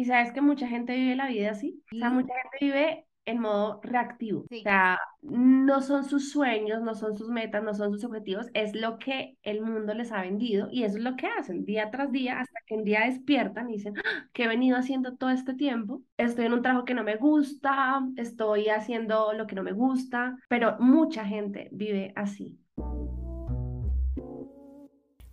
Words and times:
Y 0.00 0.06
sabes 0.06 0.32
que 0.32 0.40
mucha 0.40 0.66
gente 0.66 0.96
vive 0.96 1.14
la 1.14 1.28
vida 1.28 1.50
así. 1.50 1.84
O 1.92 1.98
sea, 1.98 2.08
mucha 2.08 2.32
gente 2.32 2.56
vive 2.58 3.04
en 3.26 3.38
modo 3.38 3.82
reactivo. 3.82 4.46
O 4.50 4.62
sea, 4.62 4.98
no 5.20 5.82
son 5.82 6.04
sus 6.04 6.32
sueños, 6.32 6.80
no 6.80 6.94
son 6.94 7.18
sus 7.18 7.28
metas, 7.28 7.62
no 7.62 7.74
son 7.74 7.92
sus 7.92 8.02
objetivos, 8.04 8.46
es 8.54 8.74
lo 8.74 8.98
que 8.98 9.36
el 9.42 9.60
mundo 9.60 9.92
les 9.92 10.10
ha 10.10 10.22
vendido 10.22 10.68
y 10.72 10.84
eso 10.84 10.96
es 10.96 11.04
lo 11.04 11.16
que 11.16 11.26
hacen 11.26 11.66
día 11.66 11.90
tras 11.90 12.10
día 12.12 12.40
hasta 12.40 12.60
que 12.66 12.76
un 12.76 12.84
día 12.84 13.04
despiertan 13.04 13.68
y 13.68 13.74
dicen, 13.74 13.92
¡Ah! 13.98 14.26
¿qué 14.32 14.44
he 14.44 14.48
venido 14.48 14.78
haciendo 14.78 15.18
todo 15.18 15.28
este 15.28 15.52
tiempo? 15.52 16.00
Estoy 16.16 16.46
en 16.46 16.54
un 16.54 16.62
trabajo 16.62 16.86
que 16.86 16.94
no 16.94 17.04
me 17.04 17.16
gusta, 17.16 18.00
estoy 18.16 18.70
haciendo 18.70 19.34
lo 19.34 19.46
que 19.46 19.54
no 19.54 19.62
me 19.62 19.72
gusta, 19.72 20.38
pero 20.48 20.78
mucha 20.78 21.26
gente 21.26 21.68
vive 21.72 22.14
así. 22.16 22.58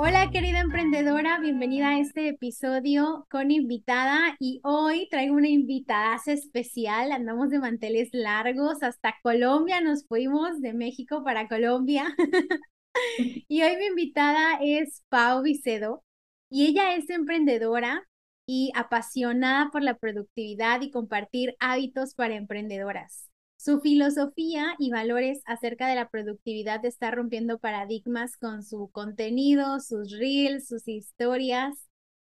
Hola 0.00 0.30
querida 0.30 0.60
emprendedora, 0.60 1.40
bienvenida 1.40 1.88
a 1.88 1.98
este 1.98 2.28
episodio 2.28 3.26
con 3.28 3.50
invitada 3.50 4.36
y 4.38 4.60
hoy 4.62 5.08
traigo 5.10 5.34
una 5.34 5.48
invitada 5.48 6.16
especial, 6.24 7.10
andamos 7.10 7.50
de 7.50 7.58
manteles 7.58 8.08
largos 8.12 8.84
hasta 8.84 9.16
Colombia, 9.22 9.80
nos 9.80 10.06
fuimos 10.06 10.60
de 10.60 10.72
México 10.72 11.24
para 11.24 11.48
Colombia 11.48 12.14
y 13.48 13.62
hoy 13.62 13.76
mi 13.76 13.86
invitada 13.86 14.60
es 14.62 15.02
Pau 15.08 15.42
Vicedo 15.42 16.04
y 16.48 16.66
ella 16.68 16.94
es 16.94 17.10
emprendedora 17.10 18.06
y 18.46 18.70
apasionada 18.76 19.70
por 19.72 19.82
la 19.82 19.98
productividad 19.98 20.80
y 20.80 20.92
compartir 20.92 21.56
hábitos 21.58 22.14
para 22.14 22.36
emprendedoras. 22.36 23.27
Su 23.68 23.80
filosofía 23.80 24.76
y 24.78 24.88
valores 24.88 25.42
acerca 25.44 25.88
de 25.88 25.94
la 25.94 26.08
productividad 26.08 26.82
está 26.86 27.10
rompiendo 27.10 27.58
paradigmas 27.58 28.38
con 28.38 28.62
su 28.62 28.88
contenido, 28.92 29.78
sus 29.80 30.10
reels, 30.10 30.68
sus 30.68 30.88
historias, 30.88 31.74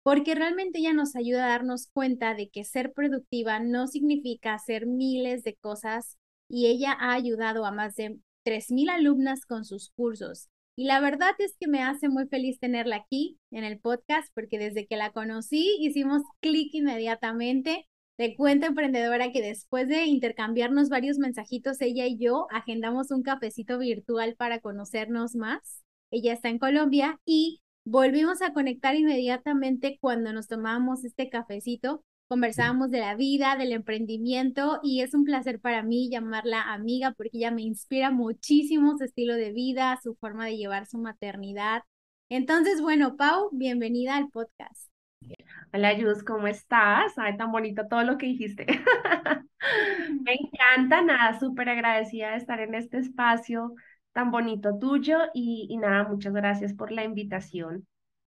porque 0.02 0.34
realmente 0.34 0.80
ella 0.80 0.94
nos 0.94 1.16
ayuda 1.16 1.46
a 1.46 1.50
darnos 1.50 1.92
cuenta 1.94 2.34
de 2.34 2.50
que 2.50 2.64
ser 2.64 2.92
productiva 2.92 3.60
no 3.60 3.86
significa 3.86 4.56
hacer 4.56 4.88
miles 4.88 5.44
de 5.44 5.54
cosas 5.54 6.18
y 6.50 6.66
ella 6.66 6.98
ha 7.00 7.14
ayudado 7.14 7.68
a 7.68 7.72
más 7.72 7.94
de 7.98 8.18
3.000 8.44 8.90
alumnas 8.90 9.46
con 9.46 9.64
sus 9.64 9.92
cursos. 9.92 10.50
Y 10.76 10.86
la 10.86 11.00
verdad 11.00 11.36
es 11.38 11.56
que 11.60 11.68
me 11.68 11.84
hace 11.84 12.10
muy 12.10 12.28
feliz 12.28 12.60
tenerla 12.60 12.96
aquí 12.96 13.38
en 13.52 13.64
el 13.64 13.80
podcast 13.80 14.28
porque 14.34 14.58
desde 14.58 14.88
que 14.88 14.98
la 14.98 15.12
conocí 15.12 15.78
hicimos 15.82 16.24
clic 16.42 16.74
inmediatamente 16.74 17.86
te 18.18 18.36
cuento, 18.36 18.66
emprendedora, 18.66 19.32
que 19.32 19.44
después 19.44 19.88
de 19.88 20.06
intercambiarnos 20.06 20.90
varios 20.90 21.20
mensajitos, 21.20 21.80
ella 21.82 22.08
y 22.08 22.18
yo 22.18 22.48
agendamos 22.52 23.12
un 23.12 23.22
cafecito 23.22 23.78
virtual 23.78 24.36
para 24.36 24.60
conocernos 24.60 25.36
más. 25.36 25.84
Ella 26.10 26.34
está 26.34 26.50
en 26.50 26.58
Colombia 26.58 27.20
y 27.26 27.62
volvimos 27.86 28.42
a 28.42 28.54
conectar 28.54 28.96
inmediatamente 28.96 30.00
cuando 30.02 30.34
nos 30.34 30.48
tomábamos 30.48 31.06
este 31.06 31.30
cafecito. 31.30 32.04
Conversábamos 32.28 32.90
de 32.90 33.00
la 33.02 33.16
vida, 33.16 33.56
del 33.56 33.72
emprendimiento 33.72 34.80
y 34.82 35.02
es 35.02 35.14
un 35.14 35.24
placer 35.24 35.60
para 35.62 35.84
mí 35.84 36.10
llamarla 36.10 36.74
amiga 36.74 37.14
porque 37.16 37.38
ella 37.38 37.52
me 37.52 37.62
inspira 37.62 38.10
muchísimo 38.10 38.98
su 38.98 39.04
estilo 39.04 39.36
de 39.36 39.52
vida, 39.54 40.00
su 40.02 40.16
forma 40.16 40.48
de 40.48 40.58
llevar 40.58 40.88
su 40.88 40.98
maternidad. 40.98 41.84
Entonces, 42.30 42.82
bueno, 42.82 43.16
Pau, 43.16 43.50
bienvenida 43.54 44.18
al 44.18 44.30
podcast. 44.30 44.90
Hola, 45.74 45.94
Yus, 45.98 46.24
¿cómo 46.24 46.48
estás? 46.48 47.14
Ay, 47.18 47.38
tan 47.38 47.52
bonito 47.52 47.88
todo 47.88 48.04
lo 48.04 48.18
que 48.18 48.26
dijiste. 48.28 48.66
Me 50.26 50.34
encanta, 50.34 51.02
nada, 51.02 51.40
súper 51.40 51.70
agradecida 51.70 52.32
de 52.32 52.38
estar 52.38 52.60
en 52.60 52.76
este 52.76 52.98
espacio 53.00 53.74
tan 54.14 54.32
bonito 54.32 54.78
tuyo 54.80 55.20
y, 55.34 55.68
y 55.70 55.78
nada, 55.78 56.04
muchas 56.08 56.34
gracias 56.34 56.74
por 56.74 56.92
la 56.92 57.04
invitación. 57.04 57.88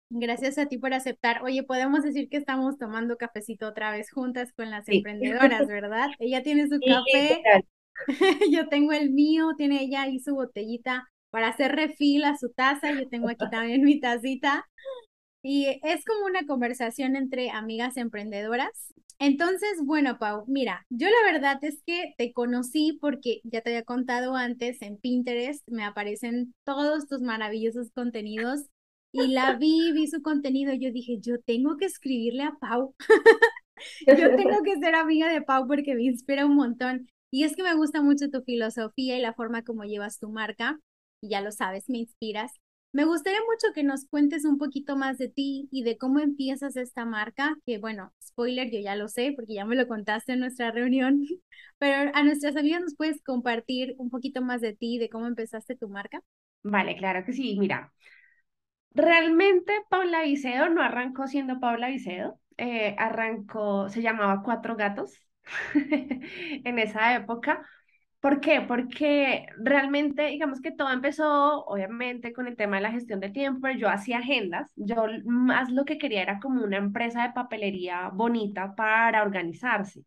Gracias 0.10 0.58
a 0.58 0.68
ti 0.68 0.78
por 0.78 0.94
aceptar. 0.94 1.44
Oye, 1.44 1.64
podemos 1.64 2.04
decir 2.04 2.30
que 2.30 2.38
estamos 2.38 2.78
tomando 2.78 3.18
cafecito 3.18 3.68
otra 3.68 3.92
vez 3.92 4.12
juntas 4.12 4.54
con 4.54 4.70
las 4.70 4.88
emprendedoras, 4.88 5.68
¿verdad? 5.68 6.10
Ella 6.20 6.44
tiene 6.44 6.68
su 6.68 6.82
café, 6.84 7.48
yo 8.52 8.68
tengo 8.70 8.94
el 8.94 9.12
mío, 9.12 9.52
tiene 9.58 9.82
ella 9.84 10.04
ahí 10.04 10.20
su 10.20 10.36
botellita 10.36 11.08
para 11.32 11.50
hacer 11.50 11.76
refil 11.76 12.24
a 12.26 12.38
su 12.38 12.50
taza, 12.52 12.92
yo 12.94 13.10
tengo 13.10 13.30
aquí 13.30 13.50
también 13.50 13.84
mi 13.84 14.00
tacita. 14.00 14.66
Y 15.48 15.80
es 15.84 16.04
como 16.06 16.26
una 16.26 16.48
conversación 16.48 17.16
entre 17.16 17.52
amigas 17.52 17.98
emprendedoras. 17.98 18.92
Entonces, 19.20 19.78
bueno, 19.84 20.18
Pau, 20.18 20.44
mira, 20.48 20.88
yo 20.90 21.08
la 21.08 21.32
verdad 21.32 21.60
es 21.62 21.84
que 21.86 22.16
te 22.18 22.34
conocí 22.34 22.98
porque 23.00 23.42
ya 23.44 23.62
te 23.62 23.70
había 23.70 23.84
contado 23.84 24.36
antes 24.36 24.82
en 24.82 24.98
Pinterest, 24.98 25.62
me 25.70 25.84
aparecen 25.84 26.56
todos 26.64 27.08
tus 27.08 27.22
maravillosos 27.22 27.92
contenidos 27.92 28.62
y 29.12 29.28
la 29.28 29.54
vi, 29.54 29.92
vi 29.92 30.08
su 30.08 30.24
contenido, 30.24 30.74
yo 30.74 30.92
dije, 30.92 31.20
yo 31.22 31.40
tengo 31.46 31.78
que 31.78 31.86
escribirle 31.86 32.42
a 32.42 32.56
Pau. 32.60 32.96
yo 34.08 34.36
tengo 34.36 34.64
que 34.64 34.80
ser 34.80 34.96
amiga 34.96 35.32
de 35.32 35.44
Pau 35.44 35.68
porque 35.68 35.94
me 35.94 36.06
inspira 36.06 36.48
un 36.48 36.56
montón. 36.56 37.08
Y 37.30 37.44
es 37.44 37.56
que 37.56 37.62
me 37.62 37.76
gusta 37.76 38.02
mucho 38.02 38.32
tu 38.32 38.42
filosofía 38.42 39.16
y 39.16 39.22
la 39.22 39.36
forma 39.36 39.64
como 39.64 39.84
llevas 39.84 40.18
tu 40.18 40.30
marca. 40.30 40.80
Y 41.22 41.30
ya 41.30 41.42
lo 41.42 41.52
sabes, 41.52 41.88
me 41.88 42.00
inspiras. 42.00 42.52
Me 42.96 43.04
gustaría 43.04 43.40
mucho 43.42 43.74
que 43.74 43.84
nos 43.84 44.06
cuentes 44.08 44.46
un 44.46 44.58
poquito 44.58 44.96
más 44.96 45.18
de 45.18 45.28
ti 45.28 45.68
y 45.70 45.84
de 45.84 45.98
cómo 45.98 46.20
empiezas 46.22 46.78
esta 46.78 47.04
marca, 47.04 47.58
que 47.66 47.78
bueno, 47.78 48.14
spoiler, 48.24 48.72
yo 48.72 48.80
ya 48.80 48.96
lo 48.96 49.10
sé 49.10 49.34
porque 49.36 49.54
ya 49.54 49.66
me 49.66 49.76
lo 49.76 49.86
contaste 49.86 50.32
en 50.32 50.40
nuestra 50.40 50.72
reunión, 50.72 51.20
pero 51.78 52.10
a 52.14 52.24
nuestras 52.24 52.56
amigas 52.56 52.80
nos 52.80 52.96
puedes 52.96 53.22
compartir 53.22 53.96
un 53.98 54.10
poquito 54.10 54.42
más 54.42 54.62
de 54.62 54.74
ti, 54.76 54.98
de 54.98 55.10
cómo 55.10 55.28
empezaste 55.28 55.76
tu 55.76 55.90
marca. 55.90 56.22
Vale, 56.64 56.96
claro 56.96 57.26
que 57.26 57.34
sí, 57.34 57.58
mira. 57.60 57.92
Realmente 58.94 59.74
Paula 59.90 60.24
Vicedo 60.24 60.70
no 60.70 60.82
arrancó 60.82 61.28
siendo 61.28 61.60
Paula 61.60 61.90
Vicedo, 61.90 62.40
eh, 62.58 62.96
arrancó, 62.98 63.90
se 63.90 64.02
llamaba 64.02 64.42
Cuatro 64.42 64.78
Gatos 64.78 65.12
en 65.74 66.80
esa 66.80 67.14
época, 67.16 67.68
¿Por 68.26 68.40
qué? 68.42 68.62
Porque 68.62 69.46
realmente, 69.60 70.24
digamos 70.26 70.60
que 70.60 70.72
todo 70.72 70.92
empezó, 70.92 71.64
obviamente, 71.66 72.34
con 72.34 72.48
el 72.48 72.56
tema 72.56 72.78
de 72.78 72.82
la 72.82 72.92
gestión 72.92 73.20
del 73.20 73.32
tiempo, 73.34 73.68
yo 73.70 73.88
hacía 73.88 74.18
agendas, 74.18 74.72
yo 74.76 75.06
más 75.26 75.70
lo 75.72 75.86
que 75.86 76.00
quería 76.00 76.24
era 76.24 76.40
como 76.40 76.64
una 76.64 76.78
empresa 76.78 77.22
de 77.22 77.34
papelería 77.34 78.10
bonita 78.12 78.74
para 78.76 79.22
organizarse. 79.22 80.06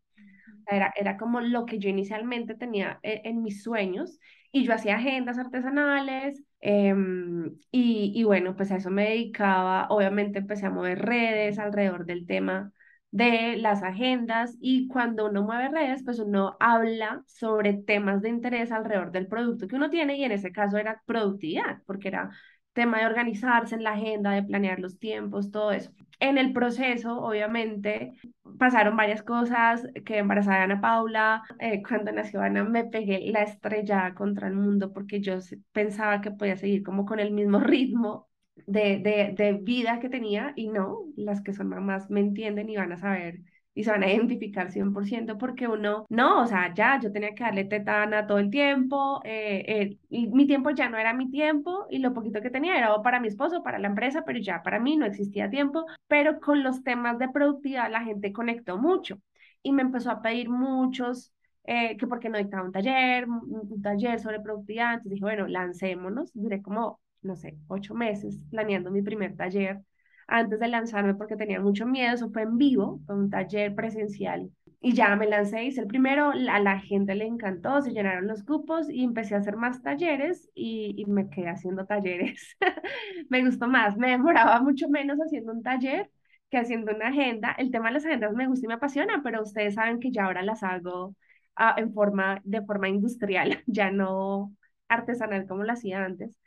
Era, 0.67 0.93
era 0.97 1.17
como 1.17 1.41
lo 1.41 1.65
que 1.65 1.79
yo 1.79 1.89
inicialmente 1.89 2.55
tenía 2.55 2.99
en, 3.03 3.21
en 3.25 3.43
mis 3.43 3.63
sueños 3.63 4.19
y 4.51 4.65
yo 4.65 4.73
hacía 4.73 4.97
agendas 4.97 5.37
artesanales 5.39 6.43
em, 6.61 7.57
y, 7.71 8.13
y 8.15 8.23
bueno, 8.25 8.55
pues 8.55 8.71
a 8.71 8.77
eso 8.77 8.89
me 8.91 9.09
dedicaba, 9.09 9.87
obviamente 9.89 10.39
empecé 10.39 10.65
a 10.67 10.71
mover 10.71 10.99
redes 11.05 11.59
alrededor 11.59 12.05
del 12.05 12.25
tema 12.27 12.73
de 13.11 13.57
las 13.57 13.81
agendas 13.83 14.55
y 14.61 14.87
cuando 14.87 15.27
uno 15.27 15.41
mueve 15.43 15.69
redes, 15.69 16.03
pues 16.03 16.19
uno 16.19 16.55
habla 16.59 17.23
sobre 17.27 17.73
temas 17.73 18.21
de 18.21 18.29
interés 18.29 18.71
alrededor 18.71 19.11
del 19.11 19.27
producto 19.27 19.67
que 19.67 19.75
uno 19.75 19.89
tiene 19.89 20.17
y 20.17 20.23
en 20.23 20.31
ese 20.31 20.51
caso 20.51 20.77
era 20.77 21.01
productividad, 21.05 21.81
porque 21.85 22.09
era 22.09 22.29
tema 22.73 22.99
de 22.99 23.07
organizarse 23.07 23.75
en 23.75 23.83
la 23.83 23.93
agenda, 23.93 24.31
de 24.31 24.43
planear 24.43 24.79
los 24.79 24.99
tiempos, 24.99 25.51
todo 25.51 25.71
eso. 25.71 25.91
En 26.19 26.37
el 26.37 26.53
proceso, 26.53 27.19
obviamente, 27.19 28.13
pasaron 28.57 28.95
varias 28.95 29.23
cosas, 29.23 29.87
que 30.05 30.17
embarazada 30.19 30.63
Ana 30.63 30.81
Paula, 30.81 31.43
eh, 31.59 31.81
cuando 31.87 32.11
nació 32.11 32.41
Ana 32.41 32.63
me 32.63 32.85
pegué 32.85 33.31
la 33.31 33.43
estrella 33.43 34.13
contra 34.13 34.47
el 34.47 34.55
mundo 34.55 34.93
porque 34.93 35.19
yo 35.21 35.39
pensaba 35.71 36.21
que 36.21 36.31
podía 36.31 36.57
seguir 36.57 36.83
como 36.83 37.05
con 37.05 37.19
el 37.19 37.31
mismo 37.31 37.59
ritmo 37.59 38.28
de, 38.67 38.99
de, 38.99 39.33
de, 39.37 39.53
vida 39.53 39.99
que 39.99 40.09
tenía 40.09 40.53
y 40.55 40.69
no, 40.69 41.05
las 41.15 41.41
que 41.41 41.53
son 41.53 41.69
mamás 41.69 42.09
me 42.09 42.19
entienden 42.19 42.69
y 42.69 42.77
van 42.77 42.91
a 42.91 42.97
saber 42.97 43.41
y 43.73 43.83
se 43.83 43.91
van 43.91 44.03
a 44.03 44.11
identificar 44.11 44.71
100% 44.71 45.37
porque 45.37 45.67
uno, 45.67 46.05
no, 46.09 46.41
o 46.41 46.47
sea, 46.47 46.73
ya 46.73 46.99
yo 46.99 47.11
tenía 47.11 47.33
que 47.33 47.43
darle 47.43 47.65
tetana 47.65 48.27
todo 48.27 48.39
el 48.39 48.49
tiempo, 48.49 49.21
eh, 49.23 49.63
eh, 49.67 49.97
y 50.09 50.27
mi 50.27 50.45
tiempo 50.47 50.71
ya 50.71 50.89
no 50.89 50.97
era 50.97 51.13
mi 51.13 51.29
tiempo 51.31 51.85
y 51.89 51.99
lo 51.99 52.13
poquito 52.13 52.41
que 52.41 52.49
tenía 52.49 52.77
era 52.77 53.01
para 53.01 53.19
mi 53.21 53.29
esposo, 53.29 53.63
para 53.63 53.79
la 53.79 53.87
empresa, 53.87 54.23
pero 54.25 54.39
ya 54.39 54.61
para 54.63 54.79
mí 54.79 54.97
no 54.97 55.05
existía 55.05 55.49
tiempo, 55.49 55.85
pero 56.07 56.39
con 56.41 56.63
los 56.63 56.83
temas 56.83 57.19
de 57.19 57.29
productividad 57.29 57.89
la 57.89 58.01
gente 58.03 58.33
conectó 58.33 58.77
mucho 58.77 59.19
y 59.63 59.71
me 59.71 59.81
empezó 59.81 60.11
a 60.11 60.21
pedir 60.21 60.49
muchos 60.49 61.33
eh, 61.63 61.95
que 61.97 62.07
porque 62.07 62.29
no 62.29 62.37
dictaba 62.37 62.63
un 62.63 62.71
taller, 62.71 63.27
un 63.29 63.81
taller 63.81 64.19
sobre 64.19 64.39
productividad, 64.41 64.93
entonces 64.95 65.11
dije, 65.11 65.23
bueno, 65.23 65.47
lancémonos, 65.47 66.31
duré 66.33 66.61
como 66.61 66.99
no 67.21 67.35
sé, 67.35 67.57
ocho 67.67 67.93
meses 67.95 68.39
planeando 68.49 68.91
mi 68.91 69.01
primer 69.01 69.35
taller 69.35 69.81
antes 70.27 70.59
de 70.59 70.67
lanzarme 70.67 71.15
porque 71.15 71.35
tenía 71.35 71.59
mucho 71.59 71.85
miedo, 71.87 72.13
eso 72.13 72.29
fue 72.31 72.43
en 72.43 72.57
vivo, 72.57 73.01
fue 73.05 73.15
un 73.15 73.29
taller 73.29 73.73
presencial. 73.75 74.51
Y 74.81 74.93
ya 74.93 75.15
me 75.17 75.27
lancé, 75.27 75.63
hice 75.65 75.81
el 75.81 75.87
primero, 75.87 76.31
a 76.31 76.59
la 76.59 76.79
gente 76.79 77.13
le 77.15 77.25
encantó, 77.25 77.81
se 77.81 77.91
llenaron 77.91 78.27
los 78.27 78.45
grupos 78.45 78.89
y 78.89 79.03
empecé 79.03 79.35
a 79.35 79.39
hacer 79.39 79.57
más 79.57 79.81
talleres 79.81 80.49
y, 80.55 80.93
y 80.97 81.05
me 81.05 81.29
quedé 81.29 81.49
haciendo 81.49 81.85
talleres. 81.85 82.55
me 83.29 83.43
gustó 83.43 83.67
más, 83.67 83.97
me 83.97 84.11
demoraba 84.11 84.61
mucho 84.61 84.87
menos 84.89 85.17
haciendo 85.19 85.51
un 85.51 85.63
taller 85.63 86.09
que 86.49 86.57
haciendo 86.57 86.95
una 86.95 87.09
agenda. 87.09 87.51
El 87.57 87.71
tema 87.71 87.87
de 87.89 87.95
las 87.95 88.05
agendas 88.05 88.33
me 88.33 88.47
gusta 88.47 88.65
y 88.65 88.67
me 88.69 88.75
apasiona, 88.75 89.21
pero 89.23 89.41
ustedes 89.43 89.75
saben 89.75 89.99
que 89.99 90.11
ya 90.11 90.25
ahora 90.25 90.41
las 90.43 90.63
hago 90.63 91.15
uh, 91.59 91.77
en 91.77 91.93
forma, 91.93 92.41
de 92.43 92.61
forma 92.63 92.87
industrial, 92.89 93.61
ya 93.67 93.91
no 93.91 94.53
artesanal 94.87 95.45
como 95.47 95.63
lo 95.63 95.73
hacía 95.73 96.03
antes. 96.05 96.38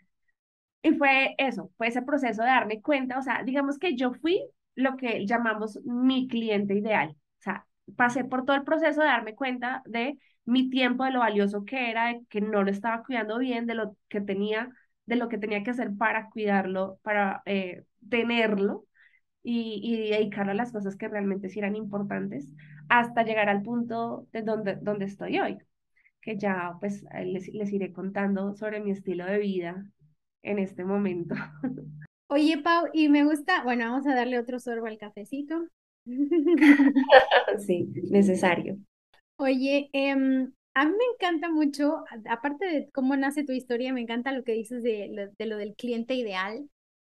Y 0.82 0.92
fue 0.94 1.34
eso, 1.38 1.70
fue 1.76 1.88
ese 1.88 2.02
proceso 2.02 2.42
de 2.42 2.48
darme 2.48 2.82
cuenta, 2.82 3.18
o 3.18 3.22
sea, 3.22 3.42
digamos 3.44 3.78
que 3.78 3.94
yo 3.96 4.12
fui 4.14 4.42
lo 4.74 4.96
que 4.96 5.26
llamamos 5.26 5.80
mi 5.84 6.26
cliente 6.28 6.74
ideal, 6.74 7.10
o 7.10 7.42
sea, 7.42 7.66
pasé 7.96 8.24
por 8.24 8.44
todo 8.44 8.56
el 8.56 8.64
proceso 8.64 9.00
de 9.00 9.06
darme 9.06 9.34
cuenta 9.34 9.82
de 9.86 10.18
mi 10.44 10.70
tiempo, 10.70 11.04
de 11.04 11.12
lo 11.12 11.20
valioso 11.20 11.64
que 11.64 11.90
era, 11.90 12.06
de 12.08 12.24
que 12.28 12.40
no 12.40 12.62
lo 12.64 12.70
estaba 12.70 13.04
cuidando 13.04 13.38
bien, 13.38 13.66
de 13.66 13.74
lo 13.74 13.96
que 14.08 14.20
tenía, 14.20 14.70
de 15.06 15.16
lo 15.16 15.28
que 15.28 15.38
tenía 15.38 15.62
que 15.62 15.70
hacer 15.70 15.92
para 15.96 16.30
cuidarlo, 16.30 16.98
para 17.02 17.42
eh, 17.46 17.84
tenerlo 18.08 18.86
y, 19.42 19.80
y, 19.84 20.10
dedicarlo 20.10 20.52
a 20.52 20.54
las 20.54 20.72
cosas 20.72 20.96
que 20.96 21.08
realmente 21.08 21.48
sí 21.48 21.58
eran 21.60 21.76
importantes, 21.76 22.48
hasta 22.88 23.22
llegar 23.24 23.48
al 23.48 23.62
punto 23.62 24.26
de 24.32 24.42
donde, 24.42 24.76
donde 24.76 25.04
estoy 25.06 25.38
hoy, 25.38 25.58
que 26.20 26.36
ya 26.38 26.74
pues 26.80 27.04
les, 27.24 27.48
les 27.48 27.72
iré 27.72 27.92
contando 27.92 28.54
sobre 28.54 28.80
mi 28.80 28.90
estilo 28.90 29.26
de 29.26 29.38
vida 29.38 29.86
en 30.42 30.58
este 30.58 30.84
momento. 30.84 31.34
Oye, 32.28 32.58
Pau, 32.58 32.86
y 32.94 33.08
me 33.08 33.24
gusta, 33.24 33.62
bueno, 33.62 33.84
vamos 33.90 34.06
a 34.06 34.14
darle 34.14 34.38
otro 34.38 34.58
sorbo 34.58 34.86
al 34.86 34.96
cafecito. 34.96 35.68
sí, 37.58 37.88
necesario. 38.10 38.78
Oye, 39.36 39.90
em, 39.92 40.52
a 40.74 40.84
mí 40.86 40.92
me 40.92 41.04
encanta 41.14 41.50
mucho, 41.50 42.04
aparte 42.28 42.64
de 42.66 42.90
cómo 42.90 43.16
nace 43.16 43.44
tu 43.44 43.52
historia, 43.52 43.92
me 43.92 44.00
encanta 44.00 44.32
lo 44.32 44.44
que 44.44 44.52
dices 44.52 44.82
de, 44.82 45.08
lo, 45.12 45.28
de 45.28 45.46
lo 45.46 45.56
del 45.58 45.74
cliente 45.74 46.14
ideal. 46.14 46.68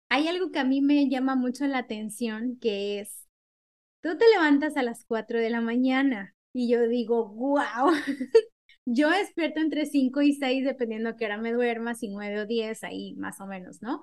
Hay 0.09 0.29
algo 0.29 0.51
que 0.51 0.59
a 0.59 0.65
mí 0.65 0.81
me 0.81 1.09
llama 1.09 1.37
mucho 1.37 1.67
la 1.67 1.79
atención, 1.79 2.59
que 2.61 3.01
es, 3.01 3.27
tú 4.03 4.17
te 4.19 4.29
levantas 4.31 4.77
a 4.77 4.83
las 4.83 5.05
4 5.05 5.39
de 5.41 5.51
la 5.51 5.61
mañana 5.61 6.35
y 6.53 6.69
yo 6.69 6.89
digo, 6.89 7.29
wow, 7.29 7.93
Yo 8.85 9.11
despierto 9.11 9.61
entre 9.61 9.87
5 9.87 10.23
y 10.23 10.35
6, 10.35 10.65
dependiendo 10.65 11.11
a 11.11 11.17
qué 11.17 11.27
hora 11.27 11.39
me 11.39 11.53
duerma, 11.53 11.95
si 11.95 12.09
9 12.09 12.41
o 12.41 12.47
10, 12.47 12.83
ahí 12.85 13.15
más 13.15 13.41
o 13.41 13.47
menos, 13.47 13.81
¿no? 13.81 14.03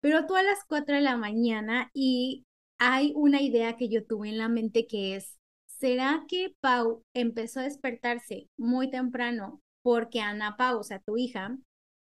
Pero 0.00 0.26
tú 0.26 0.34
a 0.34 0.42
las 0.42 0.58
4 0.68 0.96
de 0.96 1.02
la 1.02 1.16
mañana 1.16 1.90
y 1.94 2.44
hay 2.78 3.12
una 3.14 3.40
idea 3.40 3.76
que 3.76 3.88
yo 3.88 4.04
tuve 4.04 4.28
en 4.28 4.38
la 4.38 4.48
mente 4.48 4.86
que 4.86 5.16
es, 5.16 5.38
¿será 5.66 6.24
que 6.28 6.54
Pau 6.60 7.04
empezó 7.14 7.60
a 7.60 7.64
despertarse 7.64 8.48
muy 8.56 8.90
temprano 8.90 9.60
porque 9.82 10.20
Ana 10.20 10.56
Pau, 10.56 10.80
o 10.80 10.82
sea, 10.82 10.98
tu 10.98 11.16
hija, 11.16 11.56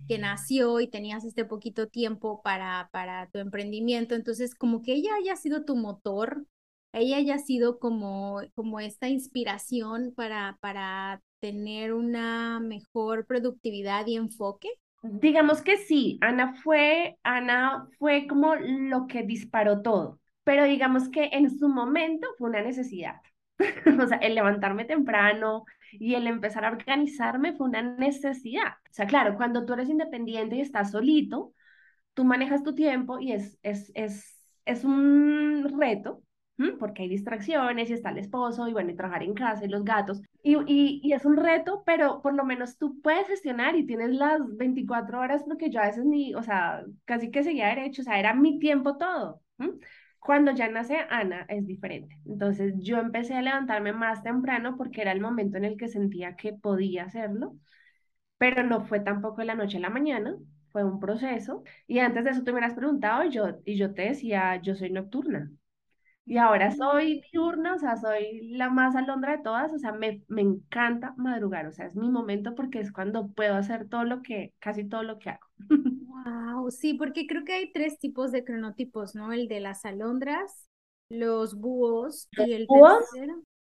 que 0.07 0.17
nació 0.17 0.79
y 0.79 0.87
tenías 0.87 1.25
este 1.25 1.45
poquito 1.45 1.87
tiempo 1.87 2.41
para, 2.41 2.89
para 2.91 3.29
tu 3.31 3.39
emprendimiento, 3.39 4.15
entonces 4.15 4.55
como 4.55 4.81
que 4.81 4.93
ella 4.93 5.11
haya 5.15 5.35
sido 5.35 5.65
tu 5.65 5.75
motor, 5.75 6.45
ella 6.93 7.17
haya 7.17 7.39
sido 7.39 7.79
como, 7.79 8.41
como 8.53 8.79
esta 8.79 9.09
inspiración 9.09 10.13
para, 10.15 10.57
para 10.61 11.21
tener 11.45 11.93
una 11.93 12.59
mejor 12.59 13.27
productividad 13.27 14.07
y 14.07 14.15
enfoque? 14.15 14.67
Digamos 15.03 15.61
que 15.61 15.77
sí, 15.77 16.17
Ana 16.21 16.55
fue, 16.55 17.19
Ana 17.21 17.87
fue 17.99 18.25
como 18.25 18.55
lo 18.55 19.05
que 19.05 19.21
disparó 19.21 19.83
todo, 19.83 20.19
pero 20.43 20.63
digamos 20.63 21.07
que 21.09 21.29
en 21.33 21.55
su 21.55 21.69
momento 21.69 22.27
fue 22.39 22.49
una 22.49 22.63
necesidad. 22.63 23.21
o 24.03 24.07
sea, 24.07 24.17
el 24.17 24.33
levantarme 24.33 24.85
temprano 24.85 25.65
y 25.91 26.15
el 26.15 26.25
empezar 26.25 26.65
a 26.65 26.71
organizarme 26.71 27.53
fue 27.53 27.67
una 27.67 27.83
necesidad. 27.83 28.73
O 28.89 28.93
sea, 28.93 29.05
claro, 29.05 29.35
cuando 29.37 29.63
tú 29.67 29.73
eres 29.73 29.87
independiente 29.87 30.55
y 30.55 30.61
estás 30.61 30.89
solito, 30.89 31.53
tú 32.15 32.25
manejas 32.25 32.63
tu 32.63 32.73
tiempo 32.73 33.19
y 33.19 33.33
es, 33.33 33.59
es, 33.61 33.91
es, 33.93 34.35
es 34.65 34.83
un 34.83 35.77
reto, 35.79 36.23
porque 36.79 37.03
hay 37.03 37.09
distracciones 37.09 37.89
y 37.89 37.93
está 37.93 38.09
el 38.11 38.17
esposo 38.19 38.67
y 38.67 38.73
bueno, 38.73 38.91
y 38.91 38.95
trabajar 38.95 39.23
en 39.23 39.33
casa 39.33 39.65
y 39.65 39.67
los 39.67 39.83
gatos. 39.83 40.21
Y, 40.41 40.55
y, 40.67 41.01
y, 41.03 41.13
es 41.13 41.25
un 41.25 41.37
reto, 41.37 41.83
pero 41.85 42.21
por 42.21 42.33
lo 42.33 42.45
menos 42.45 42.77
tú 42.77 43.01
puedes 43.01 43.27
gestionar 43.27 43.75
y 43.75 43.85
tienes 43.85 44.11
las 44.11 44.39
24 44.57 45.19
horas 45.19 45.43
porque 45.43 45.69
yo 45.69 45.81
a 45.81 45.87
veces 45.87 46.05
ni, 46.05 46.33
o 46.35 46.43
sea, 46.43 46.83
casi 47.05 47.31
que 47.31 47.43
seguía 47.43 47.67
derecho, 47.67 48.01
o 48.01 48.05
sea, 48.05 48.19
era 48.19 48.33
mi 48.33 48.59
tiempo 48.59 48.97
todo. 48.97 49.41
Cuando 50.19 50.51
ya 50.51 50.67
nace 50.69 50.97
Ana 51.09 51.45
es 51.49 51.65
diferente. 51.67 52.17
Entonces 52.25 52.73
yo 52.79 52.97
empecé 52.97 53.35
a 53.35 53.41
levantarme 53.41 53.93
más 53.93 54.23
temprano 54.23 54.75
porque 54.77 55.01
era 55.01 55.11
el 55.11 55.21
momento 55.21 55.57
en 55.57 55.65
el 55.65 55.77
que 55.77 55.87
sentía 55.87 56.35
que 56.35 56.53
podía 56.53 57.03
hacerlo, 57.05 57.55
pero 58.37 58.63
no 58.63 58.81
fue 58.85 58.99
tampoco 59.01 59.37
de 59.41 59.45
la 59.45 59.55
noche 59.55 59.77
a 59.77 59.81
la 59.81 59.89
mañana, 59.89 60.35
fue 60.71 60.83
un 60.83 60.99
proceso. 60.99 61.63
Y 61.87 61.99
antes 61.99 62.23
de 62.23 62.31
eso 62.31 62.43
tú 62.43 62.53
me 62.53 62.65
has 62.65 62.73
preguntado 62.73 63.23
y 63.25 63.31
yo, 63.31 63.59
y 63.65 63.77
yo 63.77 63.93
te 63.93 64.03
decía, 64.03 64.57
yo 64.61 64.75
soy 64.75 64.91
nocturna. 64.91 65.51
Y 66.27 66.37
ahora 66.37 66.71
soy 66.71 67.21
diurna, 67.31 67.75
o 67.75 67.77
sea, 67.77 67.97
soy 67.97 68.49
la 68.49 68.69
más 68.69 68.95
alondra 68.95 69.37
de 69.37 69.43
todas, 69.43 69.71
o 69.71 69.77
sea, 69.77 69.91
me, 69.91 70.23
me 70.27 70.41
encanta 70.41 71.13
madrugar, 71.17 71.67
o 71.67 71.71
sea, 71.71 71.85
es 71.85 71.95
mi 71.95 72.09
momento 72.09 72.55
porque 72.55 72.79
es 72.79 72.91
cuando 72.91 73.27
puedo 73.27 73.53
hacer 73.55 73.87
todo 73.87 74.05
lo 74.05 74.23
que, 74.23 74.53
casi 74.59 74.89
todo 74.89 75.03
lo 75.03 75.19
que 75.19 75.29
hago. 75.29 75.47
Wow, 76.25 76.71
sí, 76.71 76.95
porque 76.95 77.27
creo 77.27 77.43
que 77.43 77.53
hay 77.53 77.71
tres 77.71 77.99
tipos 77.99 78.31
de 78.31 78.43
cronotipos, 78.43 79.13
¿no? 79.13 79.31
El 79.31 79.47
de 79.47 79.59
las 79.59 79.85
alondras, 79.85 80.67
los 81.09 81.53
búhos 81.59 82.27
y 82.31 82.53
el 82.53 82.65
búhos 82.65 83.05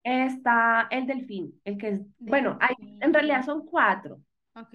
está 0.03 0.87
el 0.91 1.07
delfín, 1.07 1.61
el 1.65 1.77
que 1.77 1.89
es, 1.89 2.01
bueno, 2.19 2.57
hay, 2.63 2.75
en 3.01 3.13
realidad 3.13 3.45
son 3.45 3.67
cuatro. 3.67 4.21
Ok. 4.55 4.75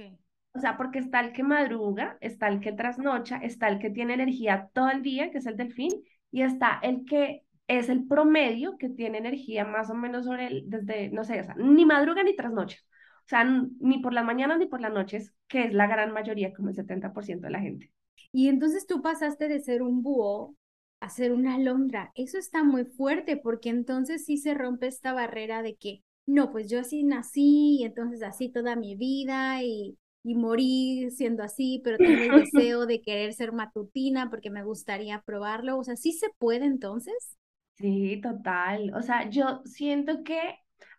O 0.53 0.59
sea, 0.59 0.77
porque 0.77 0.99
está 0.99 1.19
el 1.21 1.31
que 1.31 1.43
madruga, 1.43 2.17
está 2.21 2.47
el 2.47 2.59
que 2.59 2.73
trasnocha, 2.73 3.37
está 3.37 3.69
el 3.69 3.79
que 3.79 3.89
tiene 3.89 4.15
energía 4.15 4.69
todo 4.73 4.89
el 4.89 5.01
día, 5.01 5.31
que 5.31 5.37
es 5.39 5.45
el 5.45 5.57
delfín, 5.57 5.91
y 6.31 6.41
está 6.41 6.79
el 6.83 7.05
que 7.05 7.43
es 7.69 7.87
el 7.87 8.07
promedio 8.07 8.77
que 8.77 8.89
tiene 8.89 9.19
energía 9.19 9.63
más 9.63 9.89
o 9.91 9.93
menos 9.93 10.25
sobre 10.25 10.47
el, 10.47 10.63
desde, 10.69 11.09
no 11.11 11.23
sé, 11.23 11.39
o 11.39 11.43
sea, 11.43 11.55
ni 11.55 11.85
madruga 11.85 12.23
ni 12.23 12.35
trasnocha. 12.35 12.77
O 13.19 13.29
sea, 13.29 13.43
ni 13.43 13.99
por 13.99 14.11
las 14.11 14.25
mañanas 14.25 14.57
ni 14.57 14.65
por 14.65 14.81
las 14.81 14.91
noches, 14.91 15.33
que 15.47 15.65
es 15.65 15.73
la 15.73 15.85
gran 15.85 16.11
mayoría, 16.11 16.51
como 16.51 16.69
el 16.69 16.75
70% 16.75 17.45
de 17.45 17.51
la 17.51 17.59
gente. 17.59 17.91
Y 18.31 18.47
entonces 18.47 18.87
tú 18.87 19.03
pasaste 19.03 19.47
de 19.47 19.59
ser 19.59 19.83
un 19.83 20.01
búho 20.01 20.55
a 20.99 21.09
ser 21.09 21.31
una 21.31 21.55
alondra. 21.55 22.11
Eso 22.15 22.39
está 22.39 22.63
muy 22.63 22.85
fuerte 22.85 23.37
porque 23.37 23.69
entonces 23.69 24.25
sí 24.25 24.37
se 24.37 24.55
rompe 24.55 24.87
esta 24.87 25.13
barrera 25.13 25.61
de 25.61 25.75
que, 25.75 26.01
no, 26.25 26.51
pues 26.51 26.67
yo 26.71 26.79
así 26.79 27.03
nací 27.03 27.77
y 27.81 27.83
entonces 27.83 28.23
así 28.23 28.49
toda 28.49 28.75
mi 28.75 28.95
vida 28.95 29.61
y, 29.61 29.95
y 30.23 30.33
morí 30.33 31.11
siendo 31.11 31.43
así, 31.43 31.81
pero 31.83 31.99
tengo 31.99 32.23
el 32.23 32.31
deseo 32.51 32.87
de 32.87 33.01
querer 33.01 33.33
ser 33.33 33.51
matutina 33.51 34.31
porque 34.31 34.49
me 34.49 34.63
gustaría 34.63 35.21
probarlo. 35.21 35.77
O 35.77 35.83
sea, 35.83 35.95
¿sí 35.95 36.13
se 36.13 36.29
puede 36.39 36.65
entonces? 36.65 37.37
Sí, 37.79 38.19
total. 38.21 38.93
O 38.95 39.01
sea, 39.01 39.29
yo 39.29 39.61
siento 39.65 40.23
que 40.23 40.37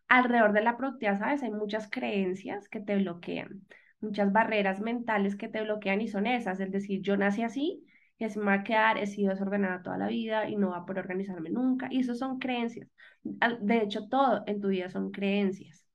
alrededor 0.09 0.53
de 0.53 0.63
la 0.63 0.77
productividad, 0.79 1.19
¿sabes? 1.19 1.43
Hay 1.43 1.51
muchas 1.51 1.91
creencias 1.91 2.69
que 2.69 2.81
te 2.81 2.97
bloquean, 2.97 3.67
muchas 4.01 4.33
barreras 4.33 4.81
mentales 4.81 5.37
que 5.37 5.49
te 5.49 5.61
bloquean 5.63 6.01
y 6.01 6.09
son 6.09 6.27
esas, 6.27 6.59
es 6.61 6.71
decir, 6.73 7.03
yo 7.03 7.17
nací 7.19 7.43
así 7.43 7.85
y 8.19 8.25
así 8.25 8.39
me 8.39 8.47
va 8.47 8.55
a 8.55 8.65
quedar, 8.65 8.97
he 8.99 9.07
sido 9.07 9.31
desordenada 9.31 9.83
toda 9.83 9.99
la 9.99 10.09
vida 10.09 10.49
y 10.49 10.57
no 10.57 10.71
va 10.71 10.79
a 10.79 10.87
poder 10.87 11.01
organizarme 11.05 11.51
nunca. 11.51 11.89
Y 11.91 12.01
eso 12.01 12.15
son 12.15 12.39
creencias. 12.39 12.89
De 13.23 13.79
hecho, 13.83 14.09
todo 14.09 14.43
en 14.47 14.61
tu 14.61 14.69
vida 14.69 14.89
son 14.91 15.11
creencias 15.11 15.87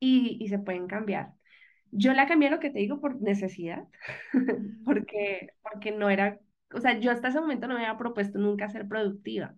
y, 0.00 0.38
y 0.40 0.48
se 0.48 0.58
pueden 0.58 0.86
cambiar. 0.86 1.32
Yo 1.92 2.12
la 2.14 2.26
cambié, 2.28 2.50
lo 2.50 2.60
que 2.60 2.70
te 2.70 2.80
digo, 2.80 3.00
por 3.00 3.20
necesidad, 3.22 3.84
porque, 4.84 5.50
porque 5.62 5.92
no 5.92 6.10
era, 6.10 6.40
o 6.74 6.80
sea, 6.80 6.98
yo 7.00 7.10
hasta 7.12 7.28
ese 7.28 7.40
momento 7.40 7.68
no 7.68 7.74
me 7.74 7.86
había 7.86 7.98
propuesto 7.98 8.38
nunca 8.38 8.68
ser 8.70 8.88
productiva. 8.88 9.56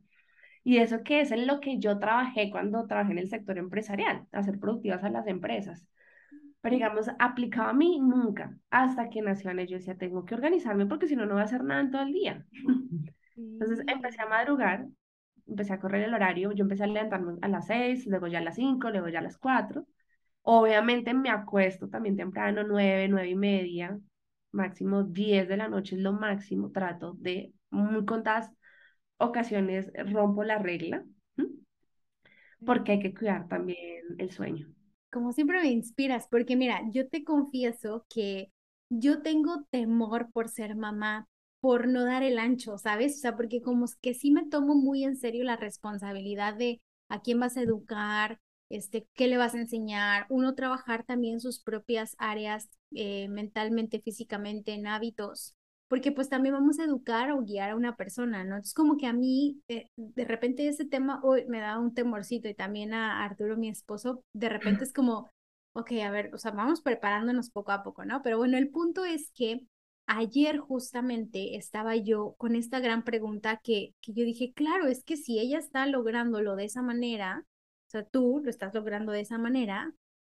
Y 0.69 0.77
eso 0.77 1.03
que 1.03 1.23
es 1.23 1.31
lo 1.31 1.61
que 1.61 1.79
yo 1.79 1.99
trabajé 1.99 2.51
cuando 2.51 2.87
trabajé 2.87 3.13
en 3.13 3.19
el 3.21 3.31
sector 3.31 3.57
empresarial, 3.57 4.27
hacer 4.33 4.59
productivas 4.61 5.03
a 5.03 5.09
las 5.09 5.27
empresas. 5.27 5.89
Pero 6.61 6.75
digamos, 6.75 7.09
aplicaba 7.19 7.71
a 7.71 7.73
mí 7.73 7.99
nunca, 7.99 8.55
hasta 8.69 9.09
que 9.09 9.23
nació 9.23 9.49
Ana. 9.49 9.65
Yo 9.65 9.79
decía, 9.79 9.97
tengo 9.97 10.27
que 10.27 10.35
organizarme 10.35 10.85
porque 10.85 11.07
si 11.09 11.17
no, 11.17 11.25
no 11.25 11.33
voy 11.33 11.41
a 11.41 11.45
hacer 11.47 11.65
nada 11.65 11.81
en 11.81 11.91
todo 11.91 12.03
el 12.03 12.13
día. 12.13 12.45
Entonces 13.35 13.83
empecé 13.87 14.21
a 14.21 14.27
madrugar, 14.27 14.89
empecé 15.47 15.73
a 15.73 15.81
correr 15.81 16.03
el 16.05 16.13
horario. 16.13 16.53
Yo 16.53 16.65
empecé 16.65 16.85
a 16.85 16.87
levantarme 16.87 17.39
a 17.41 17.49
las 17.49 17.67
seis, 17.67 18.07
luego 18.07 18.27
ya 18.27 18.41
a 18.41 18.43
las 18.43 18.57
cinco, 18.57 18.91
luego 18.91 19.09
ya 19.09 19.21
a 19.21 19.23
las 19.23 19.39
cuatro. 19.39 19.87
Obviamente 20.43 21.15
me 21.15 21.31
acuesto 21.31 21.89
también 21.89 22.15
temprano, 22.15 22.63
nueve, 22.63 23.09
nueve 23.09 23.31
y 23.31 23.37
media, 23.37 23.99
máximo 24.53 25.03
diez 25.03 25.49
de 25.49 25.57
la 25.57 25.69
noche 25.69 25.97
es 25.97 26.03
lo 26.03 26.13
máximo. 26.13 26.71
Trato 26.73 27.15
de 27.15 27.55
muy 27.71 28.05
contadas 28.05 28.53
ocasiones 29.19 29.91
rompo 30.13 30.45
la 30.45 30.59
regla, 30.59 31.05
porque 32.65 32.93
hay 32.93 33.01
que 33.01 33.15
cuidar 33.15 33.49
también 33.49 34.05
el 34.19 34.31
sueño. 34.31 34.69
Como 35.11 35.33
siempre 35.33 35.61
me 35.61 35.69
inspiras, 35.69 36.27
porque 36.31 36.57
mira, 36.57 36.83
yo 36.91 37.09
te 37.09 37.25
confieso 37.25 38.05
que 38.11 38.53
yo 38.91 39.23
tengo 39.23 39.65
temor 39.71 40.31
por 40.33 40.49
ser 40.49 40.77
mamá, 40.77 41.29
por 41.61 41.89
no 41.89 42.05
dar 42.05 42.23
el 42.23 42.39
ancho, 42.39 42.79
¿sabes? 42.79 43.17
O 43.17 43.19
sea, 43.21 43.37
porque 43.37 43.63
como 43.63 43.87
que 44.01 44.15
sí 44.15 44.31
me 44.31 44.47
tomo 44.47 44.75
muy 44.75 45.05
en 45.05 45.17
serio 45.17 45.45
la 45.45 45.57
responsabilidad 45.57 46.55
de 46.55 46.81
a 47.09 47.21
quién 47.21 47.41
vas 47.41 47.57
a 47.57 47.63
educar, 47.63 48.39
este, 48.69 49.09
qué 49.15 49.29
le 49.29 49.39
vas 49.39 49.55
a 49.55 49.61
enseñar, 49.61 50.27
uno 50.29 50.55
trabajar 50.55 51.05
también 51.05 51.41
sus 51.41 51.61
propias 51.61 52.15
áreas 52.19 52.69
eh, 52.95 53.29
mentalmente, 53.29 54.01
físicamente, 54.01 54.75
en 54.75 54.87
hábitos, 54.87 55.55
porque 55.89 56.13
pues 56.13 56.29
también 56.29 56.55
vamos 56.55 56.79
a 56.79 56.85
educar 56.85 57.33
o 57.33 57.43
guiar 57.43 57.71
a 57.71 57.77
una 57.77 57.97
persona, 57.97 58.45
¿no? 58.45 58.59
Es 58.59 58.75
como 58.75 58.97
que 58.97 59.07
a 59.07 59.13
mí, 59.13 59.63
eh, 59.69 59.89
de 59.97 60.25
repente 60.25 60.69
ese 60.69 60.85
tema 60.85 61.21
hoy 61.25 61.47
me 61.47 61.61
da 61.61 61.79
un 61.79 61.95
temorcito 61.95 62.49
y 62.49 62.55
también 62.55 62.93
a 62.95 63.25
Arturo, 63.25 63.57
mi 63.57 63.71
esposo, 63.71 64.23
de 64.35 64.51
repente 64.51 64.85
es 64.85 64.93
como, 64.93 65.31
ok, 65.73 65.93
a 66.05 66.11
ver, 66.11 66.35
o 66.35 66.39
sea, 66.39 66.51
vamos 66.51 66.83
preparándonos 66.83 67.51
poco 67.51 67.73
a 67.73 67.83
poco, 67.83 68.05
¿no? 68.05 68.23
Pero 68.23 68.39
bueno, 68.39 68.59
el 68.59 68.71
punto 68.71 69.05
es 69.05 69.31
que 69.35 69.61
ayer 70.07 70.59
justamente 70.59 71.57
estaba 71.57 71.97
yo 71.97 72.35
con 72.39 72.55
esta 72.55 72.81
gran 72.81 73.03
pregunta 73.03 73.61
que, 73.63 73.95
que 74.03 74.13
yo 74.13 74.25
dije, 74.25 74.53
claro, 74.55 74.89
es 74.89 75.05
que 75.05 75.17
si 75.17 75.39
ella 75.39 75.59
está 75.59 75.87
lográndolo 75.87 76.57
de 76.57 76.65
esa 76.67 76.83
manera, 76.83 77.45
o 77.89 77.91
sea, 77.91 78.05
tú 78.05 78.41
lo 78.45 78.51
estás 78.51 78.75
logrando 78.75 79.13
de 79.13 79.21
esa 79.21 79.39
manera, 79.39 79.95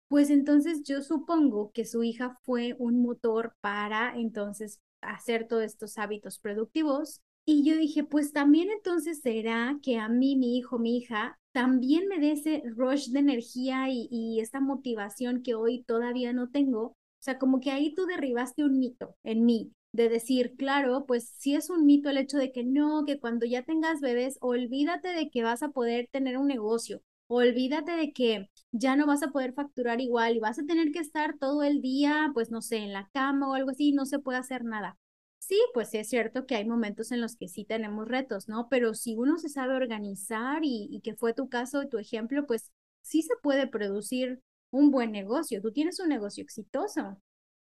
pues 0.07 0.29
entonces 0.29 0.83
yo 0.83 1.01
supongo 1.01 1.71
que 1.71 1.85
su 1.85 2.03
hija 2.03 2.35
fue 2.43 2.75
un 2.79 3.01
motor 3.01 3.55
para 3.61 4.15
entonces 4.15 4.79
hacer 5.01 5.47
todos 5.47 5.63
estos 5.63 5.97
hábitos 5.97 6.39
productivos. 6.39 7.21
Y 7.45 7.63
yo 7.63 7.75
dije, 7.77 8.03
pues 8.03 8.31
también 8.31 8.69
entonces 8.69 9.21
será 9.21 9.77
que 9.81 9.97
a 9.97 10.07
mí, 10.09 10.35
mi 10.35 10.57
hijo, 10.57 10.77
mi 10.79 10.97
hija, 10.97 11.39
también 11.51 12.07
me 12.07 12.19
dé 12.19 12.33
ese 12.33 12.63
rush 12.75 13.09
de 13.09 13.19
energía 13.19 13.89
y, 13.89 14.07
y 14.11 14.39
esta 14.39 14.59
motivación 14.59 15.41
que 15.41 15.55
hoy 15.55 15.83
todavía 15.83 16.31
no 16.33 16.49
tengo. 16.49 16.81
O 16.89 16.95
sea, 17.21 17.37
como 17.39 17.59
que 17.59 17.71
ahí 17.71 17.93
tú 17.95 18.05
derribaste 18.05 18.63
un 18.63 18.77
mito 18.79 19.15
en 19.23 19.45
mí, 19.45 19.73
de 19.91 20.09
decir, 20.09 20.55
claro, 20.57 21.05
pues 21.05 21.29
sí 21.37 21.55
es 21.55 21.69
un 21.69 21.85
mito 21.85 22.09
el 22.09 22.17
hecho 22.17 22.37
de 22.37 22.51
que 22.51 22.63
no, 22.63 23.03
que 23.05 23.19
cuando 23.19 23.45
ya 23.45 23.63
tengas 23.63 23.99
bebés, 23.99 24.37
olvídate 24.41 25.09
de 25.09 25.29
que 25.29 25.43
vas 25.43 25.63
a 25.63 25.69
poder 25.69 26.07
tener 26.11 26.37
un 26.37 26.47
negocio, 26.47 27.01
olvídate 27.29 27.93
de 27.93 28.13
que 28.13 28.49
ya 28.71 28.95
no 28.97 29.05
vas 29.07 29.23
a 29.23 29.29
poder 29.31 29.53
facturar 29.53 30.01
igual 30.01 30.35
y 30.35 30.39
vas 30.39 30.59
a 30.59 30.65
tener 30.65 30.91
que 30.91 30.99
estar 30.99 31.37
todo 31.39 31.63
el 31.63 31.81
día, 31.81 32.31
pues 32.33 32.51
no 32.51 32.61
sé, 32.61 32.77
en 32.79 32.93
la 32.93 33.09
cama 33.13 33.49
o 33.49 33.55
algo 33.55 33.71
así, 33.71 33.93
no 33.93 34.05
se 34.05 34.19
puede 34.19 34.39
hacer 34.39 34.63
nada. 34.65 34.97
Sí, 35.39 35.59
pues 35.73 35.93
es 35.95 36.09
cierto 36.09 36.45
que 36.45 36.55
hay 36.55 36.65
momentos 36.67 37.11
en 37.11 37.21
los 37.21 37.35
que 37.35 37.47
sí 37.47 37.65
tenemos 37.65 38.07
retos, 38.07 38.47
¿no? 38.47 38.67
Pero 38.69 38.93
si 38.93 39.15
uno 39.15 39.37
se 39.37 39.49
sabe 39.49 39.75
organizar 39.75 40.59
y, 40.63 40.87
y 40.91 41.01
que 41.01 41.15
fue 41.15 41.33
tu 41.33 41.49
caso, 41.49 41.87
tu 41.87 41.97
ejemplo, 41.97 42.45
pues 42.45 42.71
sí 43.01 43.21
se 43.23 43.33
puede 43.41 43.67
producir 43.67 44.41
un 44.71 44.91
buen 44.91 45.11
negocio. 45.11 45.61
Tú 45.61 45.71
tienes 45.71 45.99
un 45.99 46.09
negocio 46.09 46.43
exitoso. 46.43 47.19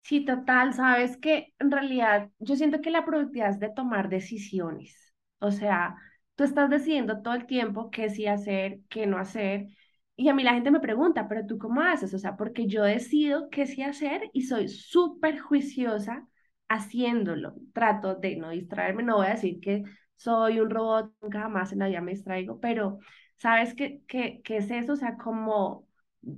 Sí, 0.03 0.25
total, 0.25 0.75
sabes 0.75 1.17
que 1.17 1.55
en 1.59 1.71
realidad 1.71 2.31
yo 2.39 2.57
siento 2.57 2.81
que 2.81 2.91
la 2.91 3.05
productividad 3.05 3.51
es 3.51 3.61
de 3.61 3.71
tomar 3.71 4.09
decisiones. 4.09 4.97
O 5.39 5.51
sea, 5.51 5.97
tú 6.37 6.45
estás 6.45 6.71
decidiendo 6.71 7.23
todo 7.23 7.35
el 7.35 7.47
tiempo 7.47 7.91
qué 7.91 8.11
sí 8.11 8.27
hacer, 8.27 8.81
qué 8.89 9.07
no 9.07 9.19
hacer. 9.19 9.69
Y 10.17 10.29
a 10.29 10.35
mí 10.35 10.43
la 10.43 10.55
gente 10.55 10.71
me 10.71 10.81
pregunta, 10.81 11.29
pero 11.29 11.47
tú 11.47 11.59
cómo 11.59 11.81
haces? 11.83 12.13
O 12.15 12.19
sea, 12.19 12.37
porque 12.37 12.67
yo 12.67 12.83
decido 12.85 13.49
qué 13.51 13.67
sí 13.67 13.83
hacer 13.83 14.31
y 14.33 14.43
soy 14.43 14.69
súper 14.69 15.39
juiciosa 15.41 16.29
haciéndolo. 16.69 17.55
Trato 17.73 18.15
de 18.17 18.37
no 18.37 18.51
distraerme, 18.51 19.03
no 19.03 19.17
voy 19.17 19.27
a 19.27 19.31
decir 19.31 19.61
que 19.61 19.85
soy 20.17 20.61
un 20.61 20.71
robot, 20.71 21.13
nunca 21.21 21.41
jamás 21.43 21.73
en 21.73 21.81
la 21.81 21.89
vida 21.89 22.01
me 22.01 22.13
distraigo, 22.13 22.61
pero 22.61 22.99
¿sabes 23.39 23.75
qué, 23.75 24.03
qué, 24.07 24.41
qué 24.45 24.59
es 24.59 24.71
eso? 24.71 24.93
O 24.93 24.97
sea, 24.97 25.17
como 25.17 25.87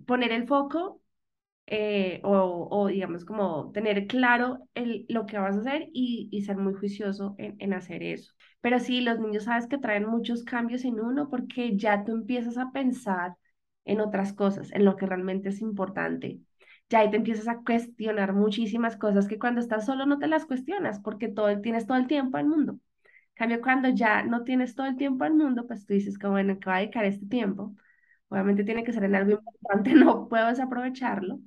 poner 0.06 0.32
el 0.32 0.46
foco 0.46 1.00
eh, 1.66 2.20
o, 2.24 2.68
o, 2.70 2.88
digamos 2.88 3.24
como 3.24 3.72
tener 3.72 4.06
claro 4.06 4.68
el, 4.74 5.06
lo 5.08 5.26
que 5.26 5.38
vas 5.38 5.56
a 5.56 5.60
hacer 5.60 5.88
y, 5.92 6.28
y 6.32 6.42
ser 6.42 6.56
muy 6.58 6.74
juicioso 6.74 7.34
en, 7.38 7.56
en, 7.60 7.72
hacer 7.74 8.02
eso. 8.02 8.32
Pero 8.64 8.80
sí, 8.80 9.02
los 9.02 9.20
niños 9.20 9.44
sabes 9.44 9.68
que 9.68 9.78
traen 9.78 10.06
muchos 10.08 10.44
cambios 10.44 10.84
en 10.86 11.00
uno 11.00 11.28
porque 11.30 11.76
ya 11.76 12.04
tú 12.04 12.12
empiezas 12.14 12.58
a 12.58 12.72
pensar 12.72 13.36
en 13.86 14.00
otras 14.00 14.32
cosas, 14.32 14.72
en 14.72 14.84
lo 14.86 14.96
que 14.96 15.06
realmente 15.06 15.50
es 15.50 15.60
importante. 15.62 16.40
Ya 16.90 17.00
ahí 17.00 17.10
te 17.10 17.16
empiezas 17.18 17.48
a 17.48 17.58
cuestionar 17.64 18.32
muchísimas 18.34 18.96
cosas 18.96 19.28
que 19.28 19.38
cuando 19.38 19.60
estás 19.60 19.86
solo 19.86 20.06
no 20.06 20.18
te 20.18 20.28
las 20.28 20.46
cuestionas 20.46 21.00
porque 21.00 21.28
todo, 21.28 21.60
tienes 21.60 21.86
todo 21.86 21.98
el 21.98 22.06
tiempo 22.08 22.38
al 22.38 22.46
mundo. 22.46 22.72
En 22.74 22.80
cambio, 23.36 23.60
cuando 23.62 23.88
ya 23.90 24.22
no 24.24 24.44
tienes 24.44 24.74
todo 24.74 24.86
el 24.86 24.96
tiempo 24.96 25.24
al 25.24 25.34
mundo, 25.34 25.66
pues 25.66 25.86
tú 25.86 25.94
dices 25.94 26.18
que 26.18 26.26
bueno, 26.28 26.58
¿qué 26.60 26.70
va 26.70 26.76
a 26.76 26.80
dedicar 26.80 27.04
este 27.04 27.26
tiempo? 27.26 27.74
Obviamente 28.28 28.64
tiene 28.64 28.84
que 28.84 28.92
ser 28.92 29.04
en 29.04 29.14
algo 29.16 29.32
importante, 29.32 29.94
no 29.94 30.28
puedo 30.28 30.48
desaprovecharlo 30.48 31.40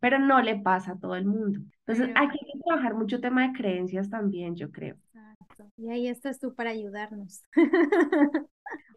pero 0.00 0.18
no 0.18 0.40
le 0.42 0.56
pasa 0.60 0.92
a 0.92 0.98
todo 0.98 1.14
el 1.16 1.26
mundo. 1.26 1.60
Entonces, 1.86 2.10
hay 2.14 2.28
que 2.28 2.38
trabajar 2.64 2.94
mucho 2.94 3.20
tema 3.20 3.46
de 3.46 3.52
creencias 3.52 4.08
también, 4.10 4.56
yo 4.56 4.70
creo. 4.72 4.96
Y 5.80 5.90
ahí 5.90 6.08
estás 6.08 6.38
tú 6.38 6.54
para 6.54 6.70
ayudarnos. 6.70 7.42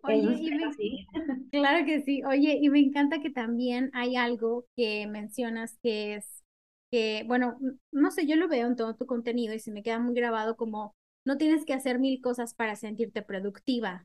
Oye, 0.04 0.18
y 0.18 0.52
me... 0.52 0.74
sí. 0.74 1.08
claro 1.52 1.86
que 1.86 2.02
sí. 2.02 2.24
Oye, 2.26 2.60
y 2.62 2.70
me 2.70 2.80
encanta 2.80 3.22
que 3.22 3.30
también 3.30 3.90
hay 3.94 4.18
algo 4.18 4.66
que 4.76 5.08
mencionas 5.08 5.78
que 5.82 6.16
es 6.16 6.44
que, 6.92 7.24
bueno, 7.26 7.58
no 7.92 8.12
sé, 8.12 8.28
yo 8.28 8.36
lo 8.36 8.48
veo 8.50 8.68
en 8.68 8.76
todo 8.76 8.96
tu 8.96 9.06
contenido 9.06 9.54
y 9.54 9.60
se 9.60 9.72
me 9.72 9.82
queda 9.82 10.00
muy 10.00 10.14
grabado 10.14 10.58
como 10.58 10.94
no 11.26 11.38
tienes 11.38 11.66
que 11.66 11.74
hacer 11.74 12.00
mil 12.00 12.22
cosas 12.22 12.54
para 12.54 12.76
sentirte 12.76 13.22
productiva. 13.22 14.04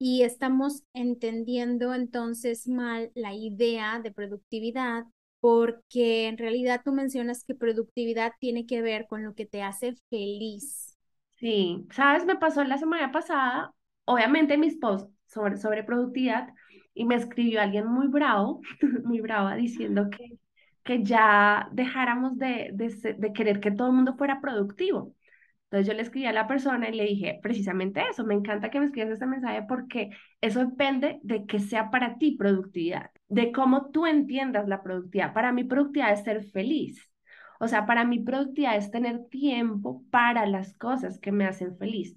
Y 0.00 0.22
estamos 0.22 0.84
entendiendo 0.94 1.94
entonces 1.94 2.68
mal 2.68 3.10
la 3.14 3.34
idea 3.34 4.00
de 4.00 4.12
productividad 4.12 5.04
porque 5.40 6.28
en 6.28 6.38
realidad 6.38 6.82
tú 6.84 6.92
mencionas 6.92 7.44
que 7.44 7.54
productividad 7.54 8.32
tiene 8.40 8.66
que 8.66 8.82
ver 8.82 9.06
con 9.08 9.24
lo 9.24 9.34
que 9.34 9.46
te 9.46 9.62
hace 9.62 9.94
feliz. 10.10 10.97
Sí, 11.38 11.86
sabes, 11.92 12.24
me 12.26 12.36
pasó 12.36 12.64
la 12.64 12.78
semana 12.78 13.12
pasada, 13.12 13.72
obviamente 14.04 14.58
mis 14.58 14.76
posts 14.76 15.08
sobre, 15.26 15.56
sobre 15.56 15.84
productividad, 15.84 16.48
y 16.94 17.04
me 17.04 17.14
escribió 17.14 17.60
alguien 17.60 17.86
muy 17.86 18.08
bravo, 18.08 18.60
muy 19.04 19.20
brava, 19.20 19.54
diciendo 19.54 20.08
que, 20.10 20.38
que 20.82 21.04
ya 21.04 21.68
dejáramos 21.72 22.36
de, 22.38 22.70
de, 22.72 23.14
de 23.16 23.32
querer 23.32 23.60
que 23.60 23.70
todo 23.70 23.88
el 23.88 23.94
mundo 23.94 24.16
fuera 24.16 24.40
productivo. 24.40 25.14
Entonces 25.64 25.88
yo 25.88 25.94
le 25.94 26.02
escribí 26.02 26.26
a 26.26 26.32
la 26.32 26.48
persona 26.48 26.88
y 26.90 26.94
le 26.96 27.04
dije 27.04 27.40
precisamente 27.42 28.02
eso, 28.10 28.24
me 28.26 28.34
encanta 28.34 28.70
que 28.70 28.80
me 28.80 28.86
escribas 28.86 29.12
este 29.12 29.26
mensaje 29.26 29.64
porque 29.68 30.10
eso 30.42 30.60
depende 30.66 31.20
de 31.24 31.46
que 31.46 31.60
sea 31.60 31.90
para 31.90 32.18
ti 32.18 32.36
productividad, 32.38 33.10
de 33.28 33.52
cómo 33.52 33.90
tú 33.90 34.06
entiendas 34.06 34.68
la 34.68 34.82
productividad. 34.82 35.34
Para 35.34 35.52
mí 35.52 35.64
productividad 35.64 36.12
es 36.14 36.24
ser 36.24 36.44
feliz. 36.52 37.07
O 37.60 37.68
sea, 37.68 37.86
para 37.86 38.04
mí 38.04 38.20
productividad 38.20 38.76
es 38.76 38.90
tener 38.90 39.26
tiempo 39.28 40.02
para 40.10 40.46
las 40.46 40.74
cosas 40.74 41.18
que 41.18 41.32
me 41.32 41.46
hacen 41.46 41.76
feliz. 41.78 42.16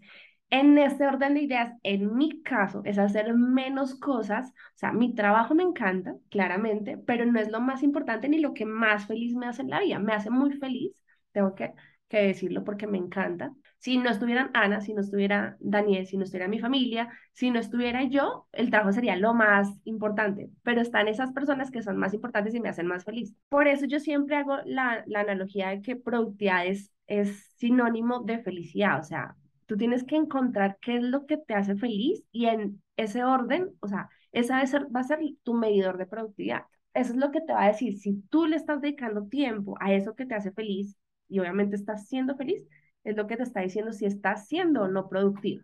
En 0.50 0.77
este 0.77 1.07
orden 1.07 1.33
de 1.36 1.41
ideas, 1.43 1.74
en 1.83 2.15
mi 2.15 2.41
caso, 2.43 2.81
es 2.86 2.98
hacer 2.98 3.33
menos 3.33 3.95
cosas. 3.95 4.50
O 4.50 4.53
sea, 4.77 4.91
mi 4.91 5.15
trabajo 5.15 5.55
me 5.55 5.63
encanta, 5.63 6.15
claramente, 6.29 6.98
pero 6.98 7.25
no 7.25 7.39
es 7.39 7.50
lo 7.50 7.62
más 7.62 7.83
importante 7.83 8.27
ni 8.29 8.39
lo 8.39 8.53
que 8.53 8.65
más 8.65 9.07
feliz 9.07 9.33
me 9.36 9.48
hace 9.48 9.62
en 9.62 9.69
la 9.69 9.79
vida. 9.79 10.00
Me 10.00 10.13
hace 10.13 10.29
muy 10.29 10.51
feliz, 10.53 10.93
tengo 11.31 11.55
que 11.55 11.74
que 12.10 12.17
decirlo 12.24 12.63
porque 12.65 12.88
me 12.88 12.98
encanta. 12.98 13.53
Si 13.82 13.98
no 13.98 14.12
estuvieran 14.12 14.52
Ana, 14.54 14.80
si 14.80 14.94
no 14.94 15.02
estuviera 15.02 15.58
Daniel, 15.60 16.06
si 16.06 16.16
no 16.16 16.24
estuviera 16.24 16.48
mi 16.48 16.60
familia, 16.60 17.10
si 17.34 17.50
no 17.50 17.60
estuviera 17.60 18.04
yo, 18.04 18.48
el 18.52 18.70
trabajo 18.70 18.92
sería 18.94 19.16
lo 19.16 19.34
más 19.34 19.70
importante, 19.86 20.52
pero 20.62 20.82
están 20.82 21.08
esas 21.08 21.32
personas 21.32 21.72
que 21.72 21.82
son 21.82 21.98
más 21.98 22.14
importantes 22.14 22.54
y 22.54 22.60
me 22.60 22.70
hacen 22.70 22.86
más 22.86 23.04
feliz. 23.06 23.34
Por 23.50 23.68
eso 23.68 23.88
yo 23.88 24.00
siempre 24.00 24.36
hago 24.36 24.58
la, 24.66 25.04
la 25.08 25.22
analogía 25.22 25.70
de 25.70 25.82
que 25.82 25.96
productividad 25.96 26.68
es, 26.68 26.92
es 27.08 27.52
sinónimo 27.58 28.20
de 28.20 28.38
felicidad, 28.38 29.00
o 29.00 29.04
sea, 29.04 29.36
tú 29.66 29.78
tienes 29.78 30.04
que 30.04 30.16
encontrar 30.16 30.78
qué 30.80 30.98
es 30.98 31.04
lo 31.04 31.26
que 31.26 31.38
te 31.38 31.56
hace 31.56 31.76
feliz 31.76 32.24
y 32.32 32.46
en 32.46 32.84
ese 32.98 33.24
orden, 33.24 33.72
o 33.80 33.88
sea, 33.88 34.10
esa 34.32 34.58
va 34.60 34.66
ser, 34.68 34.96
va 34.96 35.00
a 35.00 35.04
ser 35.04 35.22
tu 35.42 35.56
medidor 35.56 35.98
de 35.98 36.06
productividad. 36.06 36.66
Eso 36.94 37.14
es 37.14 37.18
lo 37.18 37.32
que 37.32 37.42
te 37.42 37.54
va 37.54 37.64
a 37.64 37.68
decir, 37.70 37.98
si 37.98 38.22
tú 38.30 38.46
le 38.46 38.58
estás 38.58 38.80
dedicando 38.80 39.26
tiempo 39.28 39.76
a 39.80 39.92
eso 39.92 40.14
que 40.14 40.28
te 40.28 40.36
hace 40.36 40.52
feliz, 40.52 40.96
y 41.28 41.40
obviamente 41.40 41.76
estás 41.78 42.08
siendo 42.08 42.36
feliz, 42.36 42.68
es 43.03 43.15
lo 43.17 43.27
que 43.27 43.38
te 43.38 43.43
está 43.43 43.62
diciendo 43.62 43.93
si 43.93 44.05
estás 44.05 44.48
siendo 44.48 44.84
o 44.84 44.88
no 44.88 45.10
productivo. 45.10 45.63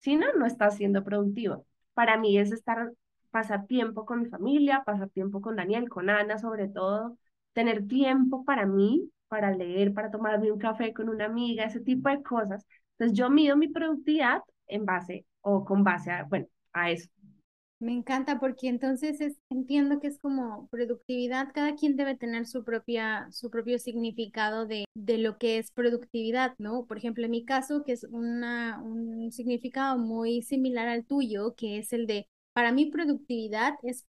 Si 0.00 0.16
no, 0.16 0.32
no 0.34 0.46
estás 0.46 0.76
siendo 0.76 1.04
productivo. 1.04 1.66
Para 1.94 2.16
mí 2.18 2.38
es 2.38 2.52
estar, 2.52 2.92
pasar 3.30 3.66
tiempo 3.66 4.04
con 4.06 4.22
mi 4.22 4.28
familia, 4.28 4.82
pasar 4.84 5.08
tiempo 5.10 5.40
con 5.40 5.56
Daniel, 5.56 5.88
con 5.88 6.10
Ana 6.10 6.38
sobre 6.38 6.68
todo, 6.68 7.18
tener 7.52 7.86
tiempo 7.86 8.44
para 8.44 8.66
mí, 8.66 9.10
para 9.28 9.50
leer, 9.52 9.94
para 9.94 10.10
tomarme 10.10 10.52
un 10.52 10.58
café 10.58 10.92
con 10.92 11.08
una 11.08 11.26
amiga, 11.26 11.64
ese 11.64 11.80
tipo 11.80 12.08
de 12.08 12.22
cosas. 12.22 12.66
Entonces 12.98 13.16
yo 13.18 13.30
mido 13.30 13.56
mi 13.56 13.68
productividad 13.68 14.42
en 14.66 14.84
base 14.84 15.26
o 15.40 15.64
con 15.64 15.84
base 15.84 16.10
a, 16.10 16.24
bueno, 16.24 16.46
a 16.72 16.90
eso. 16.90 17.08
Me 17.82 17.92
encanta 17.92 18.38
porque 18.38 18.68
entonces 18.68 19.20
es, 19.20 19.36
entiendo 19.50 19.98
que 19.98 20.06
es 20.06 20.16
como 20.20 20.68
productividad, 20.68 21.48
cada 21.52 21.74
quien 21.74 21.96
debe 21.96 22.16
tener 22.16 22.46
su 22.46 22.62
propia, 22.62 23.26
su 23.32 23.50
propio 23.50 23.76
significado 23.80 24.66
de, 24.66 24.84
de 24.94 25.18
lo 25.18 25.36
que 25.36 25.58
es 25.58 25.72
productividad, 25.72 26.54
¿no? 26.58 26.86
Por 26.86 26.98
ejemplo, 26.98 27.24
en 27.24 27.32
mi 27.32 27.44
caso, 27.44 27.82
que 27.82 27.90
es 27.92 28.04
una, 28.04 28.80
un 28.80 29.32
significado 29.32 29.98
muy 29.98 30.42
similar 30.42 30.86
al 30.86 31.04
tuyo, 31.04 31.56
que 31.56 31.78
es 31.78 31.92
el 31.92 32.06
de, 32.06 32.28
para 32.52 32.70
mí 32.70 32.86
productividad 32.86 33.74
es 33.82 34.06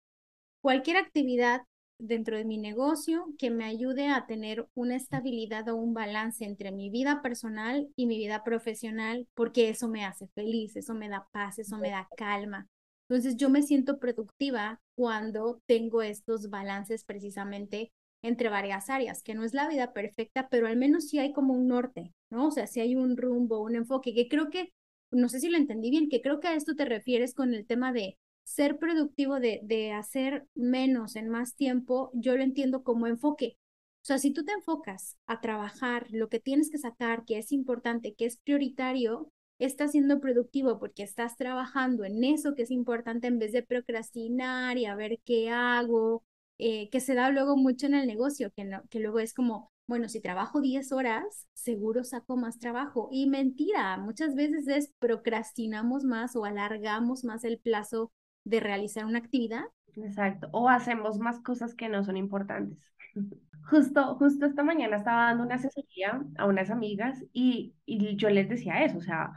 cualquier 0.61 0.95
actividad 0.97 1.63
dentro 1.99 2.37
de 2.37 2.45
mi 2.45 2.57
negocio 2.57 3.25
que 3.37 3.49
me 3.49 3.65
ayude 3.65 4.07
a 4.07 4.27
tener 4.27 4.67
una 4.75 4.95
estabilidad 4.95 5.67
o 5.69 5.75
un 5.75 5.93
balance 5.93 6.45
entre 6.45 6.71
mi 6.71 6.89
vida 6.89 7.21
personal 7.21 7.89
y 7.97 8.05
mi 8.05 8.17
vida 8.17 8.45
profesional, 8.45 9.27
porque 9.33 9.69
eso 9.69 9.89
me 9.89 10.05
hace 10.05 10.27
feliz, 10.29 10.77
eso 10.77 10.93
me 10.93 11.09
da 11.09 11.27
paz, 11.33 11.59
eso 11.59 11.77
me 11.77 11.89
da 11.89 12.07
calma. 12.15 12.67
Entonces 13.09 13.37
yo 13.37 13.49
me 13.49 13.63
siento 13.63 13.99
productiva 13.99 14.81
cuando 14.95 15.61
tengo 15.65 16.01
estos 16.01 16.49
balances 16.49 17.03
precisamente 17.03 17.91
entre 18.21 18.49
varias 18.49 18.89
áreas, 18.89 19.23
que 19.23 19.35
no 19.35 19.43
es 19.43 19.53
la 19.53 19.67
vida 19.69 19.93
perfecta, 19.93 20.49
pero 20.49 20.67
al 20.67 20.75
menos 20.77 21.07
sí 21.07 21.19
hay 21.19 21.31
como 21.33 21.53
un 21.53 21.67
norte, 21.67 22.13
¿no? 22.29 22.47
O 22.47 22.51
sea, 22.51 22.67
sí 22.67 22.79
hay 22.81 22.95
un 22.95 23.15
rumbo, 23.15 23.61
un 23.61 23.75
enfoque, 23.75 24.13
que 24.13 24.27
creo 24.27 24.49
que, 24.49 24.73
no 25.11 25.29
sé 25.29 25.39
si 25.39 25.49
lo 25.49 25.57
entendí 25.57 25.89
bien, 25.89 26.09
que 26.09 26.21
creo 26.21 26.39
que 26.39 26.47
a 26.47 26.55
esto 26.55 26.75
te 26.75 26.85
refieres 26.85 27.33
con 27.33 27.53
el 27.53 27.65
tema 27.65 27.93
de 27.93 28.17
ser 28.43 28.77
productivo, 28.79 29.39
de, 29.39 29.59
de 29.63 29.91
hacer 29.91 30.47
menos 30.55 31.15
en 31.15 31.29
más 31.29 31.55
tiempo, 31.55 32.11
yo 32.13 32.35
lo 32.35 32.43
entiendo 32.43 32.83
como 32.83 33.07
enfoque. 33.07 33.57
O 34.01 34.05
sea, 34.07 34.17
si 34.19 34.31
tú 34.31 34.43
te 34.45 34.53
enfocas 34.53 35.17
a 35.27 35.41
trabajar 35.41 36.07
lo 36.11 36.29
que 36.29 36.39
tienes 36.39 36.71
que 36.71 36.77
sacar, 36.77 37.25
que 37.25 37.37
es 37.37 37.51
importante, 37.51 38.13
que 38.15 38.25
es 38.25 38.37
prioritario, 38.37 39.31
estás 39.59 39.91
siendo 39.91 40.19
productivo 40.19 40.79
porque 40.79 41.03
estás 41.03 41.35
trabajando 41.37 42.03
en 42.03 42.23
eso 42.23 42.55
que 42.55 42.63
es 42.63 42.71
importante 42.71 43.27
en 43.27 43.39
vez 43.39 43.51
de 43.51 43.63
procrastinar 43.63 44.77
y 44.77 44.85
a 44.85 44.95
ver 44.95 45.19
qué 45.25 45.49
hago, 45.49 46.23
eh, 46.59 46.89
que 46.89 46.99
se 46.99 47.15
da 47.15 47.29
luego 47.29 47.57
mucho 47.57 47.87
en 47.87 47.95
el 47.95 48.07
negocio, 48.07 48.51
que, 48.55 48.65
no, 48.65 48.81
que 48.89 48.99
luego 48.99 49.19
es 49.19 49.33
como, 49.33 49.71
bueno, 49.87 50.09
si 50.09 50.21
trabajo 50.21 50.61
10 50.61 50.91
horas, 50.91 51.47
seguro 51.53 52.03
saco 52.03 52.37
más 52.37 52.59
trabajo. 52.59 53.09
Y 53.11 53.27
mentira, 53.27 53.97
muchas 53.97 54.35
veces 54.35 54.67
es 54.67 54.93
procrastinamos 54.99 56.03
más 56.03 56.35
o 56.35 56.45
alargamos 56.45 57.23
más 57.23 57.43
el 57.43 57.59
plazo 57.59 58.11
de 58.43 58.59
realizar 58.59 59.05
una 59.05 59.19
actividad. 59.19 59.65
Exacto, 59.95 60.49
o 60.51 60.69
hacemos 60.69 61.17
más 61.19 61.39
cosas 61.41 61.73
que 61.75 61.89
no 61.89 62.03
son 62.03 62.17
importantes. 62.17 62.79
Justo, 63.69 64.15
justo 64.15 64.45
esta 64.45 64.63
mañana 64.63 64.95
estaba 64.97 65.25
dando 65.25 65.43
una 65.43 65.55
asesoría 65.55 66.21
a 66.37 66.45
unas 66.45 66.69
amigas 66.69 67.21
y, 67.33 67.75
y 67.85 68.15
yo 68.15 68.29
les 68.29 68.47
decía 68.47 68.83
eso, 68.85 68.97
o 68.99 69.01
sea, 69.01 69.33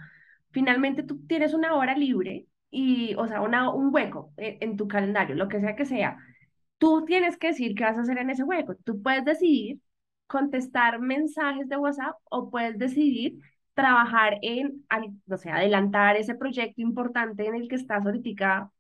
finalmente 0.53 1.03
tú 1.03 1.27
tienes 1.27 1.53
una 1.53 1.75
hora 1.75 1.97
libre 1.97 2.47
y, 2.71 3.15
o 3.17 3.27
sea, 3.27 3.41
una, 3.41 3.71
un 3.75 3.93
hueco 3.93 4.33
en, 4.37 4.59
en 4.61 4.77
tu 4.77 4.87
calendario, 4.87 5.35
lo 5.35 5.49
que 5.49 5.59
sea 5.61 5.75
que 5.75 5.85
sea, 5.85 6.17
tú 6.79 7.05
tienes 7.07 7.39
que 7.39 7.49
decir 7.49 7.75
qué 7.75 7.85
vas 7.85 7.99
a 7.99 8.03
hacer 8.03 8.19
en 8.19 8.31
ese 8.31 8.45
hueco. 8.45 8.77
Tú 8.85 9.03
puedes 9.03 9.25
decidir 9.25 9.81
contestar 10.29 11.01
mensajes 11.01 11.69
de 11.69 11.77
WhatsApp 11.79 12.15
o 12.31 12.51
puedes 12.51 12.79
decidir 12.79 13.39
trabajar 13.75 14.39
en, 14.43 14.85
no 15.27 15.39
sé, 15.39 15.51
adelantar 15.51 16.17
ese 16.17 16.35
proyecto 16.37 16.83
importante 16.83 17.47
en 17.47 17.55
el 17.57 17.69
que 17.69 17.77
estás 17.77 18.05
ahorita 18.07 18.71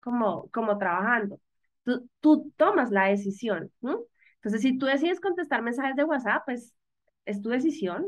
como, 0.00 0.48
como 0.52 0.78
trabajando. 0.78 1.40
Tú, 1.84 2.08
tú 2.20 2.52
tomas 2.56 2.90
la 2.90 3.06
decisión. 3.06 3.70
Entonces, 4.46 4.62
si 4.62 4.78
tú 4.78 4.86
decides 4.86 5.20
contestar 5.20 5.60
mensajes 5.62 5.96
de 5.96 6.04
WhatsApp, 6.04 6.44
pues 6.44 6.72
es 7.24 7.42
tu 7.42 7.48
decisión, 7.50 8.06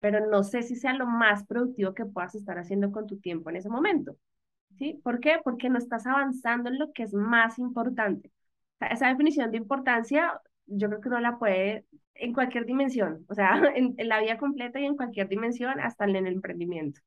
pero 0.00 0.26
no 0.28 0.42
sé 0.42 0.62
si 0.62 0.74
sea 0.76 0.92
lo 0.94 1.06
más 1.06 1.46
productivo 1.46 1.94
que 1.94 2.04
puedas 2.04 2.34
estar 2.34 2.58
haciendo 2.58 2.90
con 2.90 3.06
tu 3.06 3.18
tiempo 3.18 3.50
en 3.50 3.56
ese 3.56 3.68
momento. 3.68 4.16
¿Sí? 4.78 5.00
¿Por 5.04 5.20
qué? 5.20 5.38
Porque 5.44 5.70
no 5.70 5.78
estás 5.78 6.06
avanzando 6.06 6.68
en 6.68 6.80
lo 6.80 6.92
que 6.92 7.04
es 7.04 7.14
más 7.14 7.60
importante. 7.60 8.32
O 8.76 8.78
sea, 8.80 8.88
esa 8.88 9.08
definición 9.08 9.52
de 9.52 9.58
importancia, 9.58 10.40
yo 10.66 10.88
creo 10.88 11.00
que 11.00 11.08
uno 11.08 11.20
la 11.20 11.38
puede 11.38 11.86
en 12.14 12.32
cualquier 12.34 12.66
dimensión, 12.66 13.24
o 13.28 13.34
sea, 13.34 13.60
en, 13.76 13.94
en 13.98 14.08
la 14.08 14.20
vida 14.20 14.38
completa 14.38 14.80
y 14.80 14.86
en 14.86 14.96
cualquier 14.96 15.28
dimensión, 15.28 15.78
hasta 15.80 16.04
en 16.06 16.16
el 16.16 16.26
emprendimiento. 16.26 17.00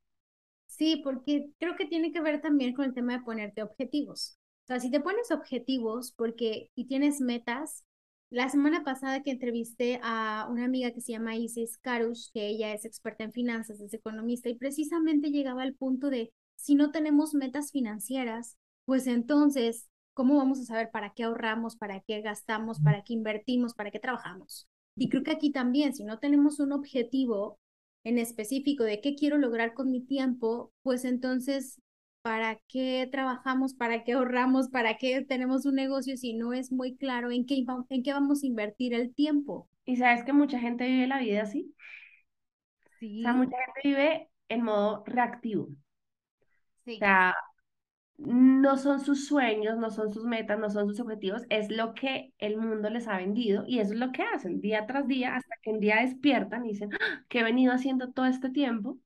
Sí, 0.67 1.01
porque 1.03 1.49
creo 1.59 1.75
que 1.75 1.85
tiene 1.87 2.13
que 2.13 2.21
ver 2.21 2.41
también 2.41 2.73
con 2.73 2.85
el 2.85 2.93
tema 2.93 3.13
de 3.17 3.23
ponerte 3.23 3.63
objetivos. 3.63 4.39
O 4.63 4.67
sea, 4.67 4.79
si 4.79 4.89
te 4.89 5.01
pones 5.01 5.31
objetivos 5.31 6.13
porque 6.13 6.71
y 6.75 6.85
tienes 6.85 7.19
metas, 7.21 7.83
la 8.29 8.49
semana 8.49 8.83
pasada 8.83 9.23
que 9.23 9.31
entrevisté 9.31 9.99
a 10.03 10.47
una 10.49 10.65
amiga 10.65 10.91
que 10.91 11.01
se 11.01 11.13
llama 11.13 11.35
Isis 11.35 11.77
Karush, 11.79 12.29
que 12.31 12.47
ella 12.47 12.73
es 12.73 12.85
experta 12.85 13.23
en 13.23 13.31
finanzas, 13.31 13.79
es 13.81 13.93
economista, 13.93 14.49
y 14.49 14.55
precisamente 14.55 15.31
llegaba 15.31 15.63
al 15.63 15.73
punto 15.73 16.09
de, 16.09 16.31
si 16.55 16.75
no 16.75 16.91
tenemos 16.91 17.33
metas 17.33 17.71
financieras, 17.71 18.57
pues 18.85 19.07
entonces, 19.07 19.89
¿cómo 20.13 20.37
vamos 20.37 20.59
a 20.59 20.65
saber 20.65 20.91
para 20.91 21.13
qué 21.13 21.23
ahorramos, 21.23 21.75
para 21.75 22.01
qué 22.01 22.21
gastamos, 22.21 22.79
para 22.81 23.03
qué 23.03 23.13
invertimos, 23.13 23.73
para 23.73 23.89
qué 23.89 23.99
trabajamos? 23.99 24.67
Y 24.95 25.09
creo 25.09 25.23
que 25.23 25.31
aquí 25.31 25.51
también, 25.51 25.95
si 25.95 26.03
no 26.03 26.19
tenemos 26.19 26.59
un 26.59 26.71
objetivo, 26.71 27.59
en 28.03 28.17
específico 28.17 28.83
de 28.83 29.01
qué 29.01 29.15
quiero 29.15 29.37
lograr 29.37 29.73
con 29.73 29.91
mi 29.91 30.01
tiempo, 30.01 30.71
pues 30.83 31.03
entonces, 31.03 31.81
¿para 32.21 32.59
qué 32.67 33.07
trabajamos? 33.11 33.73
¿Para 33.73 34.03
qué 34.03 34.13
ahorramos? 34.13 34.69
¿Para 34.69 34.97
qué 34.97 35.21
tenemos 35.21 35.65
un 35.65 35.75
negocio 35.75 36.17
si 36.17 36.33
no 36.33 36.53
es 36.53 36.71
muy 36.71 36.95
claro 36.95 37.31
en 37.31 37.45
qué, 37.45 37.63
en 37.89 38.03
qué 38.03 38.13
vamos 38.13 38.43
a 38.43 38.47
invertir 38.47 38.93
el 38.93 39.13
tiempo? 39.13 39.67
Y 39.85 39.95
sabes 39.97 40.23
que 40.23 40.33
mucha 40.33 40.59
gente 40.59 40.85
vive 40.85 41.07
la 41.07 41.19
vida 41.19 41.43
así. 41.43 41.73
Sí. 42.99 43.19
O 43.19 43.23
sea, 43.23 43.33
mucha 43.33 43.57
gente 43.57 43.81
vive 43.83 44.29
en 44.49 44.63
modo 44.63 45.03
reactivo. 45.05 45.69
Sí. 46.85 46.95
O 46.95 46.97
sea, 46.97 47.35
no 48.17 48.77
son 48.77 48.99
sus 48.99 49.27
sueños, 49.27 49.77
no 49.77 49.89
son 49.89 50.13
sus 50.13 50.25
metas, 50.25 50.59
no 50.59 50.69
son 50.69 50.89
sus 50.89 50.99
objetivos, 50.99 51.43
es 51.49 51.71
lo 51.71 51.93
que 51.93 52.33
el 52.37 52.57
mundo 52.57 52.89
les 52.89 53.07
ha 53.07 53.17
vendido 53.17 53.63
y 53.65 53.79
eso 53.79 53.93
es 53.93 53.99
lo 53.99 54.11
que 54.11 54.23
hacen 54.23 54.59
día 54.59 54.85
tras 54.85 55.07
día 55.07 55.35
hasta 55.35 55.55
que 55.61 55.71
un 55.71 55.79
día 55.79 56.01
despiertan 56.01 56.65
y 56.65 56.69
dicen, 56.69 56.89
ah, 56.99 57.23
¿qué 57.29 57.39
he 57.39 57.43
venido 57.43 57.71
haciendo 57.71 58.11
todo 58.11 58.25
este 58.25 58.49
tiempo? 58.49 58.97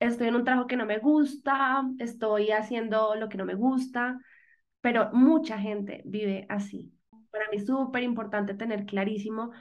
Estoy 0.00 0.28
en 0.28 0.36
un 0.36 0.44
trabajo 0.44 0.66
que 0.68 0.76
no 0.76 0.86
me 0.86 0.98
gusta, 0.98 1.82
estoy 1.98 2.50
haciendo 2.52 3.14
lo 3.16 3.28
que 3.28 3.36
no 3.38 3.44
me 3.44 3.54
gusta, 3.54 4.18
pero 4.80 5.10
mucha 5.12 5.58
gente 5.58 6.02
vive 6.06 6.46
así. 6.48 6.92
Para 7.30 7.48
mí 7.50 7.58
es 7.58 7.66
súper 7.66 8.02
importante 8.04 8.54
tener 8.54 8.86
clarísimo 8.86 9.52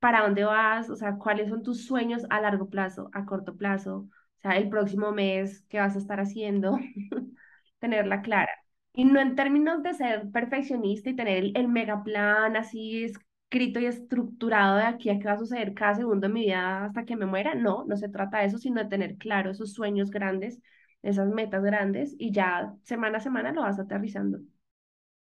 para 0.00 0.22
dónde 0.22 0.44
vas, 0.44 0.90
o 0.90 0.96
sea, 0.96 1.16
cuáles 1.18 1.50
son 1.50 1.62
tus 1.62 1.86
sueños 1.86 2.24
a 2.30 2.40
largo 2.40 2.68
plazo, 2.70 3.10
a 3.12 3.26
corto 3.26 3.56
plazo, 3.56 4.08
o 4.38 4.40
sea, 4.42 4.56
el 4.56 4.68
próximo 4.70 5.12
mes, 5.12 5.64
qué 5.68 5.78
vas 5.80 5.96
a 5.96 5.98
estar 5.98 6.20
haciendo. 6.20 6.78
tenerla 7.78 8.22
clara. 8.22 8.52
Y 8.92 9.04
no 9.04 9.20
en 9.20 9.36
términos 9.36 9.82
de 9.82 9.94
ser 9.94 10.30
perfeccionista 10.32 11.10
y 11.10 11.16
tener 11.16 11.38
el, 11.38 11.52
el 11.56 11.68
mega 11.68 12.02
plan 12.02 12.56
así 12.56 13.04
escrito 13.50 13.80
y 13.80 13.86
estructurado 13.86 14.76
de 14.76 14.84
aquí 14.84 15.10
a 15.10 15.18
qué 15.18 15.24
va 15.26 15.32
a 15.32 15.38
suceder 15.38 15.74
cada 15.74 15.94
segundo 15.96 16.28
de 16.28 16.32
mi 16.32 16.42
vida 16.42 16.84
hasta 16.84 17.04
que 17.04 17.16
me 17.16 17.26
muera. 17.26 17.54
No, 17.54 17.84
no 17.86 17.96
se 17.96 18.08
trata 18.08 18.38
de 18.38 18.46
eso, 18.46 18.58
sino 18.58 18.82
de 18.82 18.88
tener 18.88 19.16
claro 19.18 19.50
esos 19.50 19.72
sueños 19.72 20.10
grandes, 20.10 20.60
esas 21.02 21.28
metas 21.28 21.62
grandes 21.64 22.14
y 22.18 22.32
ya 22.32 22.74
semana 22.84 23.18
a 23.18 23.20
semana 23.20 23.52
lo 23.52 23.62
vas 23.62 23.78
aterrizando. 23.80 24.38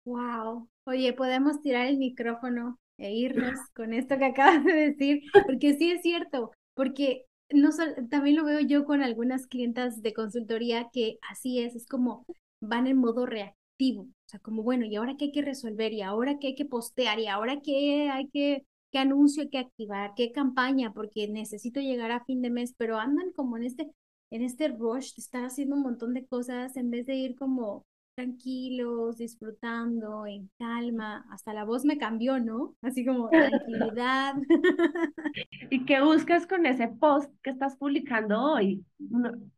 Wow. 0.04 0.68
Oye, 0.84 1.12
podemos 1.12 1.60
tirar 1.62 1.86
el 1.86 1.98
micrófono 1.98 2.78
e 2.98 3.12
irnos 3.14 3.58
con 3.74 3.92
esto 3.92 4.18
que 4.18 4.24
acabas 4.26 4.64
de 4.64 4.72
decir, 4.72 5.22
porque 5.46 5.74
sí 5.74 5.92
es 5.92 6.02
cierto, 6.02 6.52
porque 6.74 7.26
no 7.50 7.70
también 8.10 8.36
lo 8.36 8.44
veo 8.44 8.60
yo 8.60 8.84
con 8.84 9.02
algunas 9.02 9.46
clientas 9.46 10.02
de 10.02 10.12
consultoría 10.14 10.88
que 10.92 11.18
así 11.30 11.60
es, 11.60 11.76
es 11.76 11.86
como 11.86 12.24
van 12.60 12.86
en 12.86 12.96
modo 12.98 13.26
reactivo, 13.26 14.08
sea, 14.32 14.40
como 14.40 14.62
bueno, 14.62 14.86
¿y 14.86 14.96
ahora 14.96 15.16
qué 15.16 15.26
hay 15.26 15.32
que 15.32 15.42
resolver? 15.42 15.92
¿Y 15.92 16.02
ahora 16.02 16.38
qué 16.38 16.48
hay 16.48 16.54
que 16.54 16.64
postear? 16.64 17.18
¿Y 17.20 17.28
ahora 17.28 17.60
qué 17.62 18.10
hay 18.10 18.28
que, 18.28 18.66
qué 18.90 18.98
anuncio 18.98 19.42
hay 19.42 19.50
que 19.50 19.58
activar? 19.58 20.14
¿Qué 20.16 20.32
campaña? 20.32 20.92
Porque 20.92 21.28
necesito 21.28 21.80
llegar 21.80 22.10
a 22.12 22.24
fin 22.24 22.42
de 22.42 22.50
mes, 22.50 22.74
pero 22.76 22.98
andan 22.98 23.32
como 23.32 23.56
en 23.56 23.64
este, 23.64 23.90
en 24.30 24.42
este 24.42 24.68
rush 24.68 25.14
de 25.14 25.22
estar 25.22 25.44
haciendo 25.44 25.76
un 25.76 25.82
montón 25.82 26.14
de 26.14 26.26
cosas 26.26 26.76
en 26.76 26.90
vez 26.90 27.06
de 27.06 27.14
ir 27.16 27.36
como 27.36 27.84
tranquilos, 28.14 29.18
disfrutando, 29.18 30.26
en 30.26 30.50
calma. 30.58 31.26
Hasta 31.30 31.54
la 31.54 31.64
voz 31.64 31.84
me 31.84 31.98
cambió, 31.98 32.40
¿no? 32.40 32.74
Así 32.82 33.04
como 33.04 33.28
tranquilidad. 33.30 34.34
¿Y 35.70 35.84
qué 35.84 36.00
buscas 36.02 36.46
con 36.46 36.66
ese 36.66 36.88
post 36.88 37.30
que 37.42 37.50
estás 37.50 37.76
publicando 37.76 38.40
hoy? 38.40 38.84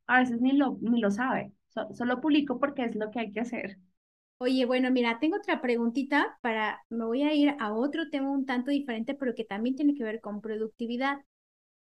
a 0.07 0.21
veces 0.21 0.41
ni 0.41 0.53
lo, 0.53 0.79
ni 0.81 1.01
lo 1.01 1.11
sabe 1.11 1.53
solo 1.93 2.21
publico 2.21 2.59
porque 2.59 2.85
es 2.85 2.95
lo 2.95 3.11
que 3.11 3.21
hay 3.21 3.33
que 3.33 3.41
hacer. 3.41 3.79
Oye, 4.39 4.67
bueno, 4.67 4.91
mira, 4.91 5.19
tengo 5.21 5.37
otra 5.37 5.61
preguntita 5.63 6.39
para, 6.43 6.85
me 6.91 7.05
voy 7.05 7.23
a 7.23 7.33
ir 7.35 7.55
a 7.61 7.73
otro 7.73 8.11
tema 8.11 8.31
un 8.31 8.45
tanto 8.47 8.71
diferente, 8.71 9.15
pero 9.15 9.35
que 9.35 9.45
también 9.45 9.75
tiene 9.77 9.95
que 9.95 10.05
ver 10.05 10.21
con 10.21 10.41
productividad. 10.41 11.19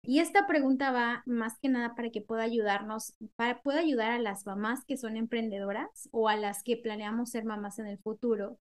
Y 0.02 0.20
esta 0.20 0.46
pregunta 0.46 0.92
va 0.92 1.22
más 1.26 1.58
que 1.60 1.68
nada 1.68 1.94
para 1.94 2.10
que 2.10 2.22
pueda 2.22 2.44
ayudarnos, 2.44 3.14
para 3.36 3.62
pueda 3.62 3.80
ayudar 3.80 4.12
a 4.12 4.18
las 4.18 4.46
mamás 4.46 4.84
que 4.86 4.96
son 4.98 5.16
emprendedoras 5.16 6.08
o 6.12 6.28
a 6.28 6.36
las 6.36 6.62
que 6.62 6.76
planeamos 6.76 7.30
ser 7.30 7.44
mamás 7.44 7.78
en 7.80 7.86
el 7.88 7.98
futuro. 7.98 8.58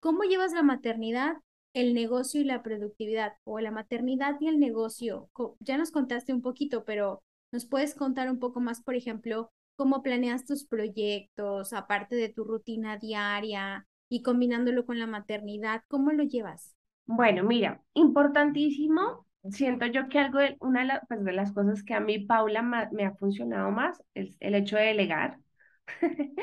¿Cómo 0.00 0.24
llevas 0.24 0.52
la 0.52 0.62
maternidad, 0.62 1.34
el 1.74 1.94
negocio 1.94 2.40
y 2.40 2.44
la 2.44 2.62
productividad? 2.62 3.34
O 3.44 3.60
la 3.60 3.70
maternidad 3.70 4.36
y 4.40 4.48
el 4.48 4.60
negocio. 4.60 5.30
Ya 5.60 5.78
nos 5.78 5.90
contaste 5.90 6.32
un 6.32 6.42
poquito, 6.42 6.84
pero 6.84 7.22
nos 7.52 7.66
puedes 7.66 7.94
contar 7.94 8.30
un 8.30 8.38
poco 8.38 8.60
más, 8.60 8.82
por 8.82 8.94
ejemplo, 8.94 9.50
cómo 9.80 10.02
planeas 10.02 10.44
tus 10.44 10.66
proyectos, 10.66 11.72
aparte 11.72 12.14
de 12.14 12.28
tu 12.28 12.44
rutina 12.44 12.98
diaria 12.98 13.86
y 14.10 14.20
combinándolo 14.20 14.84
con 14.84 14.98
la 14.98 15.06
maternidad, 15.06 15.84
¿cómo 15.88 16.12
lo 16.12 16.22
llevas? 16.22 16.76
Bueno, 17.06 17.44
mira, 17.44 17.80
importantísimo. 17.94 19.24
Siento 19.48 19.86
yo 19.86 20.06
que 20.10 20.18
algo, 20.18 20.38
de, 20.38 20.58
una 20.60 20.84
de, 20.84 21.00
pues, 21.08 21.24
de 21.24 21.32
las 21.32 21.52
cosas 21.52 21.82
que 21.82 21.94
a 21.94 22.00
mí, 22.00 22.18
Paula, 22.18 22.60
me 22.92 23.06
ha 23.06 23.14
funcionado 23.14 23.70
más 23.70 24.02
es 24.12 24.36
el 24.40 24.54
hecho 24.54 24.76
de 24.76 24.82
delegar. 24.82 25.38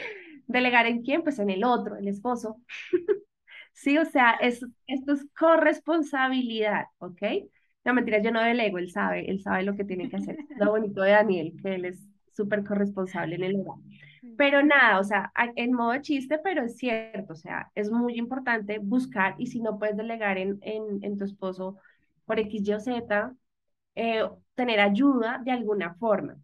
¿Delegar 0.48 0.88
en 0.88 1.04
quién? 1.04 1.22
Pues 1.22 1.38
en 1.38 1.52
el 1.52 1.64
otro, 1.64 1.96
el 1.96 2.08
esposo. 2.08 2.58
Sí, 3.74 3.96
o 4.00 4.06
sea, 4.06 4.32
es, 4.42 4.66
esto 4.88 5.14
es 5.14 5.28
corresponsabilidad, 5.38 6.86
¿ok? 6.98 7.22
No, 7.86 7.94
mentiras, 7.94 8.24
yo 8.24 8.32
no 8.32 8.42
delego, 8.42 8.80
él 8.80 8.90
sabe, 8.90 9.30
él 9.30 9.40
sabe 9.40 9.62
lo 9.62 9.76
que 9.76 9.84
tiene 9.84 10.10
que 10.10 10.16
hacer. 10.16 10.36
Lo 10.58 10.72
bonito 10.72 11.02
de 11.04 11.12
Daniel, 11.12 11.54
que 11.62 11.76
él 11.76 11.86
es 11.86 12.08
súper 12.38 12.64
corresponsable 12.66 13.36
en 13.36 13.44
el 13.44 13.58
hogar. 13.58 13.80
Pero 14.38 14.64
nada, 14.64 15.00
o 15.00 15.04
sea, 15.04 15.32
en 15.56 15.74
modo 15.74 15.98
chiste, 16.02 16.40
pero 16.44 16.64
es 16.64 16.78
cierto, 16.78 17.34
o 17.34 17.36
sea, 17.36 17.72
es 17.76 17.92
muy 17.92 18.18
importante 18.18 18.80
buscar 18.80 19.36
y 19.40 19.48
si 19.48 19.62
no 19.62 19.80
puedes 19.80 19.98
delegar 19.98 20.38
en, 20.38 20.60
en, 20.62 21.00
en 21.04 21.18
tu 21.18 21.26
esposo 21.26 21.78
por 22.26 22.40
X, 22.40 22.68
Y 22.68 22.74
o 22.74 22.80
Z, 22.80 23.34
eh, 23.96 24.24
tener 24.56 24.80
ayuda 24.80 25.42
de 25.44 25.52
alguna 25.52 25.96
forma. 25.96 26.38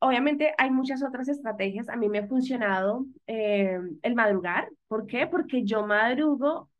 Obviamente 0.00 0.54
hay 0.58 0.70
muchas 0.70 1.02
otras 1.02 1.28
estrategias. 1.28 1.88
A 1.88 1.96
mí 1.96 2.08
me 2.08 2.20
ha 2.20 2.26
funcionado 2.28 3.06
eh, 3.26 3.78
el 4.02 4.14
madrugar. 4.14 4.68
¿Por 4.88 5.06
qué? 5.06 5.26
Porque 5.26 5.64
yo 5.64 5.86
madrugo 5.86 6.70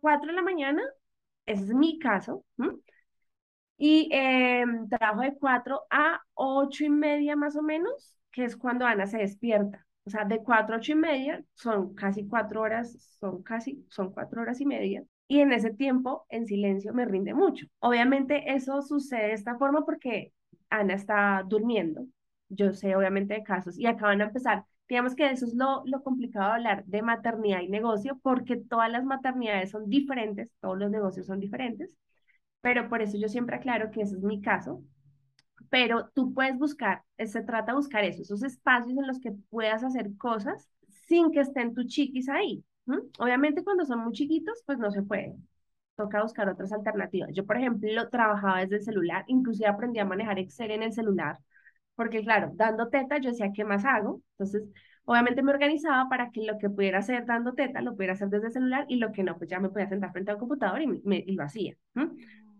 4 0.00 0.28
de 0.30 0.34
la 0.36 0.42
mañana, 0.42 0.82
ese 1.46 1.64
es 1.64 1.74
mi 1.74 1.98
caso, 1.98 2.44
y 3.78 4.08
eh, 4.12 4.64
trabajo 4.88 5.20
de 5.22 5.36
4 5.36 5.82
a 5.90 6.22
8 6.34 6.84
y 6.84 6.90
media 6.90 7.36
más 7.36 7.56
o 7.56 7.62
menos, 7.62 8.16
que 8.32 8.44
es 8.44 8.56
cuando 8.56 8.86
Ana 8.86 9.06
se 9.06 9.18
despierta. 9.18 9.86
O 10.04 10.10
sea, 10.10 10.24
de 10.24 10.42
4 10.42 10.74
a 10.76 10.78
8 10.78 10.92
y 10.92 10.94
media 10.94 11.44
son 11.54 11.94
casi 11.94 12.26
4 12.28 12.60
horas, 12.62 12.92
son 13.20 13.42
casi, 13.42 13.84
son 13.90 14.12
4 14.12 14.40
horas 14.42 14.60
y 14.60 14.66
media. 14.66 15.04
Y 15.28 15.40
en 15.40 15.52
ese 15.52 15.72
tiempo, 15.74 16.24
en 16.28 16.46
silencio, 16.46 16.92
me 16.94 17.04
rinde 17.04 17.34
mucho. 17.34 17.66
Obviamente 17.80 18.52
eso 18.54 18.80
sucede 18.82 19.28
de 19.28 19.32
esta 19.34 19.56
forma 19.58 19.84
porque 19.84 20.32
Ana 20.70 20.94
está 20.94 21.42
durmiendo. 21.46 22.06
Yo 22.48 22.72
sé 22.72 22.94
obviamente 22.96 23.34
de 23.34 23.42
casos 23.42 23.76
y 23.78 23.86
acaban 23.86 24.18
de 24.18 24.24
empezar. 24.24 24.64
Digamos 24.88 25.16
que 25.16 25.28
eso 25.30 25.46
es 25.46 25.54
lo, 25.54 25.82
lo 25.86 26.02
complicado 26.04 26.46
de 26.50 26.54
hablar 26.54 26.84
de 26.86 27.02
maternidad 27.02 27.60
y 27.60 27.68
negocio 27.68 28.18
porque 28.22 28.56
todas 28.56 28.88
las 28.90 29.04
maternidades 29.04 29.70
son 29.72 29.90
diferentes, 29.90 30.48
todos 30.60 30.78
los 30.78 30.90
negocios 30.90 31.26
son 31.26 31.40
diferentes 31.40 31.90
pero 32.66 32.88
por 32.88 33.00
eso 33.00 33.16
yo 33.16 33.28
siempre 33.28 33.54
aclaro 33.54 33.92
que 33.92 34.02
ese 34.02 34.16
es 34.16 34.22
mi 34.24 34.40
caso. 34.40 34.82
Pero 35.70 36.10
tú 36.14 36.34
puedes 36.34 36.58
buscar, 36.58 37.04
eh, 37.16 37.28
se 37.28 37.42
trata 37.42 37.70
de 37.70 37.76
buscar 37.76 38.02
eso, 38.02 38.22
esos 38.22 38.42
espacios 38.42 38.98
en 38.98 39.06
los 39.06 39.20
que 39.20 39.30
puedas 39.50 39.84
hacer 39.84 40.16
cosas 40.18 40.68
sin 40.88 41.30
que 41.30 41.38
estén 41.38 41.74
tus 41.74 41.86
chiquis 41.86 42.28
ahí. 42.28 42.64
Obviamente 43.20 43.62
cuando 43.62 43.84
son 43.84 44.00
muy 44.00 44.12
chiquitos, 44.14 44.64
pues 44.66 44.78
no 44.78 44.90
se 44.90 45.04
puede. 45.04 45.36
Toca 45.94 46.24
buscar 46.24 46.48
otras 46.48 46.72
alternativas. 46.72 47.30
Yo, 47.32 47.46
por 47.46 47.56
ejemplo, 47.56 48.08
trabajaba 48.08 48.62
desde 48.62 48.78
el 48.78 48.82
celular, 48.82 49.24
inclusive 49.28 49.68
aprendí 49.68 50.00
a 50.00 50.04
manejar 50.04 50.40
Excel 50.40 50.72
en 50.72 50.82
el 50.82 50.92
celular, 50.92 51.38
porque 51.94 52.20
claro, 52.22 52.50
dando 52.54 52.88
teta, 52.88 53.18
yo 53.18 53.30
decía, 53.30 53.52
¿qué 53.54 53.64
más 53.64 53.84
hago? 53.84 54.22
Entonces, 54.32 54.64
obviamente 55.04 55.40
me 55.44 55.52
organizaba 55.52 56.08
para 56.08 56.32
que 56.32 56.44
lo 56.44 56.58
que 56.58 56.68
pudiera 56.68 56.98
hacer 56.98 57.26
dando 57.26 57.54
teta, 57.54 57.80
lo 57.80 57.94
pudiera 57.94 58.14
hacer 58.14 58.28
desde 58.28 58.48
el 58.48 58.52
celular, 58.52 58.86
y 58.88 58.96
lo 58.96 59.12
que 59.12 59.22
no, 59.22 59.38
pues 59.38 59.48
ya 59.48 59.60
me 59.60 59.68
podía 59.68 59.88
sentar 59.88 60.10
frente 60.10 60.32
al 60.32 60.38
computador 60.38 60.82
y, 60.82 60.88
me, 60.88 61.22
y 61.24 61.32
lo 61.32 61.44
hacía. 61.44 61.76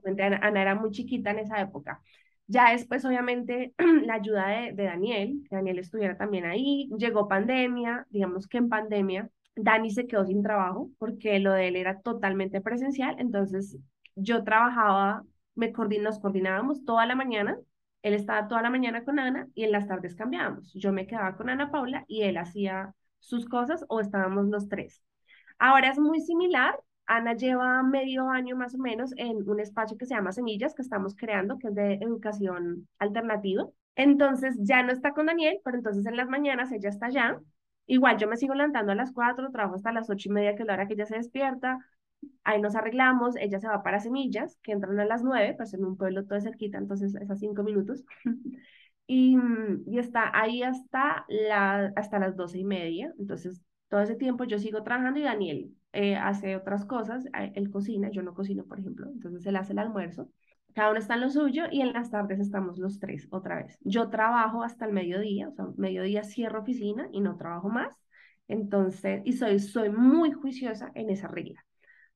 Ana, 0.08 0.62
era 0.62 0.74
muy 0.74 0.90
chiquita 0.90 1.30
en 1.30 1.40
esa 1.40 1.60
época. 1.60 2.02
Ya 2.46 2.70
después, 2.72 3.04
obviamente, 3.04 3.74
la 4.04 4.14
ayuda 4.14 4.48
de, 4.48 4.72
Daniel, 4.74 5.42
que 5.48 5.56
Daniel 5.56 5.78
estuviera 5.78 6.16
también 6.16 6.44
ahí, 6.46 6.88
llegó 6.96 7.28
pandemia, 7.28 8.06
digamos 8.10 8.46
que 8.46 8.58
en 8.58 8.68
pandemia, 8.68 9.30
Dani 9.56 9.90
se 9.90 10.06
quedó 10.06 10.24
sin 10.26 10.42
trabajo 10.42 10.90
porque 10.98 11.38
lo 11.40 11.52
de 11.52 11.68
él 11.68 11.76
era 11.76 12.00
totalmente 12.00 12.60
presencial, 12.60 13.16
entonces 13.18 13.78
yo 14.14 14.44
trabajaba, 14.44 15.24
me 15.54 15.72
nos 16.00 16.20
coordinábamos 16.20 16.84
toda 16.84 17.06
la 17.06 17.14
mañana, 17.14 17.58
él 18.02 18.14
estaba 18.14 18.46
toda 18.48 18.62
la 18.62 18.70
mañana 18.70 19.04
con 19.04 19.18
Ana 19.18 19.48
y 19.54 19.64
en 19.64 19.72
las 19.72 19.88
tardes 19.88 20.14
cambiábamos. 20.14 20.72
Yo 20.74 20.92
me 20.92 21.06
quedaba 21.06 21.36
con 21.36 21.50
Ana 21.50 21.70
Paula 21.72 22.04
y 22.06 22.22
él 22.22 22.36
hacía 22.36 22.94
sus 23.18 23.46
cosas 23.46 23.84
o 23.88 24.00
estábamos 24.00 24.46
los 24.46 24.68
tres. 24.68 25.02
Ahora 25.58 25.90
es 25.90 25.98
muy 25.98 26.20
similar, 26.20 26.78
Ana 27.06 27.34
lleva 27.34 27.82
medio 27.82 28.28
año 28.30 28.56
más 28.56 28.74
o 28.74 28.78
menos 28.78 29.12
en 29.16 29.48
un 29.48 29.60
espacio 29.60 29.96
que 29.96 30.06
se 30.06 30.14
llama 30.14 30.32
Semillas, 30.32 30.74
que 30.74 30.82
estamos 30.82 31.14
creando, 31.14 31.58
que 31.58 31.68
es 31.68 31.74
de 31.74 31.94
educación 31.94 32.88
alternativa. 32.98 33.66
Entonces 33.94 34.56
ya 34.58 34.82
no 34.82 34.92
está 34.92 35.12
con 35.12 35.26
Daniel, 35.26 35.60
pero 35.64 35.76
entonces 35.76 36.04
en 36.06 36.16
las 36.16 36.28
mañanas 36.28 36.72
ella 36.72 36.88
está 36.88 37.06
allá. 37.06 37.40
Igual 37.86 38.18
yo 38.18 38.28
me 38.28 38.36
sigo 38.36 38.54
levantando 38.54 38.92
a 38.92 38.94
las 38.96 39.12
4, 39.12 39.50
trabajo 39.50 39.76
hasta 39.76 39.92
las 39.92 40.10
ocho 40.10 40.28
y 40.28 40.32
media, 40.32 40.56
que 40.56 40.62
es 40.62 40.66
la 40.66 40.74
hora 40.74 40.86
que 40.88 40.94
ella 40.94 41.06
se 41.06 41.16
despierta. 41.16 41.78
Ahí 42.44 42.60
nos 42.60 42.74
arreglamos, 42.74 43.36
ella 43.36 43.60
se 43.60 43.68
va 43.68 43.82
para 43.82 44.00
Semillas, 44.00 44.58
que 44.62 44.72
entran 44.72 44.98
a 44.98 45.04
las 45.04 45.22
9, 45.22 45.54
pues 45.56 45.74
en 45.74 45.84
un 45.84 45.96
pueblo 45.96 46.24
todo 46.26 46.40
cerquita, 46.40 46.78
entonces 46.78 47.14
es 47.14 47.30
a 47.30 47.36
5 47.36 47.62
minutos. 47.62 48.04
y, 49.06 49.38
y, 49.86 49.98
está 49.98 50.30
ahí 50.38 50.62
hasta, 50.62 51.24
la, 51.28 51.92
hasta 51.96 52.18
las 52.18 52.36
doce 52.36 52.58
y 52.58 52.64
media. 52.64 53.12
Entonces 53.18 53.62
todo 53.88 54.00
ese 54.00 54.16
tiempo 54.16 54.44
yo 54.44 54.58
sigo 54.58 54.82
trabajando 54.82 55.20
y 55.20 55.22
Daniel 55.22 55.75
eh, 55.96 56.16
hace 56.16 56.56
otras 56.56 56.84
cosas, 56.84 57.24
él 57.54 57.70
cocina, 57.70 58.10
yo 58.10 58.22
no 58.22 58.34
cocino, 58.34 58.64
por 58.64 58.78
ejemplo, 58.78 59.08
entonces 59.10 59.46
él 59.46 59.56
hace 59.56 59.72
el 59.72 59.78
almuerzo, 59.78 60.28
cada 60.74 60.90
uno 60.90 60.98
está 60.98 61.14
en 61.14 61.22
lo 61.22 61.30
suyo 61.30 61.64
y 61.70 61.80
en 61.80 61.92
las 61.94 62.10
tardes 62.10 62.38
estamos 62.38 62.78
los 62.78 63.00
tres 63.00 63.26
otra 63.30 63.56
vez. 63.56 63.78
Yo 63.80 64.10
trabajo 64.10 64.62
hasta 64.62 64.84
el 64.84 64.92
mediodía, 64.92 65.48
o 65.48 65.52
sea, 65.52 65.66
mediodía 65.78 66.22
cierro 66.22 66.60
oficina 66.60 67.08
y 67.12 67.20
no 67.20 67.36
trabajo 67.36 67.70
más, 67.70 67.98
entonces, 68.46 69.22
y 69.24 69.32
soy, 69.32 69.58
soy 69.58 69.88
muy 69.90 70.32
juiciosa 70.32 70.92
en 70.94 71.10
esa 71.10 71.28
regla. 71.28 71.64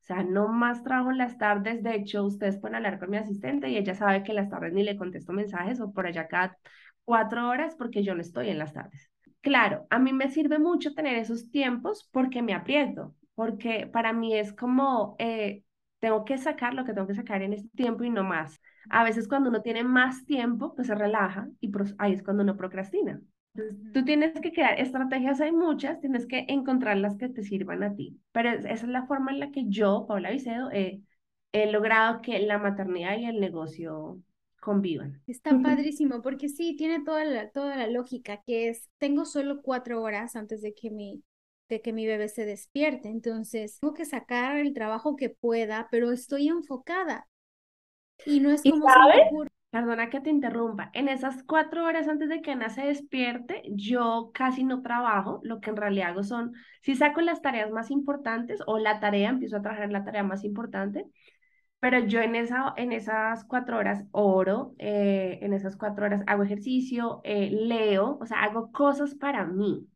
O 0.01 0.03
sea, 0.03 0.23
no 0.23 0.49
más 0.49 0.83
trabajo 0.83 1.11
en 1.11 1.19
las 1.19 1.39
tardes. 1.39 1.83
De 1.83 1.95
hecho, 1.95 2.25
ustedes 2.25 2.59
pueden 2.59 2.77
hablar 2.77 2.99
con 2.99 3.11
mi 3.11 3.17
asistente 3.17 3.69
y 3.69 3.77
ella 3.77 3.95
sabe 3.95 4.23
que 4.23 4.33
en 4.33 4.37
las 4.37 4.49
tardes 4.49 4.73
ni 4.73 4.83
le 4.83 4.97
contesto 4.97 5.33
mensajes 5.33 5.81
o 5.81 5.93
por 5.93 6.07
allá 6.07 6.27
cada 6.29 6.57
cuatro 7.05 7.49
horas 7.49 7.75
porque 7.77 8.03
yo 8.03 8.15
no 8.15 8.21
estoy 8.21 8.49
en 8.51 8.59
las 8.59 8.73
tardes. 8.73 9.11
Claro, 9.41 9.87
a 9.91 9.99
mí 9.99 10.13
me 10.13 10.31
sirve 10.31 10.59
mucho 10.59 10.95
tener 10.95 11.17
esos 11.17 11.51
tiempos 11.51 12.09
porque 12.13 12.43
me 12.43 12.55
aprieto 12.55 13.15
porque 13.41 13.89
para 13.91 14.13
mí 14.13 14.37
es 14.37 14.53
como, 14.53 15.17
eh, 15.19 15.63
tengo 15.99 16.27
que 16.27 16.37
sacar 16.37 16.75
lo 16.75 16.85
que 16.85 16.93
tengo 16.93 17.07
que 17.07 17.15
sacar 17.15 17.41
en 17.41 17.55
este 17.55 17.71
tiempo 17.75 18.05
y 18.05 18.11
no 18.11 18.23
más. 18.23 18.61
A 18.91 19.03
veces 19.03 19.27
cuando 19.29 19.49
uno 19.49 19.63
tiene 19.63 19.83
más 19.83 20.27
tiempo, 20.27 20.75
pues 20.75 20.89
se 20.89 20.95
relaja 20.95 21.49
y 21.59 21.73
ahí 21.97 22.13
es 22.13 22.23
cuando 22.23 22.43
uno 22.43 22.59
procrastina. 22.59 23.23
tú 23.95 24.05
tienes 24.05 24.39
que 24.43 24.53
crear 24.53 24.79
estrategias, 24.79 25.41
hay 25.41 25.53
muchas, 25.53 26.03
tienes 26.03 26.27
que 26.27 26.45
encontrar 26.49 26.99
las 26.99 27.17
que 27.17 27.31
te 27.31 27.43
sirvan 27.43 27.83
a 27.83 27.95
ti. 27.95 28.21
Pero 28.33 28.51
esa 28.51 28.69
es 28.69 28.85
la 28.85 29.07
forma 29.07 29.31
en 29.31 29.41
la 29.41 29.51
que 29.51 29.65
yo, 29.69 30.05
Paula 30.07 30.33
Vicedo, 30.33 30.71
he 30.71 31.73
logrado 31.73 32.21
que 32.21 32.41
la 32.41 32.59
maternidad 32.59 33.17
y 33.17 33.25
el 33.25 33.41
negocio 33.41 34.21
convivan. 34.61 35.23
Está 35.27 35.59
padrísimo, 35.59 36.21
porque 36.21 36.51
sí, 36.51 36.77
tiene 36.77 37.03
toda 37.03 37.25
la, 37.25 37.51
toda 37.53 37.75
la 37.77 37.87
lógica, 37.87 38.43
que 38.47 38.69
es, 38.69 38.91
tengo 38.99 39.25
solo 39.25 39.63
cuatro 39.63 40.03
horas 40.03 40.37
antes 40.37 40.61
de 40.61 40.75
que 40.75 40.91
mi 40.91 41.23
de 41.71 41.81
que 41.81 41.93
mi 41.93 42.07
bebé 42.07 42.29
se 42.29 42.45
despierte. 42.45 43.09
Entonces, 43.09 43.79
tengo 43.81 43.95
que 43.95 44.05
sacar 44.05 44.57
el 44.57 44.75
trabajo 44.75 45.17
que 45.17 45.31
pueda, 45.31 45.89
pero 45.91 46.13
estoy 46.13 46.49
enfocada. 46.49 47.27
Y 48.27 48.41
no 48.41 48.51
es 48.51 48.63
como 48.63 48.87
Perdona 49.71 50.11
que 50.11 50.21
te 50.21 50.31
interrumpa. 50.31 50.91
En 50.95 51.09
esas 51.09 51.45
cuatro 51.45 51.85
horas 51.85 52.09
antes 52.09 52.29
de 52.29 52.43
que 52.43 52.51
Ana 52.51 52.71
se 52.71 52.83
despierte, 52.83 53.63
yo 53.71 54.33
casi 54.35 54.65
no 54.65 54.83
trabajo. 54.83 55.41
Lo 55.45 55.61
que 55.61 55.71
en 55.71 55.77
realidad 55.77 56.11
hago 56.11 56.25
son, 56.25 56.55
si 56.83 56.97
saco 56.97 57.21
las 57.21 57.41
tareas 57.41 57.71
más 57.71 57.93
importantes 57.93 58.61
o 58.67 58.79
la 58.79 58.99
tarea, 58.99 59.31
empiezo 59.31 59.59
a 59.59 59.63
trabajar 59.63 59.85
en 59.85 59.93
la 59.93 60.05
tarea 60.05 60.25
más 60.25 60.43
importante, 60.43 61.07
pero 61.79 62.01
yo 62.01 62.21
en, 62.21 62.35
esa, 62.35 62.75
en 62.77 62.91
esas 62.91 63.45
cuatro 63.45 63.79
horas 63.79 64.05
oro, 64.11 64.75
eh, 64.79 65.39
en 65.41 65.53
esas 65.53 65.77
cuatro 65.77 66.05
horas 66.05 66.23
hago 66.27 66.43
ejercicio, 66.43 67.21
eh, 67.23 67.51
leo, 67.53 68.19
o 68.21 68.27
sea, 68.27 68.43
hago 68.43 68.73
cosas 68.73 69.15
para 69.15 69.47
mí 69.47 69.89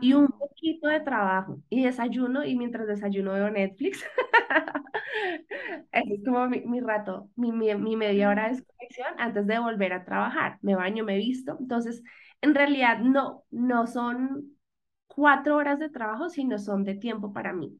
y 0.00 0.12
un 0.14 0.28
poquito 0.28 0.88
de 0.88 1.00
trabajo 1.00 1.58
y 1.68 1.84
desayuno 1.84 2.44
y 2.44 2.56
mientras 2.56 2.86
desayuno 2.86 3.32
veo 3.32 3.50
Netflix. 3.50 4.04
Ese 5.92 6.14
es 6.14 6.24
como 6.24 6.48
mi, 6.48 6.60
mi 6.60 6.80
rato, 6.80 7.30
mi, 7.36 7.52
mi, 7.52 7.74
mi, 7.74 7.96
media 7.96 8.28
hora 8.30 8.44
de 8.44 8.56
desconexión 8.56 9.08
antes 9.18 9.46
de 9.46 9.58
volver 9.58 9.92
a 9.92 10.04
trabajar. 10.04 10.58
Me 10.62 10.74
baño, 10.74 11.04
me 11.04 11.16
visto. 11.16 11.56
Entonces, 11.58 12.02
en 12.40 12.54
realidad 12.54 12.98
no, 13.00 13.44
no 13.50 13.86
son 13.86 14.56
cuatro 15.06 15.56
horas 15.56 15.78
de 15.78 15.90
trabajo, 15.90 16.28
sino 16.28 16.58
son 16.58 16.84
de 16.84 16.94
tiempo 16.94 17.32
para 17.32 17.52
mí. 17.52 17.78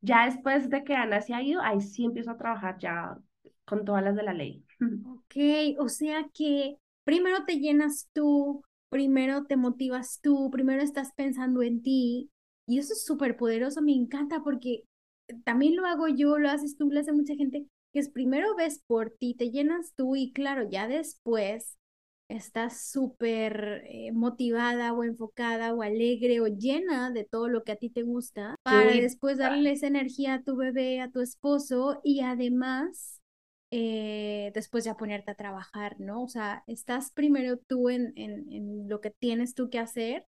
Ya 0.00 0.26
después 0.26 0.70
de 0.70 0.84
que 0.84 0.94
Ana 0.94 1.20
se 1.20 1.34
ha 1.34 1.42
ido, 1.42 1.60
ahí 1.60 1.80
sí 1.80 2.04
empiezo 2.04 2.30
a 2.30 2.38
trabajar 2.38 2.78
ya 2.78 3.16
con 3.64 3.84
todas 3.84 4.02
las 4.02 4.16
de 4.16 4.22
la 4.22 4.34
ley. 4.34 4.64
Ok, 5.28 5.78
o 5.78 5.88
sea 5.90 6.26
que 6.32 6.78
primero 7.04 7.44
te 7.44 7.58
llenas 7.58 8.08
tú, 8.14 8.62
primero 8.90 9.44
te 9.44 9.56
motivas 9.56 10.20
tú, 10.22 10.50
primero 10.50 10.82
estás 10.82 11.12
pensando 11.14 11.62
en 11.62 11.82
ti. 11.82 12.30
Y 12.66 12.78
eso 12.78 12.92
es 12.92 13.04
súper 13.04 13.36
poderoso, 13.36 13.80
me 13.82 13.92
encanta 13.94 14.42
porque 14.44 14.84
también 15.44 15.76
lo 15.76 15.86
hago 15.86 16.08
yo, 16.08 16.38
lo 16.38 16.50
haces 16.50 16.76
tú, 16.76 16.90
lo 16.90 17.00
hace 17.00 17.12
mucha 17.12 17.34
gente, 17.34 17.66
que 17.92 17.98
es 17.98 18.10
primero 18.10 18.54
ves 18.56 18.82
por 18.86 19.10
ti, 19.10 19.34
te 19.34 19.50
llenas 19.50 19.94
tú 19.94 20.16
y 20.16 20.32
claro, 20.32 20.68
ya 20.68 20.86
después 20.86 21.78
estás 22.28 22.90
súper 22.90 23.84
eh, 23.86 24.12
motivada 24.12 24.92
o 24.92 25.02
enfocada 25.02 25.72
o 25.74 25.82
alegre 25.82 26.40
o 26.40 26.46
llena 26.46 27.10
de 27.10 27.24
todo 27.24 27.48
lo 27.48 27.64
que 27.64 27.72
a 27.72 27.76
ti 27.76 27.88
te 27.88 28.02
gusta 28.02 28.54
para 28.62 28.92
después 28.92 29.38
darle 29.38 29.72
esa 29.72 29.86
energía 29.86 30.34
a 30.34 30.42
tu 30.42 30.56
bebé, 30.56 31.00
a 31.00 31.10
tu 31.10 31.20
esposo 31.20 32.00
y 32.04 32.20
además 32.20 33.17
eh, 33.70 34.50
después 34.54 34.84
ya 34.84 34.96
ponerte 34.96 35.30
a 35.30 35.34
trabajar, 35.34 36.00
¿no? 36.00 36.22
O 36.22 36.28
sea, 36.28 36.64
estás 36.66 37.12
primero 37.12 37.58
tú 37.58 37.90
en, 37.90 38.12
en, 38.16 38.50
en, 38.52 38.88
lo 38.88 39.00
que 39.00 39.10
tienes 39.10 39.54
tú 39.54 39.68
que 39.68 39.78
hacer 39.78 40.24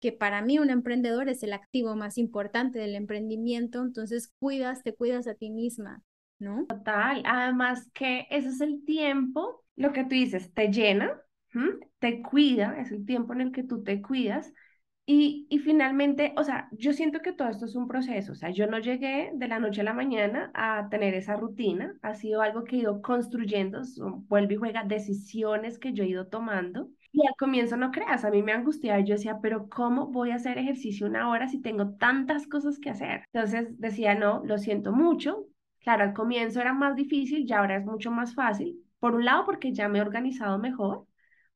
que 0.00 0.12
para 0.12 0.42
mí 0.42 0.58
un 0.58 0.70
emprendedor 0.70 1.28
es 1.28 1.42
el 1.42 1.52
activo 1.52 1.96
más 1.96 2.18
importante 2.18 2.78
del 2.78 2.94
emprendimiento, 2.94 3.82
entonces 3.82 4.32
cuidas, 4.38 4.82
te 4.82 4.94
cuidas 4.94 5.26
a 5.26 5.34
ti 5.34 5.50
misma, 5.50 6.02
¿no? 6.38 6.66
Total, 6.66 7.22
además 7.26 7.88
que 7.92 8.26
ese 8.30 8.48
es 8.48 8.60
el 8.60 8.84
tiempo, 8.84 9.64
lo 9.76 9.92
que 9.92 10.04
tú 10.04 10.10
dices, 10.10 10.52
te 10.54 10.68
llena, 10.68 11.20
te 11.98 12.22
cuida, 12.22 12.78
es 12.80 12.92
el 12.92 13.04
tiempo 13.04 13.32
en 13.32 13.40
el 13.40 13.52
que 13.52 13.64
tú 13.64 13.82
te 13.82 14.00
cuidas. 14.00 14.52
Y, 15.10 15.46
y 15.48 15.58
finalmente, 15.60 16.34
o 16.36 16.44
sea, 16.44 16.68
yo 16.72 16.92
siento 16.92 17.20
que 17.20 17.32
todo 17.32 17.48
esto 17.48 17.64
es 17.64 17.74
un 17.74 17.88
proceso, 17.88 18.32
o 18.32 18.34
sea, 18.34 18.50
yo 18.50 18.66
no 18.66 18.78
llegué 18.78 19.30
de 19.34 19.48
la 19.48 19.58
noche 19.58 19.80
a 19.80 19.84
la 19.84 19.94
mañana 19.94 20.50
a 20.54 20.88
tener 20.90 21.14
esa 21.14 21.34
rutina, 21.34 21.94
ha 22.02 22.14
sido 22.14 22.42
algo 22.42 22.64
que 22.64 22.76
he 22.76 22.80
ido 22.80 23.00
construyendo, 23.00 23.80
vuelve 24.28 24.54
y 24.54 24.56
juega 24.58 24.84
decisiones 24.84 25.78
que 25.78 25.94
yo 25.94 26.04
he 26.04 26.08
ido 26.08 26.26
tomando. 26.26 26.90
Y 27.10 27.26
al 27.26 27.34
comienzo 27.38 27.78
no 27.78 27.90
creas, 27.90 28.26
a 28.26 28.30
mí 28.30 28.42
me 28.42 28.52
angustiaba, 28.52 29.00
yo 29.00 29.14
decía, 29.14 29.38
pero 29.40 29.68
¿cómo 29.70 30.08
voy 30.08 30.30
a 30.30 30.34
hacer 30.34 30.58
ejercicio 30.58 31.06
una 31.06 31.30
hora 31.30 31.48
si 31.48 31.62
tengo 31.62 31.94
tantas 31.96 32.46
cosas 32.46 32.78
que 32.78 32.90
hacer? 32.90 33.24
Entonces 33.32 33.80
decía, 33.80 34.14
no, 34.14 34.42
lo 34.44 34.58
siento 34.58 34.92
mucho. 34.92 35.46
Claro, 35.80 36.04
al 36.04 36.12
comienzo 36.12 36.60
era 36.60 36.74
más 36.74 36.96
difícil 36.96 37.46
y 37.48 37.52
ahora 37.54 37.76
es 37.78 37.84
mucho 37.86 38.10
más 38.10 38.34
fácil. 38.34 38.84
Por 38.98 39.14
un 39.14 39.24
lado, 39.24 39.46
porque 39.46 39.72
ya 39.72 39.88
me 39.88 39.98
he 40.00 40.02
organizado 40.02 40.58
mejor, 40.58 41.06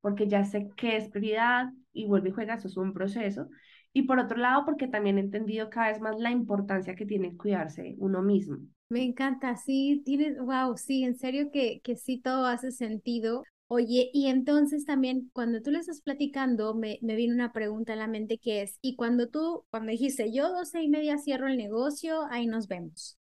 porque 0.00 0.26
ya 0.26 0.42
sé 0.44 0.70
qué 0.76 0.96
es 0.96 1.08
prioridad 1.10 1.70
y 1.92 2.06
vuelve 2.06 2.30
y 2.30 2.32
juega, 2.32 2.54
eso 2.54 2.68
es 2.68 2.76
un 2.76 2.92
proceso. 2.92 3.48
Y 3.92 4.02
por 4.02 4.18
otro 4.18 4.38
lado, 4.38 4.64
porque 4.64 4.88
también 4.88 5.18
he 5.18 5.20
entendido 5.20 5.68
cada 5.70 5.88
vez 5.88 6.00
más 6.00 6.18
la 6.18 6.30
importancia 6.30 6.94
que 6.94 7.06
tiene 7.06 7.36
cuidarse 7.36 7.94
uno 7.98 8.22
mismo. 8.22 8.58
Me 8.88 9.02
encanta, 9.04 9.56
sí, 9.56 10.02
tienes, 10.04 10.38
wow, 10.38 10.76
sí, 10.76 11.02
en 11.04 11.16
serio 11.16 11.50
que, 11.50 11.80
que 11.82 11.96
sí 11.96 12.18
todo 12.18 12.46
hace 12.46 12.70
sentido. 12.72 13.42
Oye, 13.68 14.10
y 14.12 14.26
entonces 14.26 14.84
también 14.84 15.30
cuando 15.32 15.62
tú 15.62 15.70
le 15.70 15.78
estás 15.78 16.02
platicando, 16.02 16.74
me, 16.74 16.98
me 17.00 17.14
vino 17.16 17.34
una 17.34 17.52
pregunta 17.54 17.94
a 17.94 17.96
la 17.96 18.06
mente 18.06 18.36
que 18.38 18.60
es, 18.62 18.76
y 18.82 18.96
cuando 18.96 19.28
tú, 19.28 19.64
cuando 19.70 19.90
dijiste, 19.92 20.30
yo 20.30 20.50
doce 20.52 20.82
y 20.82 20.88
media 20.90 21.16
cierro 21.16 21.48
el 21.48 21.56
negocio, 21.56 22.26
ahí 22.30 22.46
nos 22.46 22.68
vemos. 22.68 23.18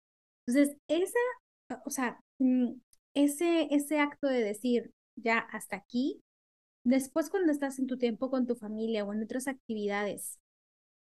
Entonces, 0.46 0.76
esa, 0.88 1.18
o 1.84 1.90
sea, 1.90 2.20
mm, 2.38 2.72
ese, 3.14 3.68
ese 3.70 4.00
acto 4.00 4.26
de 4.28 4.42
decir, 4.42 4.92
ya 5.16 5.38
hasta 5.38 5.76
aquí, 5.76 6.20
Después, 6.84 7.30
cuando 7.30 7.52
estás 7.52 7.78
en 7.78 7.86
tu 7.86 7.98
tiempo 7.98 8.30
con 8.30 8.46
tu 8.46 8.56
familia 8.56 9.04
o 9.04 9.12
en 9.12 9.22
otras 9.22 9.48
actividades, 9.48 10.38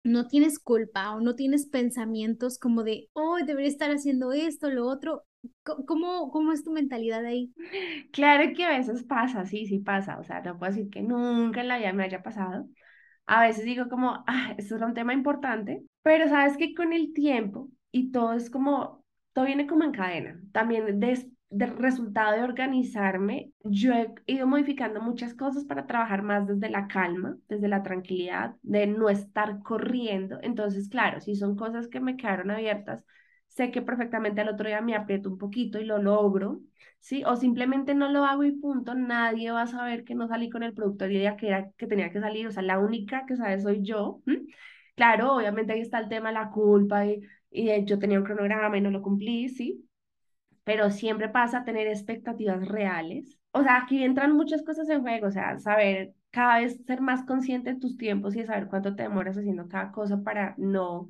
no 0.04 0.28
tienes 0.28 0.60
culpa 0.60 1.12
o 1.16 1.22
no 1.22 1.36
tienes 1.36 1.68
pensamientos 1.68 2.60
como 2.60 2.84
de, 2.84 3.10
oh, 3.14 3.38
debería 3.46 3.70
estar 3.70 3.92
haciendo 3.92 4.34
esto, 4.34 4.70
lo 4.72 4.88
otro. 4.88 5.26
¿Cómo, 5.88 6.32
¿Cómo 6.32 6.54
es 6.54 6.64
tu 6.64 6.72
mentalidad 6.72 7.26
ahí? 7.26 7.54
Claro 8.12 8.54
que 8.56 8.64
a 8.66 8.78
veces 8.78 9.04
pasa, 9.04 9.46
sí, 9.46 9.66
sí 9.68 9.80
pasa. 9.80 10.20
O 10.20 10.24
sea, 10.24 10.42
no 10.42 10.58
puedo 10.58 10.72
decir 10.72 10.90
que 10.90 11.02
nunca 11.02 11.64
la 11.64 11.78
vida 11.78 11.94
me 11.94 12.04
haya 12.04 12.24
pasado. 12.24 12.68
A 13.26 13.42
veces 13.44 13.66
digo 13.66 13.90
como, 13.90 14.24
ah, 14.28 14.56
esto 14.58 14.76
era 14.76 14.86
un 14.88 14.94
tema 14.94 15.14
importante, 15.14 15.84
pero 16.02 16.28
sabes 16.30 16.58
que 16.58 16.74
con 16.74 16.94
el 16.94 17.14
tiempo 17.14 17.70
y 17.92 18.12
todo 18.12 18.34
es 18.34 18.50
como, 18.50 19.04
todo 19.34 19.46
viene 19.46 19.68
como 19.68 19.84
en 19.84 19.92
cadena. 19.92 20.42
También 20.54 21.00
des, 21.00 21.28
del 21.50 21.78
resultado 21.78 22.36
de 22.36 22.44
organizarme, 22.44 23.52
yo 23.64 23.94
he 23.94 24.14
ido 24.26 24.48
modificando 24.48 25.02
muchas 25.02 25.34
cosas 25.34 25.64
para 25.66 25.88
trabajar 25.88 26.22
más 26.24 26.46
desde 26.48 26.70
la 26.70 26.88
calma, 26.88 27.38
desde 27.48 27.68
la 27.70 27.84
tranquilidad, 27.84 28.56
de 28.64 28.88
no 28.88 29.10
estar 29.10 29.62
corriendo. 29.64 30.40
Entonces, 30.44 30.90
claro, 30.90 31.22
si 31.22 31.36
son 31.36 31.56
cosas 31.56 31.88
que 31.88 32.00
me 32.02 32.18
quedaron 32.18 32.52
abiertas, 32.52 33.04
sé 33.48 33.72
que 33.72 33.82
perfectamente 33.82 34.42
al 34.42 34.50
otro 34.50 34.68
día 34.68 34.82
me 34.82 34.96
aprieto 34.96 35.30
un 35.30 35.38
poquito 35.38 35.80
y 35.80 35.86
lo 35.86 35.98
logro, 36.00 36.60
¿sí? 37.00 37.24
O 37.26 37.36
simplemente 37.36 37.96
no 37.96 38.10
lo 38.12 38.26
hago 38.26 38.44
y 38.44 38.52
punto, 38.52 38.94
nadie 38.96 39.52
va 39.52 39.64
a 39.64 39.68
saber 39.68 40.04
que 40.04 40.16
no 40.16 40.28
salí 40.28 40.50
con 40.50 40.64
el 40.64 40.74
producto 40.74 41.06
el 41.06 41.12
día 41.12 41.38
que, 41.38 41.48
era, 41.48 41.72
que 41.78 41.88
tenía 41.88 42.12
que 42.12 42.20
salir, 42.20 42.48
o 42.48 42.52
sea, 42.52 42.64
la 42.64 42.80
única 42.80 43.26
que 43.26 43.36
sabe 43.38 43.60
soy 43.62 43.82
yo. 43.84 44.22
Claro, 44.96 45.36
obviamente 45.36 45.74
ahí 45.74 45.82
está 45.82 46.00
el 46.00 46.10
tema 46.10 46.30
de 46.30 46.34
la 46.36 46.50
culpa 46.50 47.06
y, 47.06 47.22
y 47.52 47.86
yo 47.86 48.00
tenía 48.00 48.18
un 48.20 48.26
cronograma 48.26 48.78
y 48.78 48.82
no 48.82 48.90
lo 48.92 49.02
cumplí, 49.02 49.48
¿sí? 49.50 49.87
Pero 50.68 50.92
siempre 50.92 51.30
pasa 51.30 51.60
a 51.60 51.66
tener 51.66 51.88
expectativas 51.88 52.68
reales. 52.68 53.40
O 53.54 53.64
sea, 53.64 53.78
aquí 53.78 54.04
entran 54.04 54.34
muchas 54.34 54.64
cosas 54.64 54.90
en 54.90 55.02
juego, 55.02 55.28
o 55.28 55.32
sea, 55.32 55.58
saber 55.60 56.14
cada 56.32 56.60
vez 56.60 56.84
ser 56.86 57.00
más 57.02 57.24
consciente 57.26 57.74
de 57.74 57.80
tus 57.80 57.98
tiempos 57.98 58.36
y 58.36 58.44
saber 58.46 58.68
cuánto 58.68 58.94
te 58.96 59.04
demoras 59.04 59.38
haciendo 59.38 59.70
cada 59.70 59.94
cosa 59.94 60.22
para 60.24 60.56
no 60.58 61.10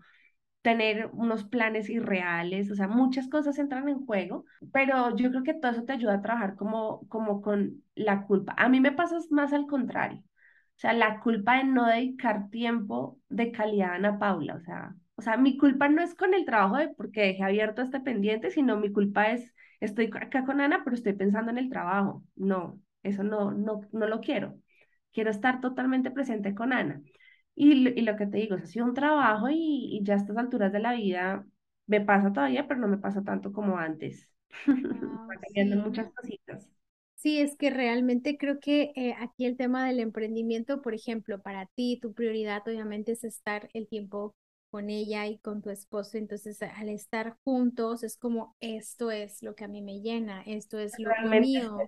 tener 0.61 1.09
unos 1.13 1.45
planes 1.45 1.89
irreales, 1.89 2.71
o 2.71 2.75
sea, 2.75 2.87
muchas 2.87 3.29
cosas 3.29 3.57
entran 3.59 3.89
en 3.89 4.05
juego, 4.05 4.45
pero 4.73 5.15
yo 5.15 5.29
creo 5.31 5.43
que 5.43 5.53
todo 5.55 5.71
eso 5.71 5.85
te 5.85 5.93
ayuda 5.93 6.15
a 6.15 6.21
trabajar 6.21 6.55
como, 6.57 7.07
como 7.09 7.41
con 7.41 7.83
la 7.95 8.23
culpa. 8.27 8.53
A 8.57 8.69
mí 8.69 8.79
me 8.81 8.91
pasa 8.91 9.17
más 9.31 9.53
al 9.53 9.67
contrario, 9.67 10.19
o 10.19 10.79
sea, 10.79 10.93
la 10.93 11.19
culpa 11.21 11.57
de 11.57 11.63
no 11.65 11.85
dedicar 11.87 12.49
tiempo 12.51 13.19
de 13.29 13.51
calidad 13.51 13.91
a 13.93 13.95
Ana 13.95 14.19
Paula, 14.19 14.55
o 14.55 14.61
sea, 14.61 14.95
o 15.17 15.21
sea, 15.23 15.35
mi 15.35 15.57
culpa 15.57 15.89
no 15.89 16.01
es 16.03 16.13
con 16.15 16.33
el 16.35 16.45
trabajo 16.45 16.77
de 16.77 16.89
porque 16.89 17.21
dejé 17.21 17.43
abierto 17.43 17.81
este 17.81 17.99
pendiente, 17.99 18.51
sino 18.51 18.77
mi 18.77 18.91
culpa 18.91 19.31
es, 19.31 19.53
estoy 19.79 20.11
acá 20.13 20.45
con 20.45 20.61
Ana, 20.61 20.81
pero 20.83 20.95
estoy 20.95 21.13
pensando 21.13 21.51
en 21.51 21.57
el 21.57 21.69
trabajo. 21.69 22.23
No, 22.35 22.79
eso 23.01 23.23
no, 23.23 23.51
no, 23.51 23.81
no 23.91 24.07
lo 24.07 24.21
quiero. 24.21 24.59
Quiero 25.11 25.31
estar 25.31 25.59
totalmente 25.59 26.11
presente 26.11 26.53
con 26.53 26.71
Ana. 26.71 27.01
Y, 27.55 27.89
y 27.89 28.01
lo 28.03 28.15
que 28.15 28.27
te 28.27 28.37
digo, 28.37 28.55
es 28.55 28.63
ha 28.63 28.67
sido 28.67 28.85
un 28.85 28.93
trabajo 28.93 29.49
y, 29.49 29.97
y, 29.97 30.03
ya 30.03 30.13
a 30.13 30.17
estas 30.17 30.37
alturas 30.37 30.71
de 30.71 30.79
la 30.79 30.93
vida 30.93 31.43
me 31.87 32.01
pasa 32.01 32.31
todavía, 32.31 32.67
pero 32.67 32.79
no 32.79 32.87
me 32.87 32.99
pasa 32.99 33.23
tanto 33.23 33.51
como 33.51 33.77
antes. 33.77 34.31
Wow, 34.67 35.29
cambiando 35.41 35.77
muchas 35.77 36.11
cositas. 36.13 36.69
Sí, 37.15 37.39
es 37.41 37.55
que 37.57 37.71
realmente 37.71 38.37
creo 38.37 38.59
que 38.59 38.91
eh, 38.95 39.15
aquí 39.19 39.45
el 39.45 39.57
tema 39.57 39.87
del 39.87 39.99
emprendimiento, 39.99 40.81
por 40.83 40.93
ejemplo, 40.93 41.41
para 41.41 41.65
ti, 41.65 41.97
tu 41.99 42.13
prioridad 42.13 42.61
obviamente 42.67 43.13
es 43.13 43.23
estar 43.23 43.69
el 43.73 43.87
tiempo 43.87 44.35
con 44.77 44.91
ella 44.91 45.25
y 45.25 45.39
con 45.39 45.63
tu 45.63 45.71
esposo. 45.71 46.19
Entonces, 46.19 46.61
al 46.61 46.89
estar 46.89 47.35
juntos, 47.43 48.03
es 48.03 48.15
como, 48.15 48.55
esto 48.59 49.09
es 49.09 49.41
lo 49.41 49.55
que 49.55 49.63
a 49.63 49.67
mí 49.67 49.81
me 49.81 50.01
llena, 50.01 50.43
esto 50.43 50.77
es 50.77 50.93
lo, 50.99 51.09
mío, 51.39 51.79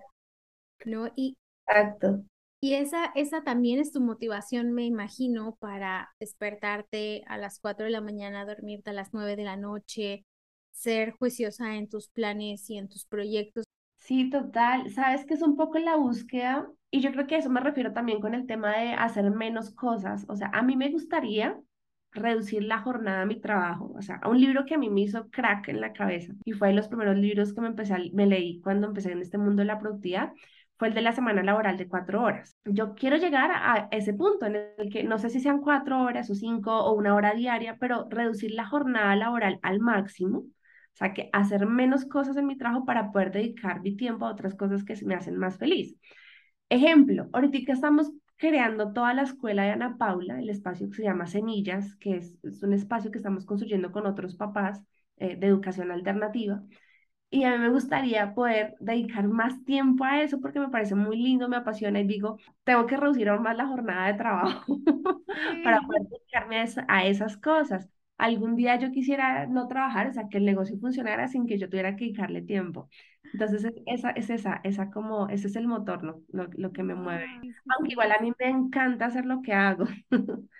¿no? 0.84 1.08
Y, 1.14 1.36
Exacto. 1.68 2.24
Y 2.60 2.74
esa, 2.74 3.12
esa 3.14 3.44
también 3.44 3.78
es 3.78 3.92
tu 3.92 4.00
motivación, 4.00 4.72
me 4.72 4.86
imagino, 4.86 5.54
para 5.60 6.10
despertarte 6.18 7.22
a 7.28 7.38
las 7.38 7.60
4 7.60 7.84
de 7.84 7.92
la 7.92 8.00
mañana, 8.00 8.44
dormirte 8.44 8.90
a 8.90 8.92
las 8.92 9.14
9 9.14 9.36
de 9.36 9.44
la 9.44 9.56
noche, 9.56 10.26
ser 10.72 11.12
juiciosa 11.12 11.76
en 11.76 11.88
tus 11.88 12.08
planes 12.08 12.68
y 12.70 12.76
en 12.76 12.88
tus 12.88 13.06
proyectos. 13.06 13.66
Sí, 13.98 14.30
total. 14.30 14.90
Sabes 14.90 15.26
que 15.26 15.34
es 15.34 15.42
un 15.42 15.56
poco 15.56 15.78
la 15.78 15.94
búsqueda 15.94 16.68
y 16.90 17.02
yo 17.02 17.12
creo 17.12 17.28
que 17.28 17.36
a 17.36 17.38
eso 17.38 17.50
me 17.50 17.60
refiero 17.60 17.92
también 17.92 18.20
con 18.20 18.34
el 18.34 18.48
tema 18.48 18.76
de 18.76 18.94
hacer 18.94 19.30
menos 19.30 19.70
cosas. 19.70 20.26
O 20.28 20.34
sea, 20.34 20.50
a 20.52 20.62
mí 20.62 20.76
me 20.76 20.90
gustaría 20.90 21.56
reducir 22.12 22.64
la 22.64 22.78
jornada 22.78 23.20
de 23.20 23.26
mi 23.26 23.40
trabajo, 23.40 23.92
o 23.96 24.02
sea, 24.02 24.20
un 24.28 24.40
libro 24.40 24.64
que 24.66 24.74
a 24.74 24.78
mí 24.78 24.90
me 24.90 25.02
hizo 25.02 25.28
crack 25.30 25.68
en 25.68 25.80
la 25.80 25.92
cabeza 25.92 26.32
y 26.44 26.52
fue 26.52 26.68
de 26.68 26.74
los 26.74 26.88
primeros 26.88 27.16
libros 27.16 27.54
que 27.54 27.60
me, 27.60 27.68
empecé 27.68 28.10
me 28.12 28.26
leí 28.26 28.60
cuando 28.60 28.88
empecé 28.88 29.12
en 29.12 29.20
este 29.20 29.38
mundo 29.38 29.60
de 29.62 29.66
la 29.66 29.78
productividad, 29.78 30.32
fue 30.80 30.88
el 30.88 30.94
de 30.94 31.02
la 31.02 31.12
semana 31.12 31.42
laboral 31.42 31.76
de 31.76 31.88
cuatro 31.88 32.22
horas. 32.22 32.56
Yo 32.64 32.94
quiero 32.94 33.16
llegar 33.18 33.50
a 33.52 33.88
ese 33.90 34.14
punto 34.14 34.46
en 34.46 34.56
el 34.78 34.90
que 34.90 35.04
no 35.04 35.18
sé 35.18 35.28
si 35.28 35.38
sean 35.40 35.60
cuatro 35.60 36.02
horas 36.02 36.30
o 36.30 36.34
cinco 36.34 36.72
o 36.74 36.94
una 36.94 37.14
hora 37.14 37.34
diaria, 37.34 37.76
pero 37.78 38.06
reducir 38.08 38.52
la 38.52 38.66
jornada 38.66 39.14
laboral 39.14 39.58
al 39.62 39.80
máximo, 39.80 40.38
o 40.38 40.46
sea, 40.94 41.12
que 41.12 41.28
hacer 41.32 41.66
menos 41.66 42.06
cosas 42.06 42.36
en 42.38 42.46
mi 42.46 42.56
trabajo 42.56 42.86
para 42.86 43.12
poder 43.12 43.30
dedicar 43.30 43.82
mi 43.82 43.94
tiempo 43.94 44.24
a 44.26 44.32
otras 44.32 44.54
cosas 44.54 44.82
que 44.84 44.94
me 45.04 45.14
hacen 45.14 45.36
más 45.36 45.58
feliz. 45.58 45.96
Ejemplo, 46.70 47.28
ahorita 47.32 47.72
estamos 47.72 48.10
creando 48.40 48.92
toda 48.94 49.14
la 49.14 49.22
escuela 49.22 49.64
de 49.64 49.70
Ana 49.72 49.98
Paula, 49.98 50.40
el 50.40 50.48
espacio 50.50 50.88
que 50.88 50.96
se 50.96 51.02
llama 51.04 51.26
Semillas, 51.26 51.94
que 51.96 52.16
es, 52.16 52.38
un 52.62 52.72
espacio 52.72 53.10
que 53.10 53.18
estamos 53.18 53.44
construyendo 53.44 53.92
con 53.92 54.06
otros 54.06 54.34
papás 54.34 54.82
eh, 55.18 55.36
de 55.36 55.46
educación 55.46 55.90
alternativa. 55.90 56.62
Y 57.30 57.44
a 57.44 57.52
mí 57.52 57.58
me 57.58 57.70
gustaría 57.70 58.34
poder 58.34 58.76
dedicar 58.80 59.28
más 59.28 59.64
tiempo 59.64 60.04
a 60.04 60.22
eso 60.22 60.40
porque 60.40 60.60
me 60.60 60.70
parece 60.70 60.94
muy 60.94 61.16
lindo, 61.18 61.48
me 61.48 61.56
apasiona 61.58 62.00
y 62.00 62.06
digo, 62.06 62.38
tengo 62.64 62.86
que 62.86 62.96
reducir 62.96 63.28
aún 63.28 63.42
más 63.42 63.56
la 63.56 63.66
jornada 63.68 64.08
de 64.08 64.14
trabajo 64.14 64.78
para 65.64 65.80
poder 65.82 66.02
dedicarme 66.08 66.64
a 66.88 67.06
esas 67.06 67.36
cosas 67.36 67.90
algún 68.20 68.56
día 68.56 68.78
yo 68.78 68.92
quisiera 68.92 69.46
no 69.46 69.66
trabajar, 69.68 70.08
o 70.08 70.12
sea, 70.12 70.28
que 70.28 70.38
el 70.38 70.44
negocio 70.44 70.78
funcionara 70.78 71.28
sin 71.28 71.46
que 71.46 71.58
yo 71.58 71.68
tuviera 71.68 71.96
que 71.96 72.04
dedicarle 72.04 72.42
tiempo. 72.42 72.88
Entonces, 73.32 73.72
esa, 73.86 74.10
es 74.10 74.30
esa, 74.30 74.60
esa 74.64 74.90
como, 74.90 75.28
ese 75.28 75.48
es 75.48 75.56
el 75.56 75.66
motor, 75.66 76.02
¿no? 76.02 76.22
lo, 76.28 76.48
lo 76.52 76.72
que 76.72 76.82
me 76.82 76.94
mueve. 76.94 77.26
Aunque 77.76 77.92
igual 77.92 78.12
a 78.12 78.20
mí 78.20 78.32
me 78.38 78.48
encanta 78.48 79.06
hacer 79.06 79.24
lo 79.24 79.42
que 79.42 79.52
hago. 79.52 79.84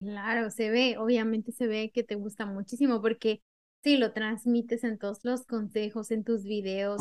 Claro, 0.00 0.50
se 0.50 0.70
ve, 0.70 0.98
obviamente 0.98 1.52
se 1.52 1.66
ve 1.66 1.90
que 1.90 2.02
te 2.02 2.14
gusta 2.14 2.44
muchísimo 2.44 3.00
porque 3.00 3.42
sí, 3.82 3.96
lo 3.96 4.12
transmites 4.12 4.84
en 4.84 4.98
todos 4.98 5.20
los 5.24 5.46
consejos, 5.46 6.10
en 6.10 6.24
tus 6.24 6.44
videos. 6.44 7.00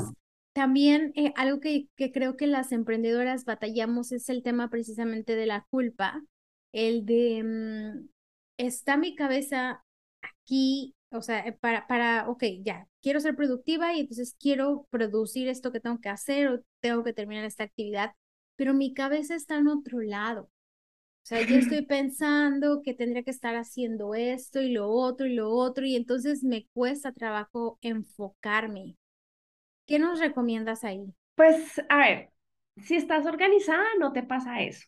También 0.53 1.11
eh, 1.15 1.33
algo 1.35 1.59
que, 1.59 1.87
que 1.97 2.11
creo 2.11 2.37
que 2.37 2.47
las 2.47 2.71
emprendedoras 2.71 3.43
batallamos 3.45 4.11
es 4.13 4.29
el 4.29 4.41
tema 4.41 4.69
precisamente 4.69 5.35
de 5.35 5.47
la 5.47 5.65
culpa, 5.69 6.21
el 6.71 7.05
de, 7.05 7.43
mm, 7.43 8.09
está 8.57 8.95
mi 8.97 9.15
cabeza 9.15 9.83
aquí, 10.43 10.95
o 11.11 11.21
sea, 11.21 11.39
eh, 11.47 11.53
para, 11.53 11.87
para, 11.87 12.29
ok, 12.29 12.43
ya, 12.63 12.87
quiero 13.01 13.19
ser 13.19 13.35
productiva 13.35 13.93
y 13.93 14.01
entonces 14.01 14.35
quiero 14.39 14.87
producir 14.89 15.47
esto 15.47 15.71
que 15.71 15.79
tengo 15.79 15.99
que 15.99 16.09
hacer 16.09 16.47
o 16.47 16.63
tengo 16.79 17.03
que 17.03 17.13
terminar 17.13 17.45
esta 17.45 17.63
actividad, 17.63 18.13
pero 18.55 18.73
mi 18.73 18.93
cabeza 18.93 19.35
está 19.35 19.57
en 19.57 19.67
otro 19.67 19.99
lado. 20.01 20.43
O 20.43 21.25
sea, 21.25 21.41
yo 21.41 21.55
estoy 21.55 21.81
pensando 21.85 22.81
que 22.83 22.93
tendría 22.93 23.23
que 23.23 23.31
estar 23.31 23.55
haciendo 23.55 24.15
esto 24.15 24.61
y 24.61 24.71
lo 24.71 24.89
otro 24.89 25.25
y 25.27 25.35
lo 25.35 25.49
otro, 25.49 25.85
y 25.85 25.95
entonces 25.95 26.43
me 26.43 26.67
cuesta 26.73 27.11
trabajo 27.11 27.77
enfocarme. 27.81 28.97
¿Qué 29.85 29.99
nos 29.99 30.19
recomiendas 30.19 30.83
ahí? 30.83 31.13
Pues, 31.35 31.81
a 31.89 31.97
ver, 31.97 32.29
si 32.77 32.95
estás 32.95 33.25
organizada, 33.25 33.85
no 33.99 34.13
te 34.13 34.23
pasa 34.23 34.61
eso. 34.61 34.87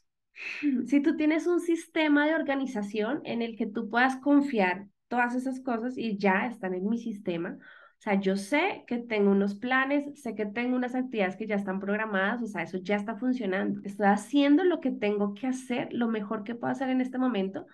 Si 0.88 1.02
tú 1.02 1.16
tienes 1.16 1.48
un 1.48 1.62
sistema 1.62 2.28
de 2.28 2.36
organización 2.36 3.22
en 3.24 3.42
el 3.42 3.56
que 3.56 3.68
tú 3.68 3.90
puedas 3.90 4.18
confiar 4.18 4.88
todas 5.16 5.34
esas 5.36 5.62
cosas 5.62 5.98
y 5.98 6.18
ya 6.18 6.46
están 6.48 6.74
en 6.74 6.90
mi 6.90 6.98
sistema, 6.98 7.58
o 7.98 8.02
sea, 8.02 8.20
yo 8.20 8.36
sé 8.36 8.84
que 8.88 8.98
tengo 8.98 9.32
unos 9.32 9.56
planes, 9.56 10.22
sé 10.22 10.36
que 10.36 10.46
tengo 10.46 10.76
unas 10.76 10.94
actividades 10.94 11.38
que 11.38 11.48
ya 11.48 11.56
están 11.56 11.80
programadas, 11.80 12.42
o 12.44 12.48
sea, 12.48 12.64
eso 12.64 12.78
ya 12.78 12.98
está 12.98 13.16
funcionando. 13.16 13.80
Estoy 13.86 14.08
haciendo 14.08 14.64
lo 14.66 14.82
que 14.82 14.92
tengo 14.92 15.34
que 15.34 15.48
hacer, 15.48 15.88
lo 15.94 16.08
mejor 16.10 16.44
que 16.44 16.56
puedo 16.56 16.72
hacer 16.72 16.90
en 16.90 17.00
este 17.00 17.18
momento. 17.18 17.66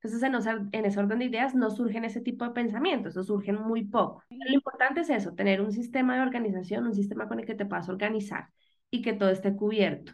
Entonces, 0.00 0.22
en, 0.22 0.68
en 0.72 0.84
ese 0.84 1.00
orden 1.00 1.18
de 1.18 1.24
ideas 1.24 1.54
no 1.54 1.70
surgen 1.70 2.04
ese 2.04 2.20
tipo 2.20 2.44
de 2.44 2.52
pensamientos, 2.52 3.16
o 3.16 3.24
surgen 3.24 3.56
muy 3.56 3.84
poco. 3.84 4.22
Lo 4.30 4.54
importante 4.54 5.00
es 5.00 5.10
eso, 5.10 5.34
tener 5.34 5.60
un 5.60 5.72
sistema 5.72 6.14
de 6.14 6.22
organización, 6.22 6.86
un 6.86 6.94
sistema 6.94 7.26
con 7.26 7.40
el 7.40 7.46
que 7.46 7.54
te 7.56 7.66
puedas 7.66 7.88
organizar 7.88 8.48
y 8.90 9.02
que 9.02 9.12
todo 9.14 9.30
esté 9.30 9.56
cubierto. 9.56 10.12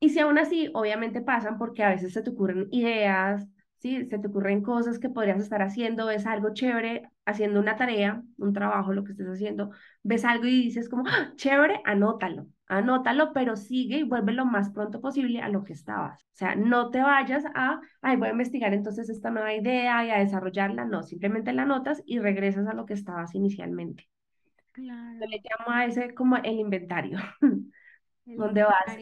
Y 0.00 0.10
si 0.10 0.20
aún 0.20 0.38
así, 0.38 0.70
obviamente 0.74 1.20
pasan 1.20 1.58
porque 1.58 1.84
a 1.84 1.90
veces 1.90 2.12
se 2.12 2.22
te 2.22 2.30
ocurren 2.30 2.68
ideas, 2.70 3.46
¿sí? 3.80 4.06
Se 4.06 4.18
te 4.18 4.28
ocurren 4.28 4.62
cosas 4.62 4.98
que 4.98 5.08
podrías 5.08 5.40
estar 5.40 5.62
haciendo, 5.62 6.06
ves 6.06 6.26
algo 6.26 6.52
chévere, 6.52 7.10
haciendo 7.24 7.60
una 7.60 7.76
tarea, 7.76 8.22
un 8.38 8.52
trabajo, 8.52 8.92
lo 8.92 9.04
que 9.04 9.12
estés 9.12 9.26
haciendo, 9.26 9.70
ves 10.02 10.24
algo 10.24 10.46
y 10.46 10.64
dices 10.64 10.88
como, 10.88 11.04
¡Ah, 11.06 11.32
chévere, 11.36 11.80
anótalo, 11.84 12.46
anótalo, 12.66 13.32
pero 13.32 13.56
sigue 13.56 13.98
y 13.98 14.02
vuelve 14.02 14.32
lo 14.32 14.44
más 14.44 14.70
pronto 14.70 15.00
posible 15.00 15.40
a 15.40 15.48
lo 15.48 15.64
que 15.64 15.72
estabas. 15.72 16.22
O 16.22 16.36
sea, 16.36 16.54
no 16.54 16.90
te 16.90 17.00
vayas 17.00 17.44
a, 17.54 17.80
ay, 18.02 18.16
voy 18.16 18.28
a 18.28 18.32
investigar 18.32 18.74
entonces 18.74 19.08
esta 19.08 19.30
nueva 19.30 19.54
idea 19.54 20.04
y 20.04 20.10
a 20.10 20.18
desarrollarla, 20.18 20.84
no, 20.84 21.02
simplemente 21.02 21.52
la 21.52 21.62
anotas 21.62 22.02
y 22.04 22.18
regresas 22.18 22.66
a 22.66 22.74
lo 22.74 22.84
que 22.86 22.94
estabas 22.94 23.34
inicialmente. 23.34 24.08
Claro. 24.72 25.18
Yo 25.20 25.26
le 25.26 25.42
llamo 25.42 25.74
a 25.76 25.86
ese 25.86 26.14
como 26.14 26.36
el 26.36 26.58
inventario, 26.60 27.18
donde 28.24 28.62
vas 28.62 28.96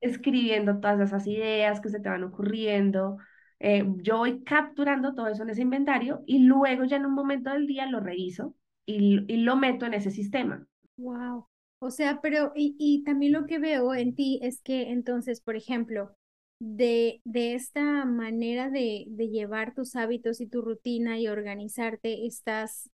escribiendo 0.00 0.80
todas 0.80 1.00
esas 1.00 1.26
ideas 1.26 1.80
que 1.80 1.88
se 1.88 2.00
te 2.00 2.08
van 2.08 2.24
ocurriendo, 2.24 3.18
eh, 3.60 3.84
yo 3.98 4.18
voy 4.18 4.42
capturando 4.44 5.14
todo 5.14 5.28
eso 5.28 5.42
en 5.42 5.50
ese 5.50 5.62
inventario 5.62 6.22
y 6.26 6.40
luego 6.40 6.84
ya 6.84 6.96
en 6.96 7.06
un 7.06 7.14
momento 7.14 7.50
del 7.50 7.66
día 7.66 7.86
lo 7.86 8.00
reviso 8.00 8.54
y, 8.86 9.24
y 9.32 9.38
lo 9.38 9.56
meto 9.56 9.86
en 9.86 9.94
ese 9.94 10.10
sistema. 10.10 10.66
Wow. 10.96 11.46
O 11.80 11.90
sea, 11.90 12.20
pero 12.22 12.52
y, 12.54 12.76
y 12.78 13.02
también 13.04 13.32
lo 13.32 13.46
que 13.46 13.58
veo 13.58 13.94
en 13.94 14.14
ti 14.14 14.38
es 14.42 14.62
que 14.62 14.90
entonces, 14.90 15.40
por 15.40 15.56
ejemplo, 15.56 16.16
de, 16.58 17.20
de 17.24 17.54
esta 17.54 18.04
manera 18.04 18.70
de, 18.70 19.04
de 19.08 19.28
llevar 19.28 19.74
tus 19.74 19.96
hábitos 19.96 20.40
y 20.40 20.46
tu 20.46 20.62
rutina 20.62 21.18
y 21.18 21.28
organizarte, 21.28 22.26
estás, 22.26 22.90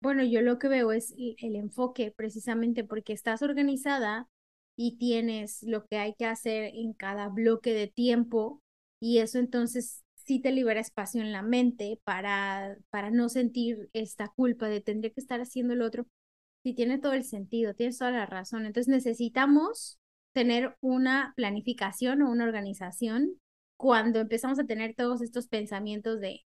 bueno, 0.00 0.24
yo 0.24 0.42
lo 0.42 0.58
que 0.58 0.68
veo 0.68 0.92
es 0.92 1.14
el 1.18 1.56
enfoque 1.56 2.12
precisamente 2.16 2.84
porque 2.84 3.12
estás 3.12 3.42
organizada 3.42 4.28
y 4.76 4.98
tienes 4.98 5.62
lo 5.62 5.86
que 5.86 5.98
hay 5.98 6.14
que 6.14 6.26
hacer 6.26 6.72
en 6.74 6.92
cada 6.94 7.28
bloque 7.28 7.72
de 7.74 7.88
tiempo 7.88 8.62
y 9.00 9.18
eso 9.18 9.38
entonces 9.38 10.04
sí 10.16 10.40
te 10.40 10.52
libera 10.52 10.80
espacio 10.80 11.20
en 11.20 11.32
la 11.32 11.42
mente 11.42 12.00
para, 12.04 12.76
para 12.90 13.10
no 13.10 13.28
sentir 13.28 13.88
esta 13.92 14.28
culpa 14.28 14.68
de 14.68 14.80
tendría 14.80 15.12
que 15.12 15.20
estar 15.20 15.40
haciendo 15.40 15.74
el 15.74 15.82
otro. 15.82 16.06
Sí, 16.64 16.74
tiene 16.74 16.98
todo 16.98 17.12
el 17.12 17.24
sentido, 17.24 17.74
tienes 17.74 17.98
toda 17.98 18.10
la 18.10 18.26
razón. 18.26 18.66
Entonces 18.66 18.88
necesitamos 18.88 19.98
tener 20.32 20.76
una 20.80 21.32
planificación 21.36 22.22
o 22.22 22.30
una 22.30 22.44
organización 22.44 23.40
cuando 23.76 24.20
empezamos 24.20 24.58
a 24.58 24.64
tener 24.66 24.94
todos 24.94 25.22
estos 25.22 25.48
pensamientos 25.48 26.20
de 26.20 26.44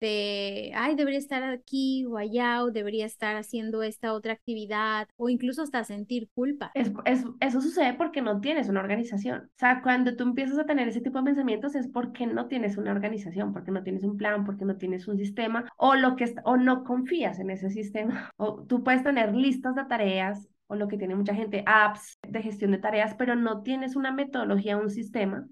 de, 0.00 0.72
ay, 0.74 0.96
debería 0.96 1.18
estar 1.18 1.42
aquí 1.42 2.04
o 2.06 2.16
allá, 2.16 2.62
o 2.62 2.70
debería 2.70 3.06
estar 3.06 3.36
haciendo 3.36 3.82
esta 3.82 4.12
otra 4.12 4.32
actividad, 4.32 5.08
o 5.16 5.28
incluso 5.28 5.62
hasta 5.62 5.84
sentir 5.84 6.28
culpa. 6.34 6.70
Es, 6.74 6.92
es, 7.04 7.24
eso 7.40 7.60
sucede 7.60 7.94
porque 7.94 8.22
no 8.22 8.40
tienes 8.40 8.68
una 8.68 8.80
organización. 8.80 9.44
O 9.44 9.58
sea, 9.58 9.82
cuando 9.82 10.16
tú 10.16 10.24
empiezas 10.24 10.58
a 10.58 10.66
tener 10.66 10.88
ese 10.88 11.00
tipo 11.00 11.18
de 11.18 11.24
pensamientos 11.24 11.74
es 11.74 11.88
porque 11.88 12.26
no 12.26 12.48
tienes 12.48 12.76
una 12.76 12.92
organización, 12.92 13.52
porque 13.52 13.70
no 13.70 13.82
tienes 13.82 14.04
un 14.04 14.16
plan, 14.16 14.44
porque 14.44 14.64
no 14.64 14.76
tienes 14.76 15.08
un 15.08 15.16
sistema, 15.16 15.70
o, 15.76 15.94
lo 15.94 16.16
que, 16.16 16.34
o 16.44 16.56
no 16.56 16.84
confías 16.84 17.38
en 17.38 17.50
ese 17.50 17.70
sistema. 17.70 18.30
O 18.36 18.64
tú 18.64 18.82
puedes 18.82 19.02
tener 19.02 19.34
listas 19.34 19.74
de 19.74 19.84
tareas 19.84 20.48
o 20.66 20.74
lo 20.74 20.88
que 20.88 20.98
tiene 20.98 21.14
mucha 21.14 21.34
gente, 21.34 21.62
apps 21.66 22.18
de 22.26 22.42
gestión 22.42 22.72
de 22.72 22.78
tareas, 22.78 23.14
pero 23.14 23.36
no 23.36 23.62
tienes 23.62 23.96
una 23.96 24.12
metodología, 24.12 24.76
un 24.76 24.90
sistema 24.90 25.46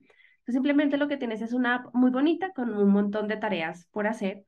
simplemente 0.47 0.97
lo 0.97 1.09
que 1.09 1.17
tienes 1.17 1.43
es 1.43 1.53
una 1.53 1.77
app 1.77 1.95
muy 1.95 2.11
bonita 2.11 2.53
con 2.53 2.71
un 2.75 2.91
montón 2.91 3.29
de 3.29 3.37
tareas 3.37 3.87
por 3.93 4.07
hacer, 4.07 4.45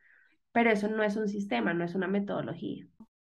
pero 0.53 0.71
eso 0.71 0.89
no 0.89 1.03
es 1.03 1.17
un 1.17 1.29
sistema, 1.29 1.75
no 1.75 1.85
es 1.85 1.95
una 1.95 2.09
metodología. 2.09 2.87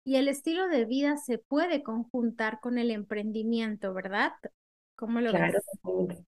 Y 0.05 0.17
el 0.17 0.29
estilo 0.29 0.69
de 0.69 0.85
vida 0.85 1.17
se 1.17 1.39
puede 1.39 1.83
conjuntar 1.83 2.61
con 2.61 2.79
el 2.79 2.91
emprendimiento, 2.91 3.95
¿verdad? 3.95 4.33
¿Cómo 4.97 5.21
lo 5.21 5.31
claro. 5.31 5.53
ves? 5.53 6.25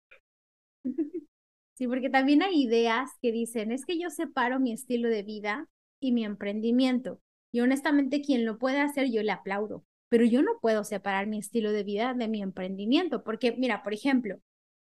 Sí, 1.74 1.88
porque 1.88 2.10
también 2.10 2.44
hay 2.44 2.62
ideas 2.64 3.10
que 3.22 3.32
dicen, 3.32 3.72
es 3.72 3.86
que 3.86 3.98
yo 4.00 4.10
separo 4.10 4.60
mi 4.60 4.72
estilo 4.72 5.10
de 5.10 5.24
vida 5.24 5.68
y 6.00 6.12
mi 6.12 6.24
emprendimiento. 6.26 7.20
Y 7.52 7.62
honestamente, 7.62 8.22
quien 8.22 8.46
lo 8.46 8.60
puede 8.60 8.80
hacer, 8.82 9.10
yo 9.12 9.24
le 9.24 9.32
aplaudo. 9.32 9.84
Pero 10.10 10.26
yo 10.26 10.44
no 10.44 10.60
puedo 10.62 10.84
separar 10.84 11.28
mi 11.28 11.40
estilo 11.40 11.72
de 11.72 11.84
vida 11.84 12.14
de 12.14 12.28
mi 12.28 12.42
emprendimiento, 12.42 13.24
porque 13.24 13.54
mira, 13.58 13.82
por 13.84 13.94
ejemplo, 13.94 14.38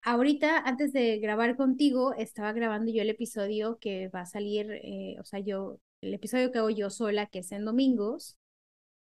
Ahorita, 0.06 0.60
antes 0.60 0.92
de 0.92 1.18
grabar 1.20 1.56
contigo, 1.56 2.14
estaba 2.14 2.52
grabando 2.52 2.92
yo 2.92 3.02
el 3.02 3.10
episodio 3.10 3.78
que 3.80 4.10
va 4.10 4.22
a 4.22 4.26
salir, 4.26 4.70
eh, 4.84 5.16
o 5.20 5.24
sea, 5.24 5.40
yo, 5.40 5.80
el 6.02 6.14
episodio 6.14 6.52
que 6.52 6.60
hago 6.60 6.70
yo 6.70 6.90
sola, 6.90 7.28
que 7.28 7.40
es 7.40 7.52
en 7.54 7.64
domingos. 7.64 8.38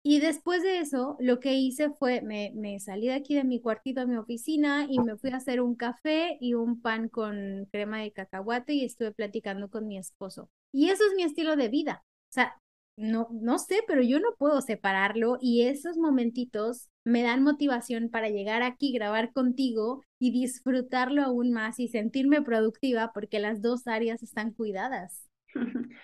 Y 0.04 0.20
después 0.20 0.64
de 0.64 0.80
eso, 0.80 1.18
lo 1.20 1.40
que 1.40 1.54
hice 1.56 1.90
fue, 1.92 2.22
me, 2.22 2.52
me 2.56 2.80
salí 2.80 3.08
de 3.08 3.14
aquí 3.14 3.36
de 3.36 3.46
mi 3.46 3.62
cuartito 3.62 4.02
a 4.02 4.06
mi 4.06 4.18
oficina 4.18 4.88
y 4.90 5.00
me 5.00 5.18
fui 5.18 5.32
a 5.32 5.38
hacer 5.38 5.62
un 5.62 5.76
café 5.76 6.38
y 6.42 6.54
un 6.54 6.82
pan 6.82 7.10
con 7.10 7.68
crema 7.72 8.00
de 8.02 8.12
cacahuate 8.12 8.74
y 8.74 8.86
estuve 8.86 9.14
platicando 9.14 9.70
con 9.70 9.88
mi 9.88 9.98
esposo. 9.98 10.50
Y 10.74 10.90
eso 10.90 11.04
es 11.06 11.16
mi 11.16 11.24
estilo 11.24 11.56
de 11.56 11.70
vida. 11.70 12.04
O 12.30 12.34
sea, 12.34 12.62
no, 12.98 13.30
no 13.32 13.60
sé, 13.60 13.84
pero 13.88 14.02
yo 14.02 14.20
no 14.20 14.36
puedo 14.38 14.62
separarlo 14.62 15.38
y 15.42 15.64
esos 15.64 15.98
momentitos 15.98 16.90
me 17.06 17.24
dan 17.24 17.44
motivación 17.44 18.10
para 18.10 18.30
llegar 18.30 18.64
aquí, 18.64 18.92
grabar 18.92 19.32
contigo 19.32 20.04
y 20.20 20.32
disfrutarlo 20.32 21.24
aún 21.24 21.52
más 21.52 21.80
y 21.80 21.88
sentirme 21.88 22.42
productiva 22.42 23.12
porque 23.14 23.40
las 23.40 23.62
dos 23.62 23.88
áreas 23.88 24.22
están 24.22 24.52
cuidadas. 24.54 25.28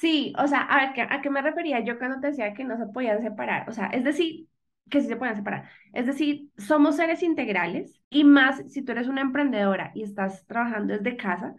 Sí, 0.00 0.32
o 0.38 0.46
sea, 0.48 0.62
a 0.62 0.92
ver, 0.94 1.06
¿a 1.10 1.20
qué 1.20 1.28
me 1.28 1.42
refería 1.42 1.80
yo 1.84 1.98
cuando 1.98 2.18
te 2.18 2.28
decía 2.28 2.54
que 2.54 2.64
no 2.64 2.78
se 2.78 2.86
podían 2.86 3.22
separar? 3.22 3.68
O 3.68 3.72
sea, 3.72 3.88
es 3.88 4.02
decir, 4.04 4.48
que 4.90 5.00
sí 5.00 5.06
se 5.06 5.16
pueden 5.16 5.36
separar. 5.36 5.68
Es 5.92 6.06
decir, 6.06 6.48
somos 6.56 6.96
seres 6.96 7.22
integrales 7.22 8.00
y 8.08 8.24
más 8.24 8.62
si 8.68 8.82
tú 8.82 8.92
eres 8.92 9.08
una 9.08 9.20
emprendedora 9.20 9.92
y 9.94 10.02
estás 10.02 10.46
trabajando 10.46 10.94
desde 10.94 11.16
casa, 11.16 11.54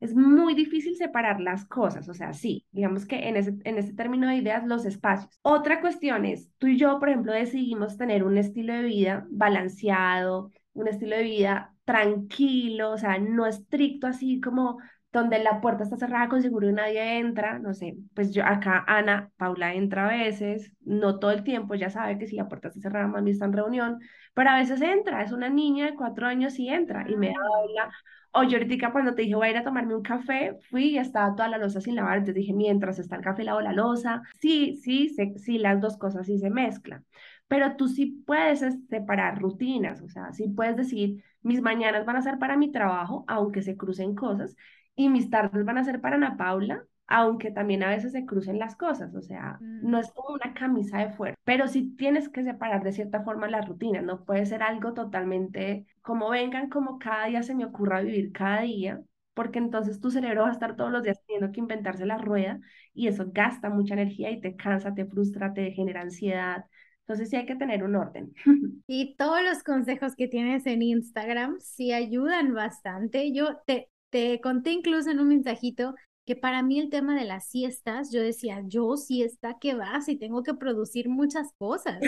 es 0.00 0.14
muy 0.14 0.54
difícil 0.54 0.96
separar 0.96 1.40
las 1.40 1.64
cosas, 1.64 2.08
o 2.08 2.14
sea, 2.14 2.32
sí, 2.32 2.64
digamos 2.70 3.04
que 3.04 3.28
en 3.28 3.36
ese, 3.36 3.54
en 3.64 3.78
ese 3.78 3.94
término 3.94 4.28
de 4.28 4.36
ideas, 4.36 4.64
los 4.64 4.84
espacios. 4.84 5.38
Otra 5.42 5.80
cuestión 5.80 6.24
es, 6.24 6.50
tú 6.58 6.68
y 6.68 6.78
yo, 6.78 7.00
por 7.00 7.08
ejemplo, 7.08 7.32
decidimos 7.32 7.96
tener 7.96 8.22
un 8.22 8.38
estilo 8.38 8.74
de 8.74 8.82
vida 8.82 9.26
balanceado, 9.30 10.52
un 10.80 10.88
estilo 10.88 11.16
de 11.16 11.22
vida 11.22 11.74
tranquilo, 11.84 12.92
o 12.92 12.98
sea, 12.98 13.18
no 13.18 13.46
estricto 13.46 14.06
así 14.06 14.40
como 14.40 14.78
donde 15.12 15.38
la 15.38 15.60
puerta 15.60 15.84
está 15.84 15.96
cerrada 15.96 16.28
con 16.28 16.42
seguro 16.42 16.68
y 16.68 16.72
nadie 16.72 17.18
entra, 17.18 17.58
no 17.58 17.72
sé, 17.72 17.96
pues 18.14 18.32
yo 18.32 18.44
acá 18.44 18.84
Ana, 18.86 19.30
Paula 19.36 19.74
entra 19.74 20.06
a 20.06 20.10
veces, 20.10 20.72
no 20.82 21.18
todo 21.18 21.30
el 21.30 21.44
tiempo, 21.44 21.74
ya 21.74 21.88
sabe 21.88 22.18
que 22.18 22.26
si 22.26 22.36
la 22.36 22.46
puerta 22.48 22.68
está 22.68 22.80
cerrada, 22.80 23.06
mami 23.08 23.30
está 23.30 23.46
en 23.46 23.54
reunión, 23.54 23.98
pero 24.34 24.50
a 24.50 24.56
veces 24.58 24.82
entra, 24.82 25.22
es 25.22 25.32
una 25.32 25.48
niña 25.48 25.86
de 25.86 25.94
cuatro 25.94 26.26
años 26.26 26.58
y 26.58 26.68
entra 26.68 27.06
y 27.08 27.16
me 27.16 27.28
habla, 27.28 27.90
o 28.32 28.42
yo 28.42 28.58
ahorita 28.58 28.92
cuando 28.92 29.14
te 29.14 29.22
dije 29.22 29.34
voy 29.34 29.48
a 29.48 29.50
ir 29.50 29.56
a 29.56 29.64
tomarme 29.64 29.94
un 29.96 30.02
café, 30.02 30.58
fui 30.70 30.90
y 30.90 30.98
estaba 30.98 31.34
toda 31.34 31.48
la 31.48 31.58
losa 31.58 31.80
sin 31.80 31.96
lavar, 31.96 32.18
entonces 32.18 32.34
dije 32.36 32.52
mientras 32.52 32.98
está 32.98 33.16
el 33.16 33.22
café 33.22 33.44
lavo 33.44 33.62
la 33.62 33.72
losa, 33.72 34.22
sí, 34.40 34.76
sí, 34.82 35.08
sí, 35.38 35.58
las 35.58 35.80
dos 35.80 35.96
cosas 35.96 36.26
sí 36.26 36.38
se 36.38 36.50
mezclan, 36.50 37.04
pero 37.48 37.76
tú 37.76 37.88
sí 37.88 38.22
puedes 38.26 38.60
separar 38.88 39.40
rutinas, 39.40 40.00
o 40.02 40.08
sea, 40.08 40.32
sí 40.32 40.48
puedes 40.48 40.76
decir, 40.76 41.24
mis 41.42 41.60
mañanas 41.62 42.04
van 42.04 42.16
a 42.16 42.22
ser 42.22 42.38
para 42.38 42.56
mi 42.56 42.70
trabajo, 42.70 43.24
aunque 43.26 43.62
se 43.62 43.76
crucen 43.76 44.14
cosas, 44.14 44.54
y 44.94 45.08
mis 45.08 45.30
tardes 45.30 45.64
van 45.64 45.78
a 45.78 45.84
ser 45.84 46.00
para 46.00 46.16
Ana 46.16 46.36
Paula, 46.36 46.84
aunque 47.06 47.50
también 47.50 47.82
a 47.82 47.88
veces 47.88 48.12
se 48.12 48.26
crucen 48.26 48.58
las 48.58 48.76
cosas, 48.76 49.14
o 49.14 49.22
sea, 49.22 49.58
no 49.60 49.96
mm. 49.96 50.00
es 50.00 50.12
como 50.12 50.34
una 50.34 50.52
camisa 50.52 50.98
de 50.98 51.10
fuerza, 51.10 51.38
pero 51.44 51.66
sí 51.66 51.94
tienes 51.96 52.28
que 52.28 52.44
separar 52.44 52.84
de 52.84 52.92
cierta 52.92 53.22
forma 53.22 53.48
la 53.48 53.62
rutina, 53.62 54.02
no 54.02 54.24
puede 54.24 54.44
ser 54.44 54.62
algo 54.62 54.92
totalmente 54.92 55.86
como 56.02 56.28
vengan, 56.28 56.68
como 56.68 56.98
cada 56.98 57.26
día 57.26 57.42
se 57.42 57.54
me 57.54 57.64
ocurra 57.64 58.02
vivir 58.02 58.30
cada 58.32 58.60
día, 58.62 59.00
porque 59.32 59.58
entonces 59.60 60.00
tu 60.00 60.10
cerebro 60.10 60.42
va 60.42 60.48
a 60.48 60.52
estar 60.52 60.74
todos 60.76 60.90
los 60.90 61.02
días 61.04 61.22
teniendo 61.24 61.52
que 61.52 61.60
inventarse 61.60 62.04
la 62.04 62.18
rueda 62.18 62.58
y 62.92 63.06
eso 63.06 63.30
gasta 63.32 63.70
mucha 63.70 63.94
energía 63.94 64.32
y 64.32 64.40
te 64.40 64.56
cansa, 64.56 64.94
te 64.94 65.06
frustra, 65.06 65.54
te 65.54 65.70
genera 65.70 66.00
ansiedad. 66.00 66.64
Entonces 67.08 67.30
sí 67.30 67.36
hay 67.36 67.46
que 67.46 67.56
tener 67.56 67.82
un 67.82 67.96
orden. 67.96 68.34
Y 68.90 69.16
todos 69.16 69.42
los 69.42 69.62
consejos 69.62 70.14
que 70.16 70.28
tienes 70.28 70.66
en 70.66 70.80
Instagram 70.82 71.58
sí 71.60 71.92
ayudan 71.92 72.54
bastante. 72.54 73.32
Yo 73.32 73.58
te, 73.66 73.90
te 74.10 74.40
conté 74.40 74.72
incluso 74.72 75.10
en 75.10 75.20
un 75.20 75.28
mensajito 75.28 75.94
que 76.26 76.36
para 76.36 76.62
mí 76.62 76.78
el 76.78 76.90
tema 76.90 77.18
de 77.18 77.24
las 77.26 77.48
siestas, 77.48 78.10
yo 78.12 78.20
decía, 78.22 78.62
yo 78.66 78.96
siesta, 78.96 79.56
¿qué 79.60 79.74
va? 79.74 80.00
Si 80.00 80.16
tengo 80.16 80.42
que 80.42 80.54
producir 80.54 81.08
muchas 81.08 81.52
cosas. 81.58 81.98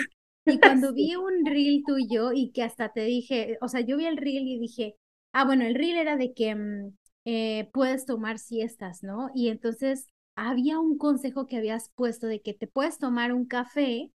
Y 0.47 0.59
cuando 0.61 0.93
vi 0.93 1.17
un 1.17 1.45
reel 1.45 1.83
tuyo 1.87 2.33
y 2.33 2.51
que 2.53 2.63
hasta 2.63 2.93
te 2.93 3.05
dije, 3.05 3.59
o 3.61 3.69
sea, 3.69 3.81
yo 3.81 3.97
vi 3.97 4.07
el 4.07 4.17
reel 4.17 4.47
y 4.47 4.59
dije, 4.59 4.97
ah, 5.33 5.45
bueno, 5.45 5.65
el 5.65 5.75
reel 5.75 5.97
era 5.97 6.17
de 6.17 6.33
que 6.35 6.55
mm, 6.55 6.97
eh, 7.27 7.71
puedes 7.73 8.05
tomar 8.07 8.39
siestas, 8.39 9.03
¿no? 9.03 9.31
Y 9.35 9.49
entonces 9.49 10.07
había 10.35 10.79
un 10.79 10.99
consejo 10.99 11.47
que 11.47 11.57
habías 11.57 11.91
puesto 11.95 12.27
de 12.27 12.41
que 12.41 12.55
te 12.55 12.67
puedes 12.67 12.99
tomar 12.99 13.33
un 13.33 13.47
café 13.47 14.11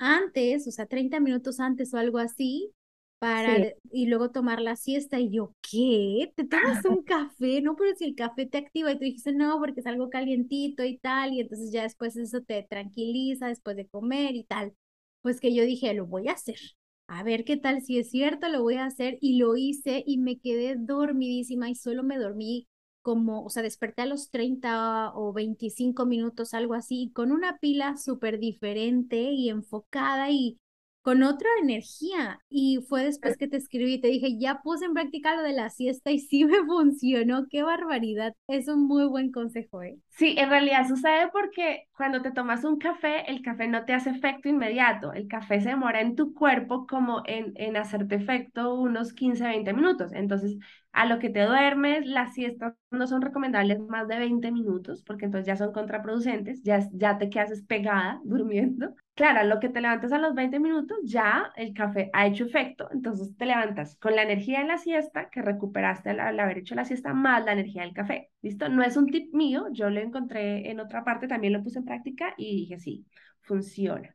antes, 0.00 0.66
o 0.66 0.70
sea, 0.70 0.86
30 0.86 1.20
minutos 1.20 1.60
antes 1.60 1.94
o 1.94 1.98
algo 1.98 2.18
así, 2.18 2.72
para 3.18 3.56
y 3.92 4.06
luego 4.06 4.30
tomar 4.30 4.60
la 4.60 4.76
siesta. 4.76 5.20
Y 5.20 5.30
yo, 5.30 5.54
¿qué? 5.60 6.32
¿Te 6.34 6.44
tomas 6.44 6.84
un 6.86 7.02
café? 7.04 7.60
No, 7.60 7.76
pero 7.76 7.94
si 7.94 8.06
el 8.06 8.14
café 8.14 8.46
te 8.46 8.58
activa 8.58 8.90
y 8.90 8.94
tú 8.98 9.04
dijiste, 9.04 9.32
no, 9.32 9.58
porque 9.58 9.80
es 9.80 9.86
algo 9.86 10.08
calientito 10.10 10.84
y 10.84 10.98
tal, 10.98 11.34
y 11.34 11.40
entonces 11.40 11.70
ya 11.70 11.82
después 11.82 12.16
eso 12.16 12.40
te 12.42 12.62
tranquiliza 12.62 13.48
después 13.48 13.76
de 13.76 13.86
comer 13.88 14.34
y 14.34 14.44
tal. 14.44 14.74
Pues 15.22 15.40
que 15.40 15.54
yo 15.54 15.64
dije, 15.64 15.92
lo 15.94 16.06
voy 16.06 16.28
a 16.28 16.32
hacer. 16.32 16.58
A 17.06 17.22
ver 17.22 17.44
qué 17.44 17.56
tal, 17.58 17.82
si 17.82 17.98
es 17.98 18.10
cierto, 18.10 18.48
lo 18.48 18.62
voy 18.62 18.76
a 18.76 18.86
hacer. 18.86 19.18
Y 19.20 19.38
lo 19.38 19.54
hice 19.56 20.02
y 20.06 20.16
me 20.18 20.38
quedé 20.38 20.76
dormidísima 20.78 21.68
y 21.68 21.74
solo 21.74 22.02
me 22.02 22.18
dormí 22.18 22.68
como, 23.02 23.44
o 23.44 23.50
sea, 23.50 23.62
desperté 23.62 24.02
a 24.02 24.06
los 24.06 24.30
30 24.30 25.12
o 25.14 25.32
25 25.32 26.06
minutos, 26.06 26.54
algo 26.54 26.74
así, 26.74 27.10
con 27.14 27.32
una 27.32 27.58
pila 27.58 27.96
súper 27.96 28.38
diferente 28.38 29.16
y 29.32 29.48
enfocada 29.50 30.30
y 30.30 30.58
con 31.02 31.22
otra 31.22 31.48
energía. 31.62 32.40
Y 32.48 32.80
fue 32.88 33.04
después 33.04 33.36
que 33.36 33.48
te 33.48 33.56
escribí 33.56 33.94
y 33.94 34.00
te 34.00 34.08
dije, 34.08 34.38
ya 34.38 34.60
puse 34.62 34.84
en 34.84 34.94
práctica 34.94 35.34
lo 35.34 35.42
de 35.42 35.52
la 35.52 35.70
siesta 35.70 36.10
y 36.10 36.18
sí 36.18 36.44
me 36.44 36.64
funcionó. 36.66 37.46
Qué 37.48 37.62
barbaridad. 37.62 38.34
Es 38.48 38.68
un 38.68 38.86
muy 38.86 39.06
buen 39.06 39.32
consejo, 39.32 39.82
¿eh? 39.82 39.98
Sí, 40.10 40.34
en 40.36 40.50
realidad 40.50 40.86
sucede 40.86 41.28
porque 41.32 41.84
cuando 41.96 42.20
te 42.20 42.30
tomas 42.30 42.64
un 42.64 42.78
café, 42.78 43.30
el 43.30 43.40
café 43.40 43.68
no 43.68 43.84
te 43.86 43.94
hace 43.94 44.10
efecto 44.10 44.48
inmediato. 44.50 45.14
El 45.14 45.28
café 45.28 45.60
se 45.62 45.70
demora 45.70 46.02
en 46.02 46.14
tu 46.14 46.34
cuerpo 46.34 46.86
como 46.86 47.22
en, 47.26 47.52
en 47.56 47.76
hacerte 47.78 48.16
efecto 48.16 48.74
unos 48.74 49.14
15, 49.14 49.44
20 49.44 49.72
minutos. 49.72 50.12
Entonces, 50.12 50.58
a 50.92 51.06
lo 51.06 51.18
que 51.18 51.30
te 51.30 51.42
duermes, 51.44 52.06
las 52.06 52.34
siestas 52.34 52.74
no 52.90 53.06
son 53.06 53.22
recomendables 53.22 53.78
más 53.80 54.08
de 54.08 54.18
20 54.18 54.50
minutos 54.52 55.02
porque 55.04 55.26
entonces 55.26 55.46
ya 55.46 55.56
son 55.56 55.72
contraproducentes, 55.72 56.62
ya, 56.62 56.80
ya 56.92 57.18
te 57.18 57.30
quedas 57.30 57.62
pegada 57.62 58.20
durmiendo. 58.24 58.94
Claro, 59.14 59.40
a 59.40 59.44
lo 59.44 59.60
que 59.60 59.68
te 59.68 59.80
levantas 59.80 60.12
a 60.12 60.18
los 60.18 60.34
20 60.34 60.58
minutos, 60.60 60.98
ya 61.04 61.52
el 61.56 61.74
café 61.74 62.10
ha 62.12 62.26
hecho 62.26 62.44
efecto, 62.44 62.88
entonces 62.92 63.36
te 63.36 63.46
levantas 63.46 63.96
con 63.96 64.16
la 64.16 64.22
energía 64.22 64.60
de 64.60 64.66
la 64.66 64.78
siesta 64.78 65.28
que 65.30 65.42
recuperaste 65.42 66.10
al, 66.10 66.20
al 66.20 66.40
haber 66.40 66.58
hecho 66.58 66.74
la 66.74 66.84
siesta 66.84 67.12
más 67.12 67.44
la 67.44 67.52
energía 67.52 67.82
del 67.82 67.92
café. 67.92 68.30
¿Listo? 68.42 68.68
No 68.68 68.82
es 68.82 68.96
un 68.96 69.06
tip 69.06 69.32
mío, 69.34 69.66
yo 69.72 69.90
lo 69.90 70.00
encontré 70.00 70.70
en 70.70 70.80
otra 70.80 71.04
parte, 71.04 71.28
también 71.28 71.52
lo 71.52 71.62
puse 71.62 71.78
en 71.80 71.84
práctica 71.84 72.34
y 72.36 72.56
dije, 72.56 72.78
sí, 72.78 73.06
funciona. 73.42 74.14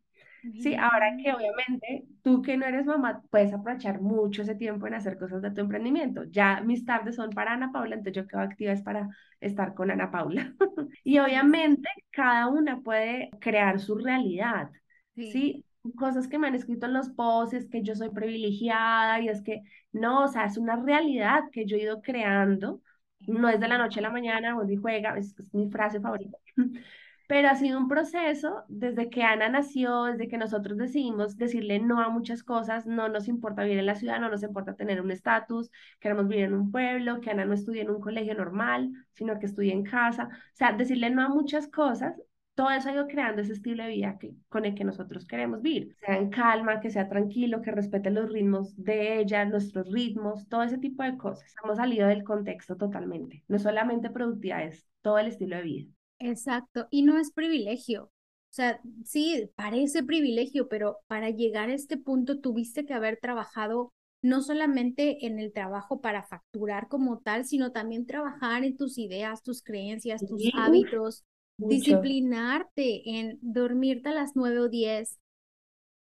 Sí, 0.61 0.75
ahora 0.75 1.15
que 1.21 1.33
obviamente 1.33 2.05
tú 2.21 2.41
que 2.41 2.57
no 2.57 2.65
eres 2.65 2.85
mamá 2.85 3.23
puedes 3.29 3.53
aprovechar 3.53 4.01
mucho 4.01 4.41
ese 4.41 4.55
tiempo 4.55 4.87
en 4.87 4.93
hacer 4.93 5.17
cosas 5.17 5.41
de 5.41 5.51
tu 5.51 5.61
emprendimiento. 5.61 6.23
Ya 6.25 6.61
mis 6.61 6.85
tardes 6.85 7.15
son 7.15 7.31
para 7.31 7.53
Ana 7.53 7.71
Paula, 7.71 7.95
entonces 7.95 8.23
yo 8.23 8.27
quedo 8.27 8.41
activa 8.41 8.71
es 8.71 8.81
para 8.81 9.09
estar 9.39 9.73
con 9.73 9.91
Ana 9.91 10.11
Paula. 10.11 10.53
y 11.03 11.19
obviamente 11.19 11.89
cada 12.11 12.47
una 12.47 12.81
puede 12.81 13.29
crear 13.39 13.79
su 13.79 13.95
realidad. 13.95 14.71
Sí. 15.15 15.65
Cosas 15.97 16.27
que 16.27 16.39
me 16.39 16.47
han 16.47 16.55
escrito 16.55 16.87
en 16.87 16.93
los 16.93 17.09
posts 17.09 17.53
es 17.53 17.69
que 17.69 17.83
yo 17.83 17.95
soy 17.95 18.09
privilegiada 18.09 19.21
y 19.21 19.29
es 19.29 19.41
que 19.43 19.61
no, 19.91 20.23
o 20.23 20.27
sea, 20.27 20.45
es 20.45 20.57
una 20.57 20.75
realidad 20.75 21.43
que 21.51 21.65
yo 21.65 21.77
he 21.77 21.83
ido 21.83 22.01
creando. 22.01 22.81
No 23.27 23.49
es 23.49 23.59
de 23.59 23.67
la 23.67 23.77
noche 23.77 23.99
a 23.99 24.03
la 24.03 24.09
mañana, 24.09 24.55
vuelve 24.55 24.73
y 24.73 24.77
juega, 24.77 25.17
es 25.17 25.35
mi 25.53 25.69
frase 25.69 25.99
favorita. 25.99 26.37
pero 27.27 27.49
ha 27.49 27.55
sido 27.55 27.79
un 27.79 27.87
proceso 27.87 28.63
desde 28.67 29.09
que 29.09 29.23
Ana 29.23 29.49
nació, 29.49 30.03
desde 30.05 30.27
que 30.27 30.37
nosotros 30.37 30.77
decidimos 30.77 31.37
decirle 31.37 31.79
no 31.79 32.01
a 32.01 32.09
muchas 32.09 32.43
cosas, 32.43 32.85
no 32.85 33.09
nos 33.09 33.27
importa 33.27 33.63
vivir 33.63 33.79
en 33.79 33.85
la 33.87 33.95
ciudad, 33.95 34.19
no 34.19 34.29
nos 34.29 34.43
importa 34.43 34.75
tener 34.75 35.01
un 35.01 35.11
estatus, 35.11 35.71
queremos 35.99 36.27
vivir 36.27 36.45
en 36.45 36.53
un 36.53 36.71
pueblo, 36.71 37.21
que 37.21 37.31
Ana 37.31 37.45
no 37.45 37.53
estudie 37.53 37.81
en 37.81 37.89
un 37.89 38.01
colegio 38.01 38.35
normal, 38.35 38.91
sino 39.13 39.39
que 39.39 39.45
estudie 39.47 39.73
en 39.73 39.83
casa, 39.83 40.29
o 40.31 40.55
sea, 40.55 40.73
decirle 40.73 41.09
no 41.09 41.21
a 41.23 41.29
muchas 41.29 41.67
cosas. 41.67 42.15
Todo 42.53 42.69
eso 42.71 42.87
ha 42.87 42.93
ido 42.93 43.07
creando 43.07 43.41
ese 43.41 43.51
estilo 43.53 43.83
de 43.83 43.89
vida 43.89 44.17
que, 44.17 44.33
con 44.47 44.63
el 44.63 44.75
que 44.75 44.85
nosotros 44.85 45.25
queremos 45.27 45.61
vivir. 45.61 45.95
Sea 45.99 46.17
en 46.17 46.29
calma, 46.29 46.79
que 46.79 46.89
sea 46.89 47.09
tranquilo, 47.09 47.61
que 47.61 47.71
respete 47.71 48.09
los 48.11 48.31
ritmos 48.31 48.73
de 48.81 49.19
ella, 49.19 49.43
nuestros 49.43 49.91
ritmos, 49.91 50.47
todo 50.47 50.63
ese 50.63 50.77
tipo 50.77 51.03
de 51.03 51.17
cosas. 51.17 51.53
Hemos 51.61 51.77
salido 51.77 52.07
del 52.07 52.23
contexto 52.23 52.77
totalmente. 52.77 53.43
No 53.49 53.59
solamente 53.59 54.09
productividad, 54.09 54.63
es 54.63 54.87
todo 55.01 55.19
el 55.19 55.27
estilo 55.27 55.57
de 55.57 55.63
vida. 55.63 55.91
Exacto, 56.19 56.87
y 56.89 57.03
no 57.03 57.17
es 57.17 57.31
privilegio. 57.31 58.05
O 58.05 58.55
sea, 58.55 58.79
sí, 59.03 59.49
parece 59.55 60.03
privilegio, 60.03 60.69
pero 60.69 60.99
para 61.07 61.29
llegar 61.29 61.69
a 61.69 61.73
este 61.73 61.97
punto 61.97 62.39
tuviste 62.39 62.85
que 62.85 62.93
haber 62.93 63.17
trabajado 63.19 63.91
no 64.21 64.41
solamente 64.41 65.27
en 65.27 65.39
el 65.39 65.53
trabajo 65.53 66.01
para 66.01 66.23
facturar 66.23 66.87
como 66.87 67.19
tal, 67.19 67.45
sino 67.45 67.71
también 67.71 68.07
trabajar 68.07 68.63
en 68.63 68.75
tus 68.75 68.97
ideas, 68.97 69.43
tus 69.43 69.61
creencias, 69.61 70.25
tus 70.25 70.41
hábitos, 70.55 71.25
disciplinarte 71.57 73.17
en 73.19 73.37
dormirte 73.41 74.09
a 74.09 74.13
las 74.13 74.35
nueve 74.35 74.59
o 74.59 74.69
diez 74.69 75.19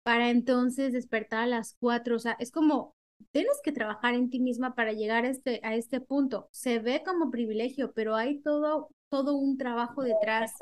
para 0.05 0.30
entonces 0.30 0.92
despertar 0.92 1.40
a 1.40 1.46
las 1.46 1.76
cuatro. 1.80 2.16
O 2.16 2.18
sea, 2.20 2.36
es 2.38 2.52
como 2.52 2.94
tienes 3.32 3.61
que 3.64 3.72
trabajar 3.72 4.14
en 4.14 4.30
ti 4.30 4.38
misma 4.38 4.74
para 4.74 4.92
llegar 4.92 5.24
a 5.24 5.30
este, 5.30 5.61
a 5.64 5.74
este 5.74 6.00
punto. 6.00 6.48
Se 6.52 6.78
ve 6.78 7.02
como 7.05 7.30
privilegio, 7.30 7.92
pero 7.94 8.14
hay 8.14 8.40
todo 8.40 8.90
todo 9.09 9.36
un 9.36 9.57
trabajo 9.57 10.02
detrás 10.02 10.52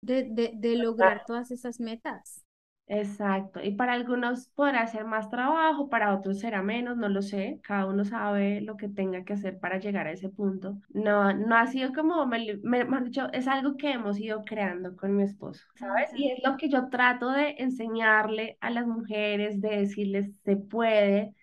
de, 0.00 0.52
de, 0.54 0.76
lograr 0.76 1.24
todas 1.26 1.50
esas 1.50 1.80
metas. 1.80 2.44
Exacto. 2.88 3.62
Y 3.62 3.72
para 3.72 3.92
algunos 3.92 4.48
podrá 4.54 4.86
ser 4.86 5.04
más 5.04 5.28
trabajo, 5.28 5.90
para 5.90 6.14
otros 6.14 6.38
será 6.38 6.62
menos, 6.62 6.96
no 6.96 7.08
lo 7.08 7.20
sé. 7.20 7.60
Cada 7.62 7.86
uno 7.86 8.04
sabe 8.04 8.62
lo 8.62 8.76
que 8.76 8.88
tenga 8.88 9.24
que 9.24 9.34
hacer 9.34 9.58
para 9.58 9.78
llegar 9.78 10.06
a 10.06 10.12
ese 10.12 10.30
punto. 10.30 10.78
No, 10.88 11.34
no 11.34 11.56
ha 11.56 11.66
sido 11.66 11.92
como, 11.92 12.26
me, 12.26 12.58
me, 12.62 12.84
dicho, 13.02 13.30
es 13.32 13.46
algo 13.46 13.76
que 13.76 13.92
hemos 13.92 14.18
ido 14.18 14.42
creando 14.44 14.96
con 14.96 15.14
mi 15.14 15.22
esposo, 15.24 15.66
¿sabes? 15.74 16.10
Y 16.14 16.30
es 16.30 16.38
lo 16.42 16.56
que 16.56 16.70
yo 16.70 16.88
trato 16.88 17.30
de 17.30 17.56
enseñarle 17.58 18.56
a 18.60 18.70
las 18.70 18.86
mujeres, 18.86 19.60
de 19.60 19.80
decirles, 19.80 20.30
se 20.44 20.56
puede, 20.56 21.34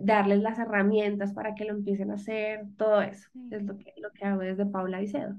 darles 0.00 0.40
las 0.40 0.58
herramientas 0.58 1.32
para 1.32 1.54
que 1.54 1.64
lo 1.64 1.72
empiecen 1.72 2.12
a 2.12 2.14
hacer, 2.14 2.64
todo 2.76 3.02
eso. 3.02 3.28
Es 3.50 3.64
lo 3.64 3.76
que, 3.76 3.92
lo 3.96 4.10
que 4.12 4.24
hago 4.24 4.40
desde 4.40 4.66
Paula 4.66 5.00
Vicedo. 5.00 5.34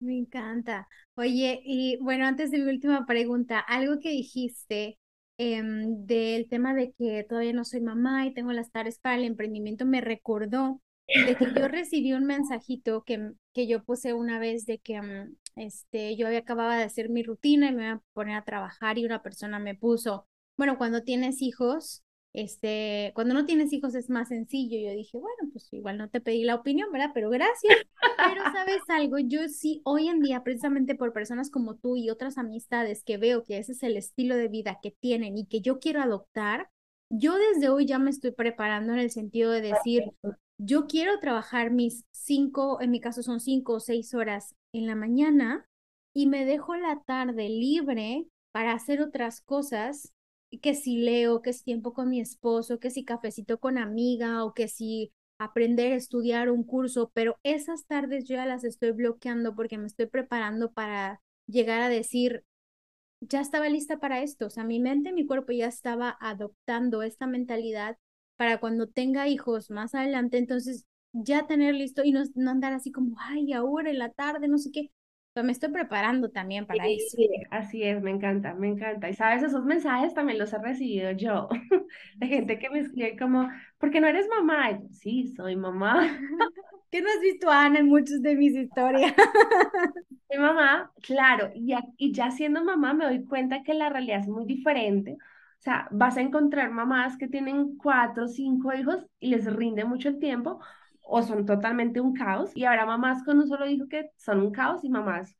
Me 0.00 0.16
encanta. 0.16 0.88
Oye, 1.16 1.60
y 1.64 1.96
bueno, 2.00 2.24
antes 2.26 2.50
de 2.52 2.58
mi 2.58 2.70
última 2.70 3.04
pregunta, 3.04 3.58
algo 3.58 3.98
que 3.98 4.10
dijiste 4.10 4.98
em, 5.38 6.06
del 6.06 6.48
tema 6.48 6.72
de 6.74 6.92
que 6.92 7.24
todavía 7.28 7.52
no 7.52 7.64
soy 7.64 7.80
mamá 7.80 8.24
y 8.26 8.32
tengo 8.34 8.52
las 8.52 8.70
tareas 8.70 8.98
para 9.00 9.16
el 9.16 9.24
emprendimiento, 9.24 9.84
me 9.86 10.00
recordó 10.00 10.80
de 11.08 11.34
que 11.36 11.46
yo 11.56 11.66
recibí 11.68 12.12
un 12.12 12.26
mensajito 12.26 13.02
que, 13.02 13.32
que 13.52 13.66
yo 13.66 13.82
puse 13.84 14.14
una 14.14 14.38
vez 14.38 14.66
de 14.66 14.78
que 14.78 15.00
mm, 15.02 15.34
este, 15.56 16.16
yo 16.16 16.26
había 16.28 16.40
acabado 16.40 16.70
de 16.78 16.84
hacer 16.84 17.08
mi 17.10 17.22
rutina 17.24 17.68
y 17.68 17.74
me 17.74 17.82
iba 17.84 17.92
a 17.94 18.02
poner 18.12 18.36
a 18.36 18.44
trabajar 18.44 18.98
y 18.98 19.04
una 19.06 19.22
persona 19.22 19.58
me 19.58 19.74
puso, 19.74 20.28
bueno, 20.56 20.78
cuando 20.78 21.02
tienes 21.02 21.42
hijos, 21.42 22.04
este, 22.34 23.12
cuando 23.14 23.34
no 23.34 23.46
tienes 23.46 23.72
hijos 23.72 23.94
es 23.94 24.10
más 24.10 24.28
sencillo. 24.28 24.78
Yo 24.78 24.94
dije, 24.94 25.18
bueno, 25.18 25.50
pues 25.52 25.72
igual 25.72 25.98
no 25.98 26.08
te 26.08 26.20
pedí 26.20 26.44
la 26.44 26.54
opinión, 26.54 26.92
¿verdad? 26.92 27.10
Pero 27.14 27.30
gracias. 27.30 27.76
Pero 28.16 28.42
sabes 28.52 28.82
algo, 28.88 29.18
yo 29.18 29.48
sí, 29.48 29.80
hoy 29.84 30.08
en 30.08 30.20
día, 30.20 30.42
precisamente 30.42 30.94
por 30.94 31.12
personas 31.12 31.50
como 31.50 31.76
tú 31.76 31.96
y 31.96 32.10
otras 32.10 32.38
amistades 32.38 33.02
que 33.04 33.16
veo 33.16 33.44
que 33.44 33.58
ese 33.58 33.72
es 33.72 33.82
el 33.82 33.96
estilo 33.96 34.36
de 34.36 34.48
vida 34.48 34.78
que 34.82 34.90
tienen 34.90 35.38
y 35.38 35.46
que 35.46 35.60
yo 35.60 35.78
quiero 35.78 36.02
adoptar, 36.02 36.68
yo 37.10 37.36
desde 37.36 37.70
hoy 37.70 37.86
ya 37.86 37.98
me 37.98 38.10
estoy 38.10 38.32
preparando 38.32 38.92
en 38.92 38.98
el 38.98 39.10
sentido 39.10 39.50
de 39.50 39.62
decir, 39.62 40.04
yo 40.58 40.86
quiero 40.86 41.18
trabajar 41.20 41.70
mis 41.70 42.04
cinco, 42.10 42.80
en 42.80 42.90
mi 42.90 43.00
caso 43.00 43.22
son 43.22 43.40
cinco 43.40 43.74
o 43.74 43.80
seis 43.80 44.12
horas 44.14 44.54
en 44.72 44.86
la 44.86 44.94
mañana 44.94 45.66
y 46.14 46.26
me 46.26 46.44
dejo 46.44 46.76
la 46.76 47.00
tarde 47.06 47.48
libre 47.48 48.26
para 48.52 48.72
hacer 48.72 49.00
otras 49.00 49.40
cosas 49.40 50.12
que 50.62 50.74
si 50.74 50.98
leo, 50.98 51.42
que 51.42 51.52
si 51.52 51.64
tiempo 51.64 51.92
con 51.92 52.08
mi 52.10 52.20
esposo, 52.20 52.78
que 52.78 52.90
si 52.90 53.04
cafecito 53.04 53.58
con 53.58 53.78
amiga 53.78 54.44
o 54.44 54.54
que 54.54 54.68
si 54.68 55.12
aprender 55.38 55.92
estudiar 55.92 56.50
un 56.50 56.64
curso, 56.64 57.10
pero 57.14 57.38
esas 57.42 57.86
tardes 57.86 58.24
yo 58.28 58.36
ya 58.36 58.46
las 58.46 58.64
estoy 58.64 58.92
bloqueando 58.92 59.54
porque 59.54 59.78
me 59.78 59.86
estoy 59.86 60.06
preparando 60.06 60.72
para 60.72 61.20
llegar 61.46 61.80
a 61.82 61.88
decir, 61.88 62.44
ya 63.20 63.40
estaba 63.40 63.68
lista 63.68 63.98
para 63.98 64.22
esto, 64.22 64.46
o 64.46 64.50
sea, 64.50 64.64
mi 64.64 64.80
mente, 64.80 65.12
mi 65.12 65.26
cuerpo 65.26 65.52
ya 65.52 65.66
estaba 65.66 66.16
adoptando 66.20 67.02
esta 67.02 67.26
mentalidad 67.26 67.98
para 68.36 68.60
cuando 68.60 68.86
tenga 68.88 69.28
hijos 69.28 69.70
más 69.70 69.94
adelante, 69.94 70.38
entonces 70.38 70.86
ya 71.12 71.46
tener 71.46 71.74
listo 71.74 72.02
y 72.04 72.12
no 72.12 72.22
andar 72.50 72.72
así 72.72 72.92
como, 72.92 73.16
ay, 73.20 73.52
ahora 73.52 73.90
en 73.90 73.98
la 73.98 74.10
tarde, 74.12 74.48
no 74.48 74.58
sé 74.58 74.70
qué, 74.72 74.92
me 75.44 75.52
estoy 75.52 75.70
preparando 75.70 76.30
también 76.30 76.66
para 76.66 76.86
eso. 76.86 77.16
así 77.50 77.82
es, 77.82 78.02
me 78.02 78.10
encanta, 78.10 78.54
me 78.54 78.68
encanta. 78.68 79.08
Y 79.08 79.14
sabes, 79.14 79.42
esos 79.42 79.64
mensajes 79.64 80.14
también 80.14 80.38
los 80.38 80.52
he 80.52 80.58
recibido 80.58 81.10
yo, 81.12 81.48
de 82.16 82.26
gente 82.26 82.58
que 82.58 82.70
me 82.70 82.80
escribe 82.80 83.16
como, 83.16 83.48
¿por 83.78 83.90
qué 83.90 84.00
no 84.00 84.06
eres 84.08 84.28
mamá? 84.28 84.70
Y 84.70 84.74
yo, 84.82 84.88
sí, 84.90 85.34
soy 85.36 85.56
mamá. 85.56 86.18
¿Qué 86.90 87.02
no 87.02 87.08
has 87.10 87.20
visto, 87.20 87.50
Ana, 87.50 87.80
en 87.80 87.86
muchas 87.86 88.22
de 88.22 88.34
mis 88.34 88.54
historias? 88.54 89.12
Mi 90.30 90.38
mamá, 90.38 90.92
claro, 91.02 91.50
y, 91.54 91.74
y 91.96 92.12
ya 92.12 92.30
siendo 92.30 92.62
mamá 92.62 92.92
me 92.94 93.04
doy 93.06 93.24
cuenta 93.24 93.62
que 93.62 93.74
la 93.74 93.88
realidad 93.88 94.20
es 94.20 94.28
muy 94.28 94.44
diferente. 94.46 95.12
O 95.58 95.62
sea, 95.62 95.88
vas 95.90 96.16
a 96.16 96.20
encontrar 96.20 96.70
mamás 96.70 97.16
que 97.16 97.28
tienen 97.28 97.76
cuatro 97.76 98.24
o 98.24 98.28
cinco 98.28 98.72
hijos 98.74 99.06
y 99.20 99.28
les 99.30 99.46
rinde 99.52 99.84
mucho 99.84 100.08
el 100.10 100.18
tiempo 100.18 100.60
o 101.08 101.22
son 101.22 101.46
totalmente 101.46 102.00
un 102.00 102.12
caos. 102.12 102.50
Y 102.54 102.64
habrá 102.64 102.86
mamás 102.86 103.24
con 103.24 103.38
un 103.38 103.48
solo 103.48 103.66
hijo 103.66 103.88
que 103.88 104.10
son 104.16 104.40
un 104.40 104.52
caos 104.52 104.84
y 104.84 104.90
mamás 104.90 105.34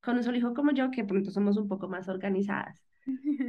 con 0.00 0.16
un 0.16 0.24
solo 0.24 0.36
hijo 0.36 0.52
como 0.52 0.72
yo 0.72 0.90
que 0.90 1.04
pronto 1.04 1.30
somos 1.30 1.56
un 1.56 1.68
poco 1.68 1.88
más 1.88 2.08
organizadas. 2.08 2.84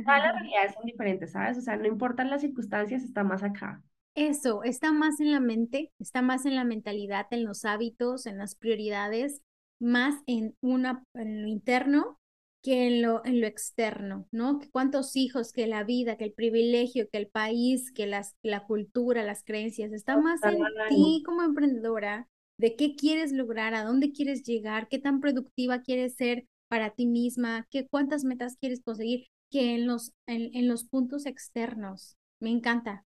Todas 0.06 0.24
las 0.24 0.34
realidades 0.40 0.74
son 0.74 0.86
diferentes, 0.86 1.32
¿sabes? 1.32 1.58
O 1.58 1.62
sea, 1.62 1.78
no 1.78 1.88
importan 1.88 2.30
las 2.30 2.42
circunstancias, 2.42 3.04
está 3.04 3.24
más 3.24 3.44
acá. 3.44 3.82
Eso, 4.16 4.64
está 4.64 4.92
más 4.94 5.20
en 5.20 5.32
la 5.32 5.40
mente, 5.40 5.92
está 5.98 6.22
más 6.22 6.46
en 6.46 6.56
la 6.56 6.64
mentalidad, 6.64 7.26
en 7.32 7.44
los 7.44 7.66
hábitos, 7.66 8.28
en 8.28 8.38
las 8.38 8.54
prioridades, 8.56 9.42
más 9.80 10.22
en, 10.28 10.56
una, 10.62 11.04
en 11.16 11.42
lo 11.42 11.48
interno 11.48 12.20
que 12.64 12.88
en 12.88 13.02
lo, 13.02 13.24
en 13.26 13.42
lo 13.42 13.48
externo, 13.48 14.26
¿no? 14.32 14.58
Que 14.58 14.70
cuántos 14.72 15.18
hijos, 15.18 15.52
que 15.52 15.68
la 15.68 15.84
vida, 15.84 16.16
que 16.16 16.24
el 16.24 16.34
privilegio, 16.34 17.10
que 17.12 17.18
el 17.18 17.28
país, 17.28 17.92
que 17.92 18.08
las, 18.08 18.36
la 18.42 18.66
cultura, 18.66 19.22
las 19.22 19.44
creencias, 19.44 19.92
está 19.92 20.18
más 20.18 20.40
en 20.44 20.60
ti 20.90 21.22
como 21.26 21.44
emprendedora, 21.44 22.30
de 22.58 22.76
qué 22.78 22.96
quieres 22.96 23.34
lograr, 23.34 23.74
a 23.74 23.84
dónde 23.84 24.14
quieres 24.14 24.44
llegar, 24.44 24.88
qué 24.88 24.98
tan 24.98 25.20
productiva 25.20 25.82
quieres 25.82 26.16
ser 26.16 26.46
para 26.70 26.92
ti 26.92 27.06
misma, 27.06 27.68
qué 27.70 27.86
cuántas 27.88 28.24
metas 28.24 28.56
quieres 28.58 28.82
conseguir, 28.82 29.28
que 29.52 29.76
en 29.76 29.86
los, 29.86 30.14
en, 30.26 30.56
en 30.56 30.70
los 30.70 30.86
puntos 30.86 31.26
externos. 31.26 32.16
Me 32.40 32.50
encanta, 32.50 33.04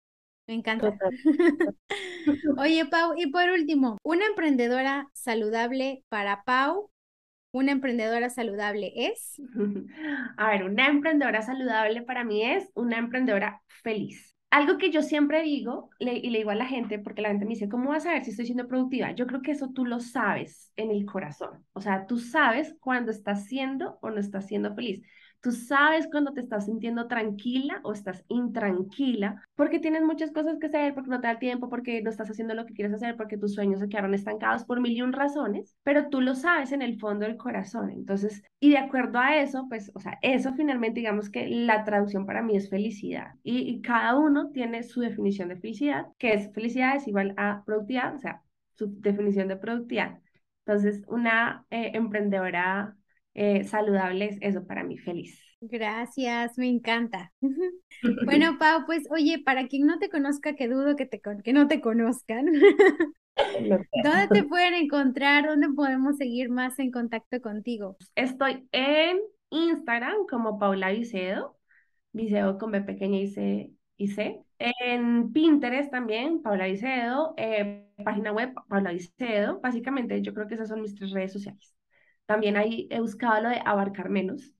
me 0.48 0.54
encanta. 0.54 0.98
Oye, 2.58 2.86
Pau, 2.86 3.14
y 3.16 3.28
por 3.28 3.48
último, 3.50 3.98
una 4.02 4.26
emprendedora 4.26 5.08
saludable 5.12 6.04
para 6.08 6.42
Pau, 6.44 6.90
una 7.54 7.70
emprendedora 7.70 8.30
saludable 8.30 8.92
es. 8.96 9.40
A 10.36 10.50
ver, 10.50 10.64
una 10.64 10.88
emprendedora 10.88 11.40
saludable 11.40 12.02
para 12.02 12.24
mí 12.24 12.42
es 12.42 12.68
una 12.74 12.98
emprendedora 12.98 13.62
feliz. 13.82 14.34
Algo 14.50 14.76
que 14.76 14.90
yo 14.90 15.02
siempre 15.02 15.42
digo 15.42 15.90
y 16.00 16.30
le 16.30 16.38
digo 16.38 16.50
a 16.50 16.56
la 16.56 16.66
gente, 16.66 16.98
porque 16.98 17.22
la 17.22 17.28
gente 17.28 17.44
me 17.44 17.54
dice, 17.54 17.68
¿cómo 17.68 17.90
vas 17.90 18.06
a 18.06 18.12
ver 18.12 18.24
si 18.24 18.30
estoy 18.30 18.46
siendo 18.46 18.68
productiva? 18.68 19.12
Yo 19.12 19.26
creo 19.26 19.40
que 19.40 19.52
eso 19.52 19.70
tú 19.72 19.84
lo 19.84 20.00
sabes 20.00 20.72
en 20.76 20.90
el 20.90 21.06
corazón. 21.06 21.64
O 21.72 21.80
sea, 21.80 22.06
tú 22.06 22.18
sabes 22.18 22.76
cuando 22.80 23.10
estás 23.10 23.46
siendo 23.46 23.98
o 24.00 24.10
no 24.10 24.20
estás 24.20 24.46
siendo 24.46 24.74
feliz. 24.74 25.04
Tú 25.44 25.52
sabes 25.52 26.08
cuando 26.10 26.32
te 26.32 26.40
estás 26.40 26.64
sintiendo 26.64 27.06
tranquila 27.06 27.78
o 27.82 27.92
estás 27.92 28.24
intranquila 28.28 29.42
porque 29.54 29.78
tienes 29.78 30.02
muchas 30.02 30.32
cosas 30.32 30.58
que 30.58 30.68
hacer, 30.68 30.94
porque 30.94 31.10
no 31.10 31.20
te 31.20 31.26
da 31.26 31.38
tiempo, 31.38 31.68
porque 31.68 32.00
no 32.00 32.08
estás 32.08 32.30
haciendo 32.30 32.54
lo 32.54 32.64
que 32.64 32.72
quieres 32.72 32.94
hacer, 32.94 33.14
porque 33.14 33.36
tus 33.36 33.52
sueños 33.52 33.80
se 33.80 33.90
quedaron 33.90 34.14
estancados 34.14 34.64
por 34.64 34.80
mil 34.80 34.92
y 34.92 35.02
un 35.02 35.12
razones, 35.12 35.76
pero 35.82 36.08
tú 36.08 36.22
lo 36.22 36.34
sabes 36.34 36.72
en 36.72 36.80
el 36.80 36.98
fondo 36.98 37.26
del 37.26 37.36
corazón. 37.36 37.90
Entonces, 37.90 38.42
y 38.58 38.70
de 38.70 38.78
acuerdo 38.78 39.18
a 39.18 39.36
eso, 39.36 39.66
pues, 39.68 39.92
o 39.94 40.00
sea, 40.00 40.18
eso 40.22 40.54
finalmente 40.54 41.00
digamos 41.00 41.28
que 41.28 41.46
la 41.46 41.84
traducción 41.84 42.24
para 42.24 42.40
mí 42.40 42.56
es 42.56 42.70
felicidad. 42.70 43.34
Y, 43.42 43.82
cada 43.82 44.18
uno 44.18 44.50
tiene 44.50 44.82
su 44.82 45.02
definición 45.02 45.50
de 45.50 45.56
felicidad, 45.56 46.06
que 46.16 46.32
es 46.32 46.50
felicidad 46.54 46.96
es 46.96 47.06
igual 47.06 47.34
a 47.36 47.62
productividad, 47.66 48.14
o 48.14 48.18
sea, 48.18 48.42
su 48.72 48.98
definición 48.98 49.48
de 49.48 49.58
productividad. 49.58 50.20
Entonces, 50.64 51.02
una 51.06 51.66
eh, 51.68 51.90
emprendedora 51.92 52.96
eh, 53.34 53.64
saludable 53.64 54.26
es 54.26 54.38
eso 54.40 54.66
para 54.66 54.84
mí, 54.84 54.98
feliz. 54.98 55.40
Gracias, 55.60 56.58
me 56.58 56.68
encanta. 56.68 57.32
Bueno, 58.26 58.58
Pau, 58.58 58.84
pues 58.86 59.04
oye, 59.10 59.38
para 59.44 59.66
quien 59.68 59.86
no 59.86 59.98
te 59.98 60.10
conozca, 60.10 60.54
que 60.54 60.68
dudo 60.68 60.96
que, 60.96 61.06
te, 61.06 61.20
que 61.42 61.52
no 61.52 61.68
te 61.68 61.80
conozcan, 61.80 62.46
¿dónde 64.04 64.28
te 64.30 64.44
pueden 64.44 64.74
encontrar? 64.74 65.46
¿Dónde 65.46 65.68
podemos 65.74 66.16
seguir 66.16 66.50
más 66.50 66.78
en 66.78 66.90
contacto 66.90 67.40
contigo? 67.40 67.96
Estoy 68.14 68.68
en 68.72 69.18
Instagram 69.50 70.26
como 70.28 70.58
Paula 70.58 70.90
Vicedo, 70.90 71.56
Vicedo 72.12 72.58
con 72.58 72.70
B 72.70 72.82
pequeña 72.82 73.18
y 73.18 73.28
C, 73.28 73.70
y 73.96 74.08
C. 74.08 74.40
En 74.58 75.32
Pinterest 75.32 75.90
también, 75.90 76.42
Paula 76.42 76.66
Vicedo, 76.66 77.34
eh, 77.36 77.86
página 78.04 78.32
web 78.32 78.52
Paula 78.68 78.92
Vicedo. 78.92 79.60
Básicamente 79.60 80.22
yo 80.22 80.32
creo 80.34 80.46
que 80.46 80.54
esas 80.54 80.68
son 80.68 80.80
mis 80.82 80.94
tres 80.94 81.10
redes 81.10 81.32
sociales. 81.32 81.73
También 82.26 82.56
ahí 82.56 82.86
he 82.90 83.00
buscado 83.00 83.42
lo 83.42 83.48
de 83.50 83.60
abarcar 83.64 84.08
menos 84.08 84.52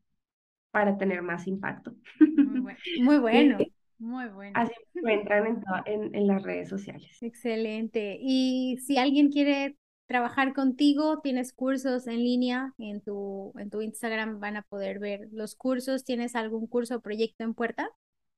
para 0.71 0.99
tener 0.99 1.23
más 1.23 1.47
impacto. 1.47 1.95
Muy 2.19 3.19
bueno. 3.19 3.59
Muy 3.99 4.29
bueno. 4.29 4.53
Así 4.55 4.75
me 4.95 5.15
encuentran 5.15 5.63
en, 5.87 6.15
en, 6.15 6.27
las 6.27 6.43
redes 6.43 6.69
sociales. 6.69 7.23
Excelente. 7.23 8.19
Y 8.21 8.77
si 8.85 8.99
alguien 8.99 9.31
quiere 9.31 9.77
trabajar 10.07 10.53
contigo, 10.53 11.21
tienes 11.21 11.53
cursos 11.53 12.07
en 12.07 12.19
línea 12.19 12.75
en 12.79 13.01
tu, 13.01 13.53
en 13.57 13.71
tu 13.71 13.81
Instagram, 13.81 14.41
van 14.41 14.57
a 14.57 14.63
poder 14.63 14.99
ver 14.99 15.29
los 15.33 15.55
cursos. 15.55 16.05
¿Tienes 16.05 16.35
algún 16.35 16.67
curso 16.67 16.97
o 16.97 17.01
proyecto 17.01 17.45
en 17.45 17.55
puerta? 17.55 17.89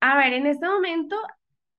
A 0.00 0.16
ver, 0.18 0.34
en 0.34 0.46
este 0.46 0.66
momento, 0.66 1.16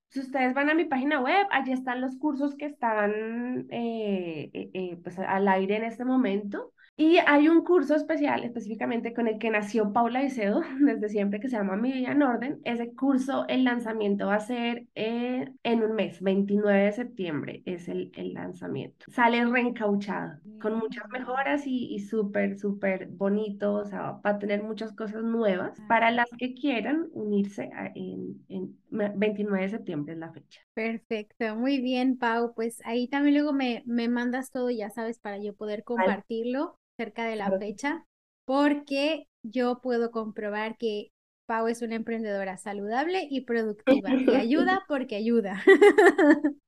si 0.10 0.20
ustedes 0.20 0.54
van 0.54 0.70
a 0.70 0.74
mi 0.74 0.86
página 0.86 1.22
web, 1.22 1.48
allí 1.52 1.72
están 1.72 2.02
los 2.02 2.18
cursos 2.18 2.56
que 2.56 2.66
están 2.66 3.68
eh, 3.70 4.50
eh, 4.54 4.70
eh, 4.74 5.00
pues, 5.04 5.20
al 5.20 5.48
aire 5.48 5.78
en 5.78 5.84
este 5.84 6.04
momento. 6.04 6.74
Y 7.00 7.18
hay 7.28 7.48
un 7.48 7.64
curso 7.64 7.94
especial 7.94 8.44
específicamente 8.44 9.14
con 9.14 9.28
el 9.28 9.38
que 9.38 9.52
nació 9.52 9.94
Paula 9.94 10.24
Vicedo 10.24 10.62
desde 10.82 11.10
siempre 11.10 11.40
que 11.40 11.48
se 11.48 11.56
llama 11.56 11.76
Mi 11.76 11.92
Vida 11.94 12.12
en 12.12 12.24
Orden. 12.24 12.60
Ese 12.64 12.92
curso, 12.96 13.46
el 13.48 13.66
lanzamiento 13.66 14.26
va 14.26 14.36
a 14.36 14.40
ser 14.40 14.88
eh, 14.96 15.48
en 15.62 15.84
un 15.84 15.94
mes, 15.94 16.20
29 16.22 16.86
de 16.86 16.92
septiembre 16.92 17.62
es 17.66 17.88
el, 17.88 18.12
el 18.16 18.34
lanzamiento. 18.34 19.06
Sale 19.12 19.46
reencauchado, 19.46 20.40
con 20.60 20.80
muchas 20.80 21.08
mejoras 21.10 21.68
y, 21.68 21.94
y 21.94 22.00
súper, 22.00 22.58
súper 22.58 23.08
bonito, 23.10 23.74
o 23.74 23.86
sea, 23.86 24.14
va 24.26 24.32
a 24.32 24.40
tener 24.40 24.64
muchas 24.64 24.92
cosas 24.94 25.22
nuevas 25.22 25.80
para 25.88 26.10
las 26.10 26.28
que 26.32 26.56
quieran 26.56 27.10
unirse 27.14 27.70
en, 27.94 28.44
en 28.50 28.76
29 28.90 29.66
de 29.66 29.70
septiembre 29.70 30.14
es 30.14 30.20
la 30.20 30.32
fecha. 30.32 30.62
Perfecto, 30.74 31.56
muy 31.56 31.80
bien, 31.80 32.18
Pau. 32.18 32.54
Pues 32.56 32.82
ahí 32.86 33.08
también 33.08 33.36
luego 33.36 33.54
me, 33.54 33.84
me 33.86 34.08
mandas 34.10 34.52
todo, 34.52 34.72
ya 34.72 34.90
sabes, 34.90 35.20
para 35.20 35.38
yo 35.38 35.54
poder 35.56 35.84
compartirlo 35.84 36.78
cerca 36.98 37.26
de 37.26 37.36
la 37.36 37.52
fecha, 37.58 38.04
porque 38.46 39.28
yo 39.44 39.80
puedo 39.82 40.12
comprobar 40.12 40.78
que 40.78 41.12
Pau 41.48 41.68
es 41.68 41.82
una 41.82 41.96
emprendedora 41.96 42.58
saludable 42.58 43.26
y 43.30 43.42
productiva 43.42 44.10
y 44.14 44.36
ayuda 44.36 44.82
porque 44.88 45.16
ayuda. 45.16 45.64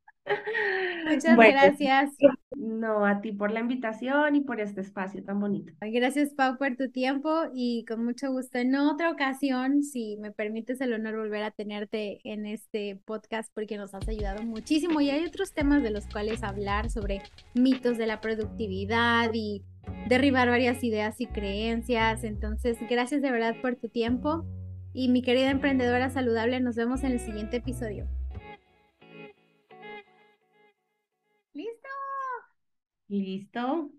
Muchas 1.10 1.36
gracias. 1.36 2.12
No, 2.56 3.06
a 3.06 3.20
ti 3.20 3.32
por 3.32 3.52
la 3.52 3.62
invitación 3.62 4.36
y 4.36 4.42
por 4.42 4.62
este 4.62 4.82
espacio 4.82 5.24
tan 5.24 5.40
bonito. 5.40 5.74
Gracias, 5.82 6.34
Pau, 6.34 6.58
por 6.58 6.76
tu 6.76 6.92
tiempo 6.92 7.46
y 7.54 7.84
con 7.86 8.06
mucho 8.06 8.32
gusto. 8.32 8.60
En 8.60 8.76
otra 8.76 9.12
ocasión, 9.12 9.84
si 9.84 10.18
me 10.18 10.32
permites 10.32 10.82
el 10.82 10.94
honor 10.94 11.18
volver 11.18 11.44
a 11.44 11.52
tenerte 11.52 12.20
en 12.24 12.46
este 12.46 13.02
podcast 13.06 13.52
porque 13.54 13.78
nos 13.78 13.94
has 13.94 14.08
ayudado 14.08 14.44
muchísimo 14.44 15.02
y 15.02 15.10
hay 15.10 15.26
otros 15.26 15.52
temas 15.54 15.82
de 15.84 15.92
los 15.92 16.06
cuales 16.08 16.44
hablar 16.44 16.90
sobre 16.90 17.22
mitos 17.56 17.98
de 17.98 18.08
la 18.08 18.22
productividad 18.22 19.32
y 19.34 19.64
derribar 20.08 20.50
varias 20.50 20.84
ideas 20.84 21.20
y 21.22 21.28
creencias. 21.28 22.24
Entonces, 22.24 22.78
gracias 22.90 23.22
de 23.22 23.32
verdad 23.32 23.56
por 23.62 23.76
tu 23.76 23.90
tiempo 23.90 24.46
y 24.94 25.10
mi 25.10 25.22
querida 25.22 25.52
emprendedora 25.52 26.10
saludable, 26.10 26.60
nos 26.60 26.76
vemos 26.76 27.04
en 27.04 27.12
el 27.14 27.20
siguiente 27.20 27.58
episodio. 27.58 28.08
¿Listo? 31.54 31.90
Listo. 33.08 33.92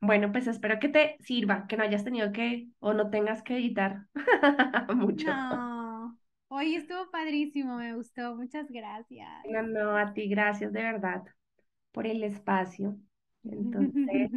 Bueno, 0.00 0.32
pues 0.32 0.46
espero 0.46 0.78
que 0.78 0.88
te 0.88 1.16
sirva, 1.20 1.66
que 1.66 1.76
no 1.76 1.84
hayas 1.84 2.04
tenido 2.04 2.30
que 2.32 2.68
o 2.78 2.92
no 2.92 3.10
tengas 3.10 3.42
que 3.42 3.56
editar 3.56 4.06
mucho. 4.94 5.26
No. 5.28 6.18
Hoy 6.48 6.76
estuvo 6.76 7.10
padrísimo, 7.10 7.76
me 7.76 7.94
gustó. 7.94 8.36
Muchas 8.36 8.70
gracias. 8.70 9.28
No, 9.50 9.62
no, 9.62 9.96
a 9.96 10.12
ti 10.12 10.28
gracias 10.28 10.72
de 10.72 10.82
verdad 10.82 11.22
por 11.92 12.06
el 12.06 12.22
espacio. 12.22 12.96
Entonces, 13.44 14.30